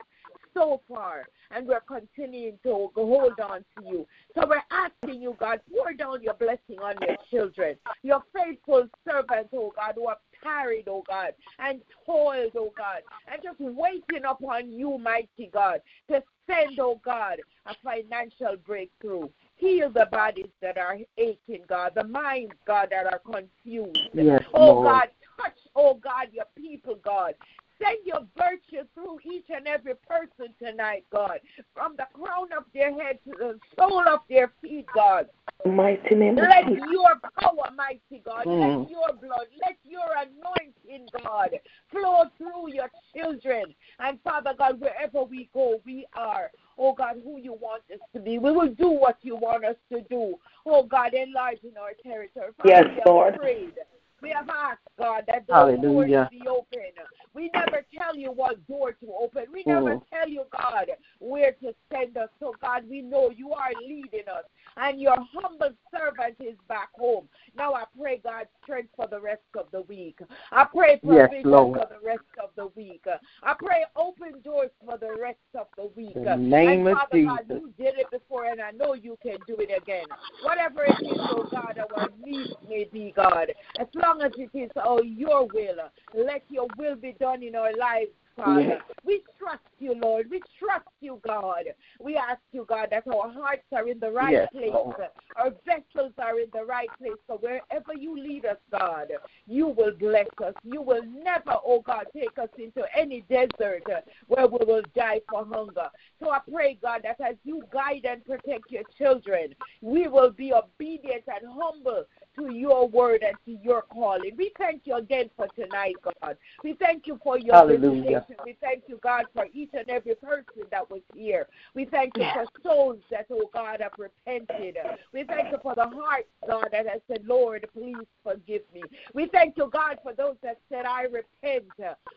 [0.53, 4.07] so far, and we're continuing to hold on to you.
[4.35, 9.51] So we're asking you, God, pour down your blessing on your children, your faithful servants,
[9.53, 13.03] oh God, who have tarried, oh God, and toiled, oh God,
[13.33, 19.29] and just waiting upon you, mighty God, to send, oh God, a financial breakthrough.
[19.57, 23.99] Heal the bodies that are aching, God, the minds, God, that are confused.
[24.13, 24.87] Yes, oh Lord.
[24.87, 25.09] God,
[25.41, 27.35] touch, oh God, your people, God.
[27.83, 31.41] Send your virtue through each and every person tonight, God,
[31.75, 35.29] from the crown of their head to the sole of their feet, God.
[35.67, 38.83] Mighty name of Let your power, mighty God, Mm.
[38.83, 41.59] let your blood, let your anointing, God,
[41.91, 43.75] flow through your children.
[43.99, 48.21] And Father God, wherever we go, we are, oh God, who you want us to
[48.21, 48.39] be.
[48.39, 50.39] We will do what you want us to do.
[50.67, 52.53] Oh God, enlarge in our territory.
[52.59, 53.37] Father, Yes, Lord.
[53.37, 53.79] prayed.
[54.25, 56.31] We have asked, God, that those Hallelujah.
[56.31, 56.93] doors be open.
[57.35, 59.45] We never tell you what door to open.
[59.53, 60.03] We never Mm.
[60.09, 60.87] tell you, God,
[61.19, 62.31] where to send us.
[62.41, 64.45] So, God, we know you are leading us,
[64.79, 67.29] and your humble servant is back home.
[67.55, 70.19] Now I pray, God, strength for the rest of the week.
[70.53, 71.81] I pray provision Yes, Lord.
[71.81, 73.05] for the rest of the week.
[73.43, 76.15] I pray open doors for the rest of the week.
[76.15, 77.63] The name and of Father God, Jesus.
[77.77, 80.07] you did it before, and I know you can do it again.
[80.41, 83.53] Whatever it is, oh God, our needs may be, God.
[83.79, 85.77] As long as it is, oh, your will,
[86.15, 88.11] let your will be done in our lives.
[88.37, 90.27] Father, we trust you, Lord.
[90.29, 91.65] We trust you, God.
[92.01, 94.71] We ask you, God, that our hearts are in the right Yes, place.
[94.73, 94.97] Lord.
[95.37, 97.13] Our vessels are in the right place.
[97.29, 99.09] So wherever you lead us, God,
[99.47, 100.55] you will bless us.
[100.65, 103.85] You will never, oh God, take us into any desert
[104.27, 105.89] where we will die for hunger.
[106.21, 110.53] So I pray, God, that as you guide and protect your children, we will be
[110.53, 112.05] obedient and humble
[112.37, 114.33] to your word and to your calling.
[114.37, 116.37] We thank you again for tonight, God.
[116.63, 118.25] We thank you for your Hallelujah.
[118.27, 118.37] visitation.
[118.45, 121.47] We thank you, God, for each and every person that was here.
[121.75, 124.77] We thank you for souls that, oh God, have repented.
[125.13, 128.85] We thank you for the heart, God, that has said, Lord, please forgive me.
[129.13, 131.65] We thank you, God, for those that said, I repent.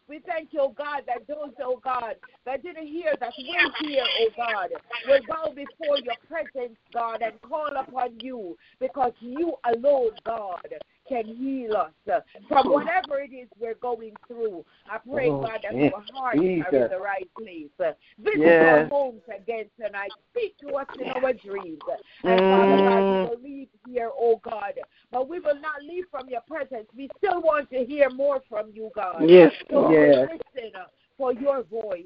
[0.07, 2.15] We thank you, oh God, that those, oh God,
[2.45, 4.69] that didn't hear, that will hear, oh God,
[5.07, 10.73] will bow before your presence, God, and call upon you because you alone, God,
[11.07, 14.65] can heal us uh, from whatever it is we're going through.
[14.89, 17.69] I pray, Oh, God, that yes, our hearts are in the right place.
[17.79, 18.63] Uh, Visit Yes.
[18.63, 20.11] our homes again tonight.
[20.31, 21.81] Speak to us in our dreams.
[22.23, 23.29] And Father God, we Mm.
[23.29, 24.73] will leave here, oh God,
[25.11, 26.88] but we will not leave from your presence.
[26.95, 29.29] We still want to hear more from you, God.
[29.29, 30.29] Yes, So Yes.
[30.55, 30.85] listen uh,
[31.17, 32.05] for your voice.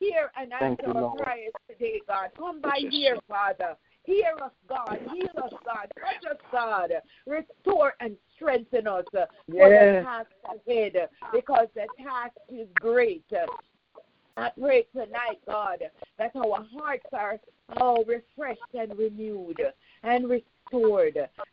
[0.00, 2.30] Hear and answer our prayers today, God.
[2.36, 3.76] Come by here, Father.
[4.08, 4.98] Hear us, God.
[5.12, 5.92] Heal us, God.
[6.00, 6.90] Touch us, God.
[7.26, 10.30] Restore and strengthen us for the task
[10.66, 13.26] ahead because the task is great.
[14.38, 15.80] I pray tonight, God,
[16.16, 17.38] that our hearts are
[17.76, 19.60] oh refreshed and renewed
[20.02, 20.42] and restored.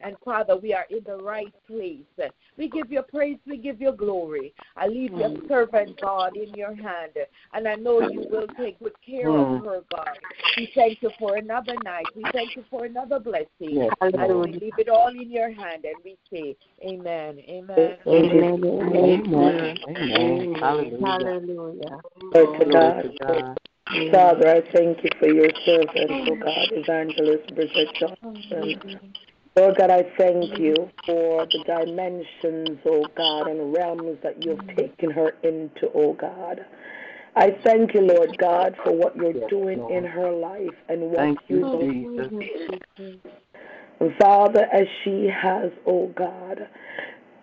[0.02, 2.04] And Father, we are in the right place.
[2.58, 4.54] We give you praise, we give you glory.
[4.76, 7.14] I leave your servant, God, in your hand.
[7.54, 9.66] And I know you will take good care of Mm.
[9.66, 10.18] her, God.
[10.58, 12.08] We thank you for another night.
[12.16, 13.48] We thank you for another blessing.
[13.60, 17.40] Yes, And we leave it all in your hand and we say, Amen.
[17.40, 17.98] Amen.
[18.08, 18.64] Amen.
[18.94, 19.80] Amen.
[19.88, 20.64] Amen.
[21.02, 22.02] Hallelujah.
[22.34, 23.56] Hallelujah.
[23.88, 24.34] Glory to Glory God.
[24.34, 24.42] to God.
[24.42, 29.00] Father, I thank you for your servant, oh God, Evangelist Bridget Johnson.
[29.58, 35.12] Lord God, I thank you for the dimensions, oh God, and realms that you've taken
[35.12, 36.66] her into, oh God.
[37.38, 41.40] I thank you, Lord God, for what you're doing in her life and what Thank
[41.48, 42.32] you you, will Jesus.
[44.00, 46.68] And Father, as she has, oh God,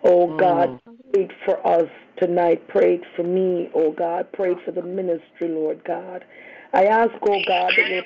[0.03, 0.37] oh Mm.
[0.37, 0.79] God,
[1.11, 6.25] prayed for us tonight, prayed for me, oh God, prayed for the ministry, Lord God.
[6.73, 8.01] I ask, oh God, that you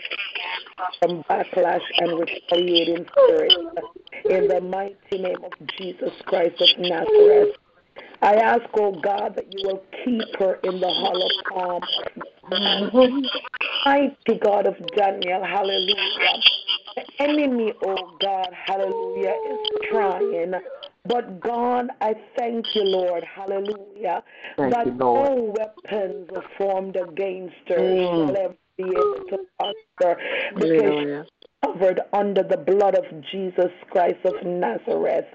[0.99, 3.53] from backlash and retaliating spirit
[4.29, 7.55] in the mighty name of Jesus Christ of Nazareth.
[8.21, 11.81] I ask, oh God, that you will keep her in the hollow palm.
[13.85, 16.41] Mighty God of Daniel, hallelujah.
[16.97, 19.59] The enemy, oh God, hallelujah, is
[19.91, 20.53] trying.
[21.05, 24.23] But God, I thank you, Lord, hallelujah,
[24.57, 25.29] Thank that you, Lord.
[25.29, 28.25] no weapons are formed against her Mm.
[28.25, 30.21] shall ever be able to prosper
[30.55, 31.25] because Hallelujah.
[31.63, 35.25] covered under the blood of Jesus Christ of Nazareth.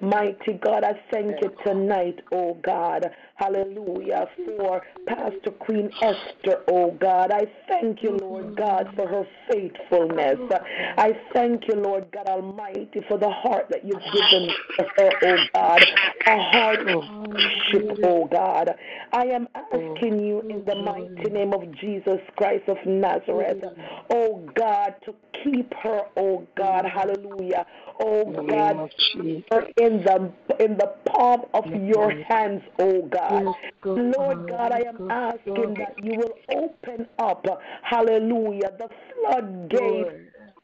[0.00, 3.10] Mighty God, I thank you tonight, oh God.
[3.42, 4.28] Hallelujah.
[4.56, 7.32] For Pastor Queen Esther, oh God.
[7.32, 10.38] I thank you, Lord God, for her faithfulness.
[10.96, 14.48] I thank you, Lord God Almighty, for the heart that you've given
[14.96, 15.84] her, oh God.
[16.26, 18.70] A heart of worship, oh God.
[19.12, 23.64] I am asking you in the mighty name of Jesus Christ of Nazareth,
[24.10, 27.66] oh God, to keep her, oh God, hallelujah.
[28.00, 28.94] Oh In the name God,
[29.50, 30.32] her in the
[30.64, 33.31] in the palm of your hands, oh God.
[33.84, 37.46] Lord God, I am asking that you will open up,
[37.82, 40.10] hallelujah, the floodgates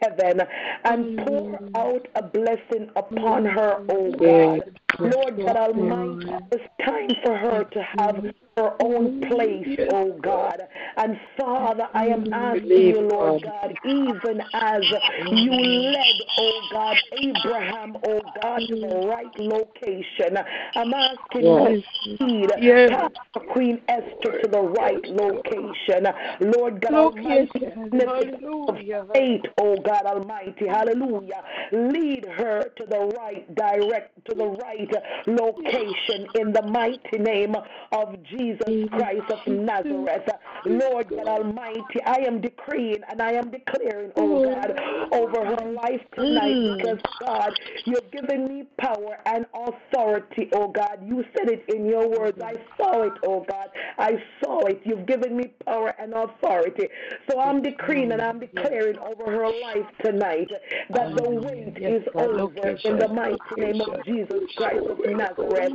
[0.03, 0.43] of heaven
[0.85, 4.63] and pour out a blessing upon her, oh God.
[4.99, 8.25] Lord God Almighty, it's time for her to have
[8.59, 10.63] her own place, oh God.
[10.97, 14.83] And Father, I am asking you, Lord God, even as
[15.19, 20.37] you led, oh God, Abraham, oh God, to the right location.
[20.75, 21.83] I'm asking you
[22.19, 23.11] to lead Yes.
[23.53, 26.07] Queen Esther to the right location.
[26.41, 29.07] Lord God Almighty, Hallelujah.
[29.13, 31.43] faith, oh God Almighty, hallelujah.
[31.73, 34.91] Lead her to the right direct, to the right
[35.27, 37.55] location in the mighty name
[37.93, 38.48] of Jesus.
[38.49, 40.29] Jesus Christ of Nazareth.
[40.65, 44.79] Lord God Almighty, I am decreeing and I am declaring, oh God,
[45.13, 47.53] over her life tonight because God,
[47.85, 50.99] you've given me power and authority, oh God.
[51.05, 52.39] You said it in your words.
[52.43, 53.69] I saw it, oh God.
[53.99, 54.13] I
[54.43, 54.81] saw it.
[54.85, 56.89] You've given me power and authority.
[57.31, 60.51] So I'm decreeing and I'm declaring over her life tonight
[60.91, 65.73] that the wait is over in the mighty name of Jesus Christ of Nazareth.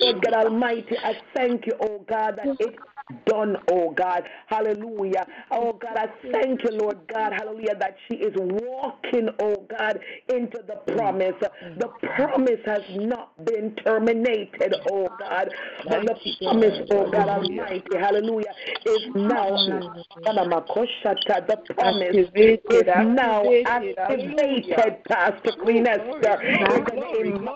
[0.00, 2.76] Lord God Almighty, I thank you, oh God, that it
[3.26, 4.22] done, oh God.
[4.46, 5.26] Hallelujah.
[5.50, 7.32] Oh God, I thank you, Lord God.
[7.32, 11.34] Hallelujah, that she is walking, oh God, into the promise.
[11.78, 15.50] The promise has not been terminated, oh God.
[15.88, 16.14] But the
[16.44, 18.54] promise, oh God Almighty, hallelujah,
[18.86, 19.56] is now.
[21.48, 26.38] The promise is now activated, Pastor Queen Esther.
[26.42, 27.48] In the name,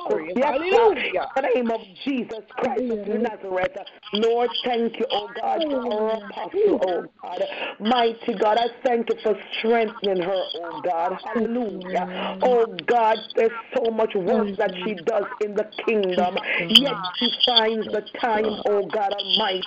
[1.36, 3.76] the name of Jesus Christ of Nazareth.
[4.12, 7.42] Lord, thank you, oh God, for our apostle, oh God.
[7.80, 11.18] Mighty God, I thank you for strengthening her, oh God.
[11.24, 12.38] Hallelujah.
[12.42, 16.36] Oh God, there's so much work that she does in the kingdom,
[16.70, 19.64] yet she finds the time, oh God Almighty,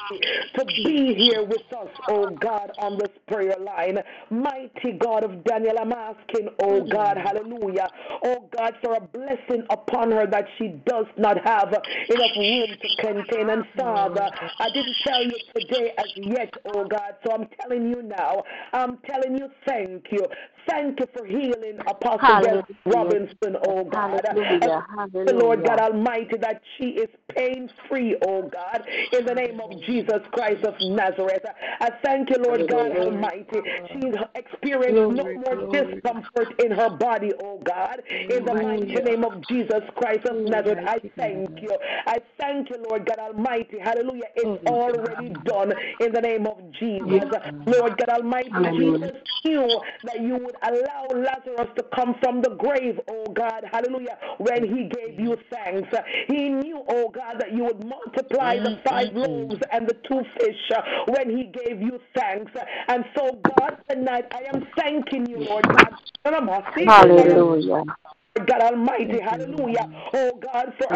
[0.55, 3.99] to be here with us, oh God, on this prayer line.
[4.29, 7.87] Mighty God of Daniel, I'm asking, oh God, hallelujah,
[8.23, 13.01] oh God, for a blessing upon her that she does not have enough room to
[13.01, 13.49] contain.
[13.49, 14.29] And Father,
[14.59, 18.43] I didn't tell you today as yet, oh God, so I'm telling you now.
[18.73, 20.25] I'm telling you, thank you.
[20.69, 24.21] Thank you for healing Apostle Robinson, oh God.
[24.25, 24.85] Hallelujah.
[25.25, 28.83] The Lord God Almighty, that she is pain free, oh God,
[29.13, 31.43] in the name of Jesus Christ of Nazareth.
[31.79, 33.59] I thank you, Lord God Almighty.
[33.93, 39.41] She experienced no more discomfort in her body, oh God, in the mighty name of
[39.47, 40.79] Jesus Christ of Nazareth.
[40.87, 41.77] I thank you.
[42.05, 43.79] I thank you, Lord God Almighty.
[43.79, 44.27] Hallelujah.
[44.35, 47.23] It's already done in the name of Jesus.
[47.65, 49.11] Lord God Almighty, Jesus
[49.45, 53.63] knew that you would allow Lazarus to come from the grave, oh God.
[53.71, 54.17] Hallelujah.
[54.37, 55.89] When he gave you thanks.
[56.27, 59.27] He knew, oh God, that you would multiply the mm, five mm, mm.
[59.27, 62.51] loaves and the two fish uh, when he gave you thanks.
[62.87, 65.93] And so, God, tonight I am thanking you, Lord God.
[66.87, 67.83] Hallelujah.
[68.45, 69.89] God Almighty, hallelujah.
[70.13, 70.87] Oh God, for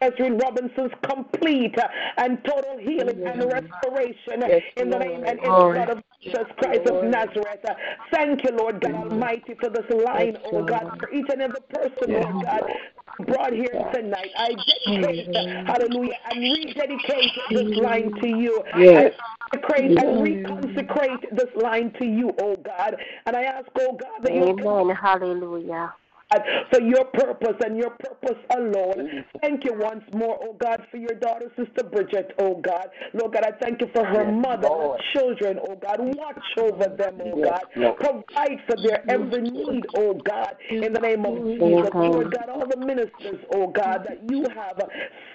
[0.00, 1.76] Catherine Robinson's complete
[2.16, 4.42] and total healing and restoration
[4.76, 7.64] in the name and in the blood of Jesus Christ of Nazareth.
[8.12, 12.12] Thank you, Lord God Almighty, for this line, oh God, for each and every person,
[12.12, 12.62] Lord God,
[13.26, 14.30] brought here tonight.
[14.36, 14.48] I
[14.86, 15.36] dedicate,
[15.66, 18.62] hallelujah, and rededicate this line to you.
[18.76, 19.12] Yes.
[19.52, 22.96] I consecrate and reconsecrate this line to you, oh God.
[23.26, 24.96] And I ask, oh God, that you Amen.
[24.96, 25.94] Hallelujah.
[26.70, 29.24] For your purpose and your purpose alone.
[29.42, 32.88] Thank you once more, oh God, for your daughter, Sister Bridget, oh God.
[33.14, 35.98] Lord God, I thank you for her mother, her children, oh God.
[36.00, 37.62] Watch over them, oh God.
[38.00, 41.90] Provide for their every need, oh God, in the name of Jesus.
[41.94, 44.80] Lord God, all the ministers, oh God, that you have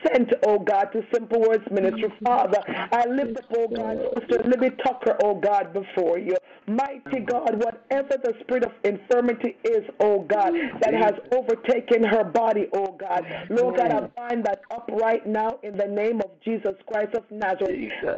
[0.06, 2.12] sent, oh God, to Simple Words Ministry.
[2.26, 6.36] Father, I lift up, oh God, Sister Libby Tucker, oh God, before you.
[6.68, 12.68] Mighty God, whatever the spirit of infirmity is, oh God, that has overtaken her body,
[12.74, 13.26] oh God.
[13.50, 17.24] Lord God, I bind that up right now in the name of Jesus Christ of
[17.32, 17.76] Nazareth.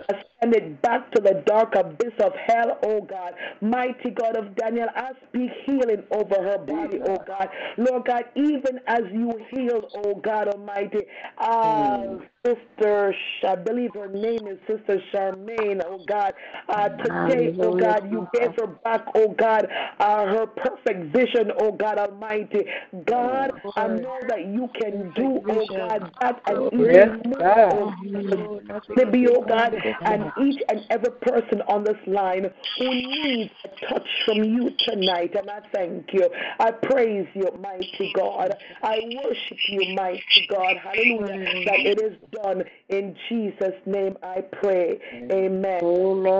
[0.09, 3.33] I send it back to the dark abyss of hell, oh God.
[3.61, 7.47] Mighty God of Daniel, I speak healing over her body, oh God.
[7.77, 10.99] Lord God, even as you healed, oh God Almighty,
[11.37, 13.15] uh, Sister,
[13.47, 16.33] I believe her name is Sister Charmaine, oh God.
[16.67, 19.65] Uh, today, oh God, you gave her back, oh God,
[20.01, 22.65] uh, her perfect vision, oh God Almighty.
[23.05, 28.59] God, I know that you can do, oh God, that and even more, oh.
[28.95, 34.07] Maybe, oh God, and each and every person on this line who needs a touch
[34.25, 35.33] from you tonight.
[35.35, 36.27] And I thank you.
[36.59, 38.55] I praise you, mighty God.
[38.83, 40.77] I worship you, mighty God.
[40.77, 41.65] Hallelujah.
[41.65, 42.63] That it is done.
[42.89, 44.99] In Jesus' name I pray.
[45.13, 45.79] Amen.
[45.81, 45.81] Amen.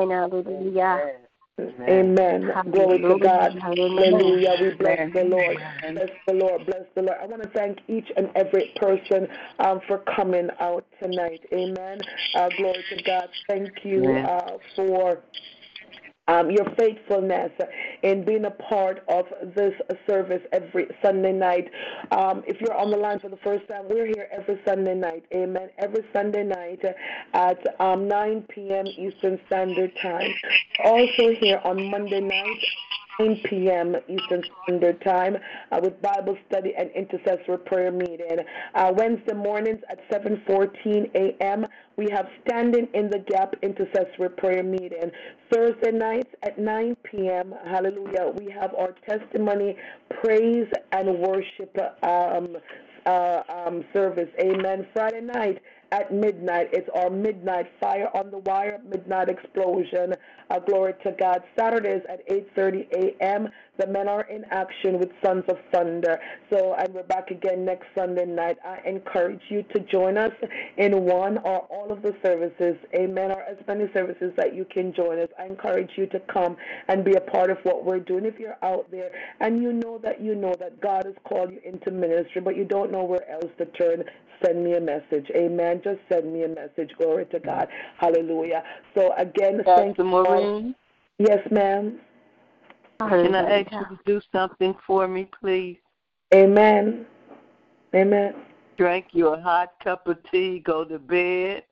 [0.10, 1.14] Hallelujah.
[1.88, 2.52] Amen.
[2.72, 3.58] Glory to God.
[3.60, 4.18] Hallelujah.
[4.18, 4.56] Hallelujah.
[4.60, 5.58] We bless the Lord.
[5.94, 6.66] Bless the Lord.
[6.66, 7.18] Bless the Lord.
[7.22, 9.28] I want to thank each and every person
[9.60, 11.42] um, for coming out tonight.
[11.54, 12.00] Amen.
[12.36, 13.30] Uh, glory to God.
[13.48, 15.22] Thank you uh, for
[16.28, 17.52] um, your faithfulness
[18.02, 19.26] in being a part of
[19.56, 19.74] this
[20.08, 21.70] service every Sunday night.
[22.12, 25.26] Um, if you're on the line for the first time, we're here every Sunday night.
[25.34, 25.70] Amen.
[25.78, 26.82] Every Sunday night
[27.34, 28.86] at um, 9 p.m.
[28.88, 30.34] Eastern Standard Time.
[30.84, 32.64] Also here on Monday night
[33.20, 33.96] 9 p.m.
[34.08, 35.38] Eastern Standard Time
[35.72, 38.38] uh, with Bible study and intercessory prayer meeting.
[38.76, 41.66] Uh, Wednesday mornings at 7:14 a.m.
[41.98, 45.12] we have standing in the gap intercessory prayer meeting.
[45.52, 47.54] Thursday nights at 9 p.m.
[47.66, 48.32] Hallelujah.
[48.38, 49.78] We have our testimony,
[50.22, 52.58] praise, and worship um,
[53.06, 54.30] uh, um, service.
[54.40, 54.88] Amen.
[54.94, 55.62] Friday night
[55.92, 56.70] at midnight.
[56.74, 60.14] It's our midnight fire on the wire, midnight explosion.
[60.68, 61.44] Glory to God.
[61.58, 63.50] Saturdays at 8:30 a.m.
[63.80, 66.20] The men are in action with Sons of Thunder.
[66.52, 68.58] So, and we're back again next Sunday night.
[68.64, 70.32] I encourage you to join us
[70.78, 72.76] in one or all of the services.
[72.96, 73.32] Amen.
[73.32, 75.30] Or as many services that you can join us.
[75.40, 76.56] I encourage you to come
[76.88, 78.26] and be a part of what we're doing.
[78.26, 79.10] If you're out there
[79.40, 82.66] and you know that you know that God has called you into ministry, but you
[82.66, 84.04] don't know where else to turn,
[84.46, 85.30] send me a message.
[85.36, 85.82] Amen.
[85.84, 86.92] Just send me a message.
[86.98, 87.68] Glory to God.
[87.98, 88.64] Hallelujah.
[88.96, 90.04] So again, thank you.
[90.42, 90.76] Maureen?
[91.20, 92.00] Yes, ma'am.
[93.00, 95.78] Can I ask you to do something for me, please?
[96.34, 97.06] Amen.
[97.94, 98.34] Amen.
[98.78, 101.64] Drink your hot cup of tea, go to bed,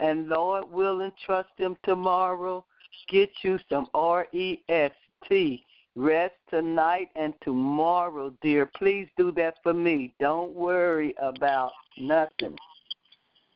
[0.00, 2.64] and Lord willing, trust Him tomorrow.
[3.08, 4.92] Get you some R E S
[5.28, 5.64] T.
[5.96, 8.66] Rest tonight and tomorrow, dear.
[8.66, 10.12] Please do that for me.
[10.20, 12.56] Don't worry about nothing.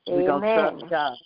[0.07, 1.17] We're going to trust God.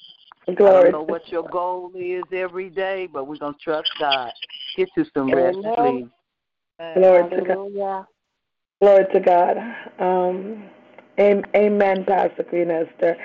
[0.47, 0.71] Glory.
[0.71, 4.33] I don't know what your goal is every day, but we're going to trust God.
[4.77, 5.73] Get you some rest, Amen.
[5.77, 6.07] please.
[6.95, 7.59] Glory to God.
[7.59, 8.07] Hallelujah.
[8.81, 9.57] Glory to God.
[10.01, 10.69] Um,
[11.21, 13.17] amen, Pastor Queen Esther.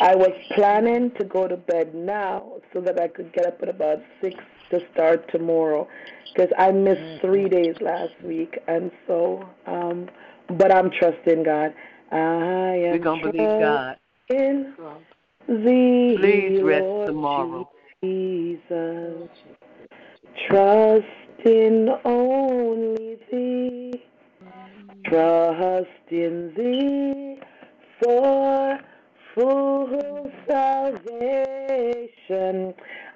[0.00, 3.68] I was planning to go to bed now so that I could get up at
[3.68, 4.34] about 6
[4.70, 5.88] to start tomorrow
[6.34, 8.58] because I missed three days last week.
[8.66, 10.10] And so, um,
[10.58, 11.72] but I'm trusting God.
[12.10, 13.96] I am We're going to believe God.
[14.28, 14.74] in
[15.46, 17.70] Please rest Lord tomorrow.
[18.02, 19.28] Jesus.
[20.48, 21.06] Trust
[21.44, 24.02] in only thee.
[25.04, 27.40] Trust in thee
[28.02, 28.78] for
[29.34, 31.94] full salvation.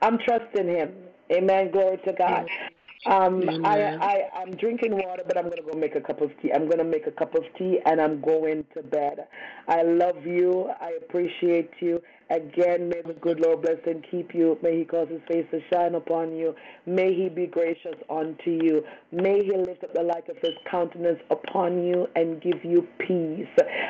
[0.03, 0.93] I'm trusting him.
[1.33, 1.71] Amen.
[1.73, 2.47] Glory to God.
[3.07, 6.31] Um, I, I, I'm drinking water, but I'm going to go make a cup of
[6.43, 6.53] tea.
[6.53, 9.27] I'm going to make a cup of tea and I'm going to bed.
[9.69, 10.71] I love you.
[10.81, 12.03] I appreciate you.
[12.31, 14.57] Again, may the good Lord bless and keep you.
[14.63, 16.55] May he cause his face to shine upon you.
[16.87, 18.85] May he be gracious unto you.
[19.11, 23.49] May he lift up the light of his countenance upon you and give you peace.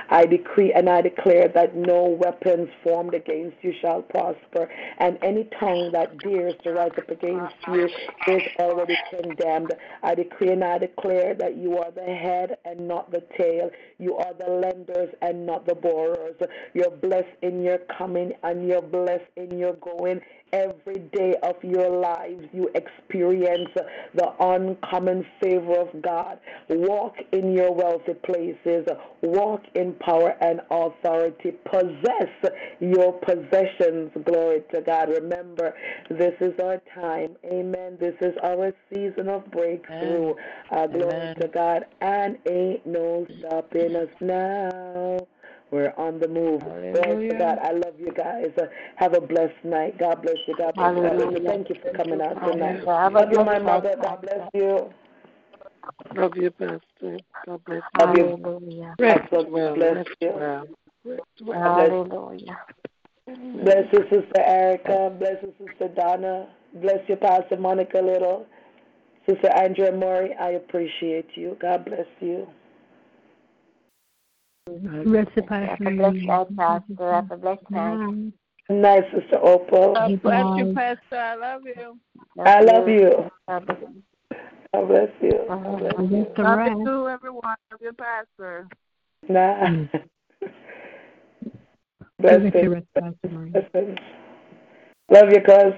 [0.09, 5.45] I decree and I declare that no weapons formed against you shall prosper, and any
[5.59, 7.89] tongue that dares to rise up against you
[8.29, 9.75] is already condemned.
[10.03, 13.71] I decree and I declare that you are the head and not the tail.
[13.99, 16.37] You are the lenders and not the borrowers.
[16.73, 20.21] You're blessed in your coming and you're blessed in your going.
[20.53, 23.71] Every day of your lives, you experience
[24.15, 26.41] the uncommon favor of God.
[26.69, 28.85] Walk in your wealthy places.
[29.23, 31.53] Walk in power and authority.
[31.71, 34.11] Possess your possessions.
[34.25, 35.11] Glory to God.
[35.11, 35.73] Remember,
[36.11, 37.37] this is our time.
[37.45, 37.97] Amen.
[38.01, 40.35] This is our season of breakthrough.
[40.73, 41.37] Uh, glory Amen.
[41.37, 41.85] to God.
[42.01, 45.19] And ain't no stopping us now.
[45.71, 46.61] We're on the move.
[46.63, 47.39] Glory to Hallelujah.
[47.39, 47.59] God.
[47.63, 48.51] I love you guys.
[48.61, 48.67] Uh,
[48.97, 49.99] have a blessed night.
[49.99, 50.55] God bless you.
[50.57, 51.45] God bless you.
[51.47, 52.85] Thank you for coming out tonight.
[52.87, 53.95] Have a Love you, my mother.
[54.01, 54.93] God bless you.
[56.15, 57.19] Love you, Pastor.
[57.47, 58.25] God bless Love you.
[58.25, 58.97] Hallelujah.
[58.99, 59.75] Rest God well.
[59.75, 60.33] bless Rest you.
[60.35, 60.67] well.
[61.05, 61.63] Rest well.
[61.63, 62.59] Hallelujah.
[63.27, 65.15] Bless you, Sister Erica.
[65.19, 66.49] Bless you, Sister Donna.
[66.75, 68.47] Bless you, Pastor Monica Little.
[69.29, 71.57] Sister Andrea Murray, I appreciate you.
[71.61, 72.49] God bless you.
[74.67, 77.13] Rest of Have a blessed night, Pastor.
[77.13, 78.33] Have a blessed night.
[78.69, 79.95] Good night, Sister Opal.
[79.95, 81.17] God bless you, Pastor.
[81.17, 81.99] I love you.
[82.39, 83.31] I love you.
[83.49, 84.05] God bless you.
[84.73, 85.45] God bless you.
[85.49, 86.27] God bless you.
[86.37, 86.79] The Love rest.
[86.79, 87.57] you too, everyone.
[87.73, 88.69] Love you, Pastor.
[89.29, 89.71] Nah.
[92.23, 92.69] Give it to Blessings.
[92.69, 93.51] rest, Pastor Marie.
[93.51, 93.99] Blessings.
[95.11, 95.75] Love you, cuz.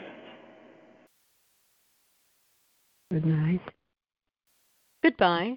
[3.10, 3.60] Good night.
[5.02, 5.56] Goodbye.